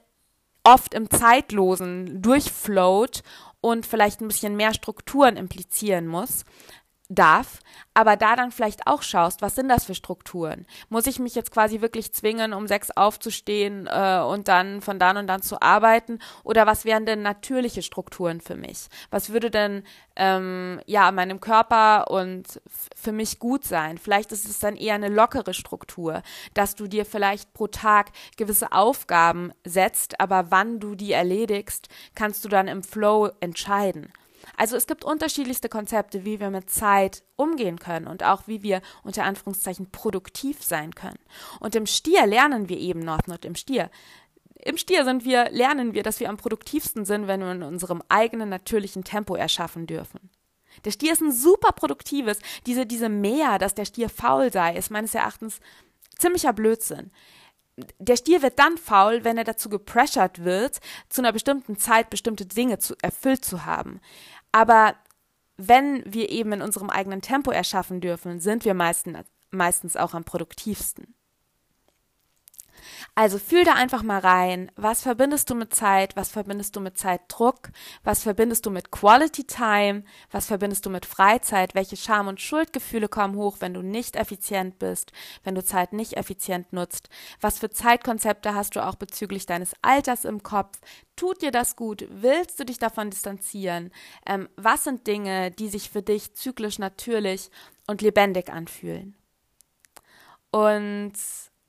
oft 0.65 0.95
im 0.95 1.11
Zeitlosen 1.11 2.23
durchflowt 2.23 3.23
und 3.61 3.87
vielleicht 3.87 4.21
ein 4.21 4.29
bisschen 4.29 4.57
mehr 4.57 4.75
Strukturen 4.75 5.37
implizieren 5.37 6.07
muss 6.07 6.45
darf, 7.09 7.61
aber 7.95 8.17
da 8.17 8.37
dann 8.37 8.53
vielleicht 8.53 8.87
auch 8.87 9.03
schaust, 9.03 9.43
was 9.43 9.55
sind 9.55 9.69
das 9.69 9.85
für 9.85 9.95
Strukturen? 9.95 10.67
Muss 10.89 11.07
ich 11.07 11.19
mich 11.19 11.35
jetzt 11.35 11.51
quasi 11.51 11.81
wirklich 11.81 12.13
zwingen, 12.13 12.53
um 12.53 12.67
sechs 12.67 12.91
aufzustehen 12.91 13.87
äh, 13.87 14.21
und 14.21 14.49
dann 14.49 14.81
von 14.81 14.99
dann 14.99 15.17
und 15.17 15.27
dann 15.27 15.43
zu 15.43 15.61
arbeiten? 15.61 16.19
Oder 16.43 16.67
was 16.67 16.85
wären 16.85 17.05
denn 17.05 17.23
natürliche 17.23 17.83
Strukturen 17.83 18.41
für 18.41 18.57
mich? 18.57 18.89
Was 19.11 19.31
würde 19.31 19.51
denn 19.51 19.85
ähm, 20.17 20.81
ja 20.87 21.11
meinem 21.13 21.41
Körper 21.41 22.11
und 22.11 22.61
für 22.97 23.13
mich 23.13 23.39
gut 23.39 23.65
sein? 23.65 23.99
Vielleicht 23.99 24.33
ist 24.33 24.49
es 24.49 24.59
dann 24.59 24.77
eher 24.77 24.95
eine 24.95 25.09
lockere 25.09 25.55
Struktur, 25.55 26.23
dass 26.55 26.75
du 26.75 26.87
dir 26.87 27.05
vielleicht 27.05 27.53
pro 27.53 27.67
Tag 27.67 28.11
gewisse 28.37 28.73
Aufgaben 28.73 29.53
setzt, 29.65 30.19
aber 30.21 30.51
wann 30.51 30.81
du 30.81 30.95
die 30.95 31.13
erledigst, 31.13 31.89
kannst 32.15 32.45
du 32.45 32.49
dann 32.49 32.69
im 32.69 32.83
Flow 32.83 33.31
entscheiden. 33.41 34.13
Also 34.57 34.77
es 34.77 34.87
gibt 34.87 35.05
unterschiedlichste 35.05 35.69
Konzepte, 35.69 36.25
wie 36.25 36.41
wir 36.41 36.51
mit 36.51 36.71
Zeit 36.71 37.23
umgehen 37.37 37.79
können 37.79 38.07
und 38.07 38.23
auch 38.23 38.47
wie 38.47 38.63
wir 38.63 38.83
unter 39.03 39.25
Anführungszeichen 39.25 39.91
produktiv 39.91 40.63
sein 40.63 40.95
können. 40.95 41.19
Und 41.61 41.75
im 41.75 41.87
Stier 41.87 42.27
lernen 42.27 42.69
wir 42.69 42.79
eben 42.79 43.01
noch, 43.01 43.27
und 43.27 43.45
im 43.45 43.55
Stier. 43.55 43.91
Im 44.65 44.77
Stier 44.77 45.05
sind 45.05 45.25
wir, 45.25 45.51
lernen 45.51 45.93
wir, 45.95 46.03
dass 46.03 46.21
wir 46.21 46.29
am 46.29 46.37
produktivsten 46.37 47.05
sind, 47.05 47.27
wenn 47.27 47.41
wir 47.41 47.53
in 47.53 47.63
unserem 47.63 48.03
eigenen 48.09 48.49
natürlichen 48.49 49.03
Tempo 49.03 49.35
erschaffen 49.35 49.87
dürfen. 49.87 50.31
Der 50.85 50.91
Stier 50.91 51.13
ist 51.13 51.21
ein 51.21 51.33
super 51.33 51.73
produktives. 51.73 52.39
Diese, 52.67 52.87
diese 52.87 53.09
Mehr, 53.09 53.59
dass 53.59 53.75
der 53.75 53.85
Stier 53.85 54.09
faul 54.09 54.53
sei, 54.53 54.77
ist 54.77 54.91
meines 54.91 55.15
Erachtens 55.15 55.61
ziemlicher 56.19 56.53
Blödsinn 56.53 57.11
der 57.99 58.17
Stier 58.17 58.43
wird 58.43 58.59
dann 58.59 58.77
faul, 58.77 59.25
wenn 59.25 59.39
er 59.39 59.45
dazu 59.45 59.69
gepressured 59.69 60.45
wird, 60.45 60.79
zu 61.09 61.23
einer 61.23 61.33
bestimmten 61.33 61.77
Zeit 61.79 62.11
bestimmte 62.11 62.47
Dinge 62.47 62.79
zu, 62.79 62.95
erfüllt 63.03 63.45
zu 63.45 63.65
haben. 63.65 64.01
Aber 64.53 64.95
wenn 65.57 66.03
wir 66.13 66.31
eben 66.31 66.53
in 66.53 66.63
unserem 66.63 66.91
eigenen 66.91 67.23
Tempo 67.23 67.51
erschaffen 67.51 68.01
dürfen, 68.01 68.41
sind 68.41 68.65
wir 68.65 68.75
meistens, 68.75 69.19
meistens 69.51 69.97
auch 69.97 70.15
am 70.15 70.25
produktivsten. 70.25 71.15
Also 73.15 73.39
fühl 73.39 73.65
da 73.65 73.75
einfach 73.75 74.03
mal 74.03 74.21
rein, 74.21 74.71
was 74.77 75.03
verbindest 75.03 75.51
du 75.51 75.55
mit 75.55 75.75
Zeit, 75.75 76.17
was 76.17 76.31
verbindest 76.31 76.77
du 76.77 76.81
mit 76.81 76.99
Zeitdruck, 76.99 77.71
was 78.05 78.23
verbindest 78.23 78.67
du 78.67 78.71
mit 78.71 78.91
Quality 78.91 79.45
Time, 79.45 80.05
was 80.31 80.47
verbindest 80.47 80.87
du 80.87 80.91
mit 80.91 81.07
Freizeit, 81.07 81.75
welche 81.75 81.97
Scham- 81.97 82.29
und 82.29 82.41
Schuldgefühle 82.41 83.09
kommen 83.09 83.37
hoch, 83.37 83.57
wenn 83.61 83.75
du 83.75 83.83
nicht 83.83 84.17
effizient 84.17 84.79
bist, 84.79 85.13
wenn 85.45 85.55
du 85.55 85.65
Zeit 85.65 85.93
nicht 85.93 86.17
effizient 86.17 86.73
nutzt, 86.73 87.09
was 87.41 87.59
für 87.59 87.71
Zeitkonzepte 87.71 88.55
hast 88.55 88.77
du 88.77 88.85
auch 88.85 88.97
bezüglich 88.97 89.47
deines 89.47 89.75
Alters 89.83 90.25
im 90.25 90.43
Kopf, 90.43 90.79
tut 91.17 91.43
dir 91.43 91.51
das 91.51 91.77
gut, 91.77 92.07
willst 92.11 92.59
du 92.59 92.65
dich 92.65 92.79
davon 92.79 93.11
distanzieren, 93.11 93.91
ähm, 94.27 94.49
was 94.57 94.85
sind 94.85 95.07
Dinge, 95.07 95.51
die 95.51 95.69
sich 95.69 95.91
für 95.91 96.03
dich 96.03 96.35
zyklisch 96.35 96.79
natürlich 96.79 97.51
und 97.87 98.03
lebendig 98.03 98.51
anfühlen. 98.51 99.17
Und 100.51 101.15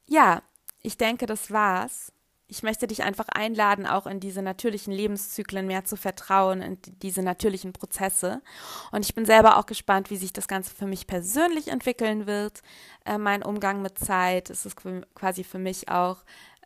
ja, 0.06 0.44
ich 0.84 0.98
denke, 0.98 1.26
das 1.26 1.50
war's. 1.50 2.12
Ich 2.48 2.62
möchte 2.62 2.86
dich 2.86 3.04
einfach 3.04 3.30
einladen, 3.30 3.88
auch 3.88 4.06
in 4.06 4.20
diese 4.20 4.42
natürlichen 4.44 4.94
Lebenszyklen 4.94 5.66
mehr 5.66 5.86
zu 5.86 5.96
vertrauen, 5.96 6.62
in 6.62 6.78
diese 7.02 7.24
natürlichen 7.24 7.74
Prozesse. 7.74 8.42
Und 8.92 9.06
ich 9.06 9.16
bin 9.16 9.26
selber 9.26 9.58
auch 9.58 9.66
gespannt, 9.66 10.12
wie 10.12 10.18
sich 10.18 10.34
das 10.34 10.48
Ganze 10.48 10.76
für 10.76 10.86
mich 10.86 11.08
persönlich 11.08 11.70
entwickeln 11.70 12.28
wird. 12.28 12.62
Äh, 13.06 13.18
mein 13.18 13.44
Umgang 13.44 13.82
mit 13.82 13.98
Zeit, 13.98 14.50
es 14.50 14.66
ist 14.66 14.76
quasi 15.16 15.44
für 15.44 15.58
mich 15.58 15.90
auch 15.90 16.18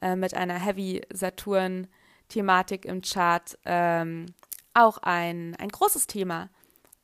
äh, 0.01 0.15
mit 0.15 0.33
einer 0.33 0.55
Heavy 0.55 1.03
Saturn-Thematik 1.13 2.83
im 2.83 3.01
Chart 3.01 3.57
ähm, 3.63 4.25
auch 4.73 4.97
ein, 4.97 5.55
ein 5.57 5.69
großes 5.69 6.07
Thema. 6.07 6.49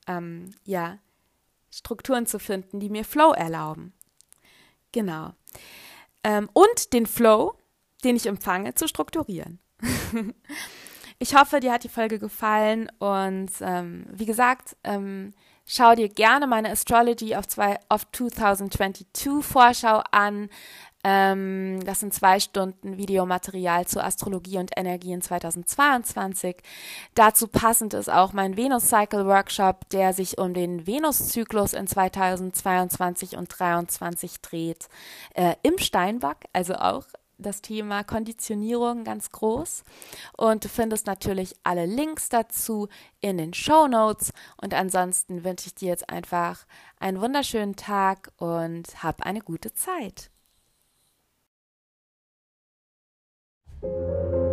Ähm, 0.08 0.50
ja, 0.66 0.98
Strukturen 1.72 2.26
zu 2.26 2.38
finden, 2.38 2.80
die 2.80 2.90
mir 2.90 3.06
Flow 3.06 3.32
erlauben. 3.32 3.94
Genau 4.92 5.34
ähm, 6.24 6.50
und 6.54 6.94
den 6.94 7.06
Flow, 7.06 7.56
den 8.04 8.16
ich 8.16 8.26
empfange, 8.26 8.74
zu 8.76 8.88
strukturieren. 8.88 9.60
ich 11.20 11.36
hoffe, 11.36 11.60
dir 11.60 11.72
hat 11.72 11.84
die 11.84 11.90
Folge 11.90 12.20
gefallen 12.20 12.90
und 13.00 13.52
ähm, 13.62 14.06
wie 14.12 14.26
gesagt, 14.26 14.76
ähm, 14.84 15.34
schau 15.66 15.96
dir 15.96 16.10
gerne 16.10 16.48
meine 16.48 16.72
Astrology 16.72 17.36
of, 17.36 17.48
zwei, 17.48 17.80
of 17.90 18.06
2022 18.12 19.08
Vorschau 19.42 20.02
an. 20.12 20.50
Ähm, 21.04 21.84
das 21.86 22.00
sind 22.00 22.14
zwei 22.14 22.40
Stunden 22.40 22.98
Videomaterial 22.98 23.86
zu 23.86 24.02
Astrologie 24.02 24.58
und 24.58 24.72
Energie 24.78 25.12
in 25.12 25.22
2022. 25.22 26.58
Dazu 27.14 27.48
passend 27.48 27.94
ist 27.94 28.10
auch 28.10 28.34
mein 28.34 28.56
Venus 28.56 28.90
Cycle 28.90 29.26
Workshop, 29.26 29.90
der 29.90 30.14
sich 30.14 30.38
um 30.38 30.54
den 30.54 30.88
Venuszyklus 30.88 31.74
in 31.74 31.88
2022 31.88 33.36
und 33.38 33.52
2023 33.52 34.42
dreht, 34.42 34.88
äh, 35.34 35.56
im 35.64 35.78
Steinbock, 35.78 36.38
also 36.54 36.76
auch 36.76 37.06
das 37.38 37.62
Thema 37.62 38.04
Konditionierung 38.04 39.04
ganz 39.04 39.32
groß. 39.32 39.84
Und 40.38 40.64
du 40.64 40.70
findest 40.70 41.08
natürlich 41.08 41.56
alle 41.64 41.86
Links 41.86 42.30
dazu 42.30 42.88
in 43.22 43.38
den 43.38 43.54
Show 43.54 43.88
Notes. 43.88 44.32
Und 44.62 44.74
ansonsten 44.74 45.44
wünsche 45.44 45.68
ich 45.68 45.76
dir 45.76 45.90
jetzt 45.90 46.10
einfach 46.10 46.66
einen 47.00 47.20
wunderschönen 47.22 47.76
Tag 47.76 48.32
und 48.38 49.04
hab 49.04 49.26
eine 49.26 49.42
gute 49.42 49.74
Zeit. 49.74 50.30
Thank 53.84 54.34
you. 54.34 54.53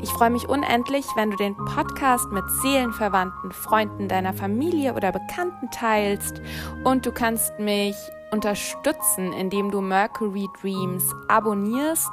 Ich 0.00 0.10
freue 0.10 0.30
mich 0.30 0.48
unendlich, 0.48 1.04
wenn 1.16 1.32
du 1.32 1.36
den 1.36 1.56
Podcast 1.56 2.30
mit 2.30 2.44
Seelenverwandten, 2.62 3.50
Freunden 3.50 4.06
deiner 4.08 4.32
Familie 4.32 4.94
oder 4.94 5.10
Bekannten 5.10 5.70
teilst 5.70 6.40
und 6.84 7.04
du 7.04 7.10
kannst 7.10 7.58
mich 7.58 7.96
unterstützen, 8.30 9.32
indem 9.32 9.70
du 9.70 9.80
Mercury 9.80 10.46
Dreams 10.60 11.14
abonnierst 11.28 12.10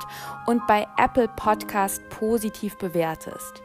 und 0.47 0.65
bei 0.65 0.87
Apple 0.97 1.27
Podcast 1.35 2.01
positiv 2.09 2.77
bewertest. 2.77 3.64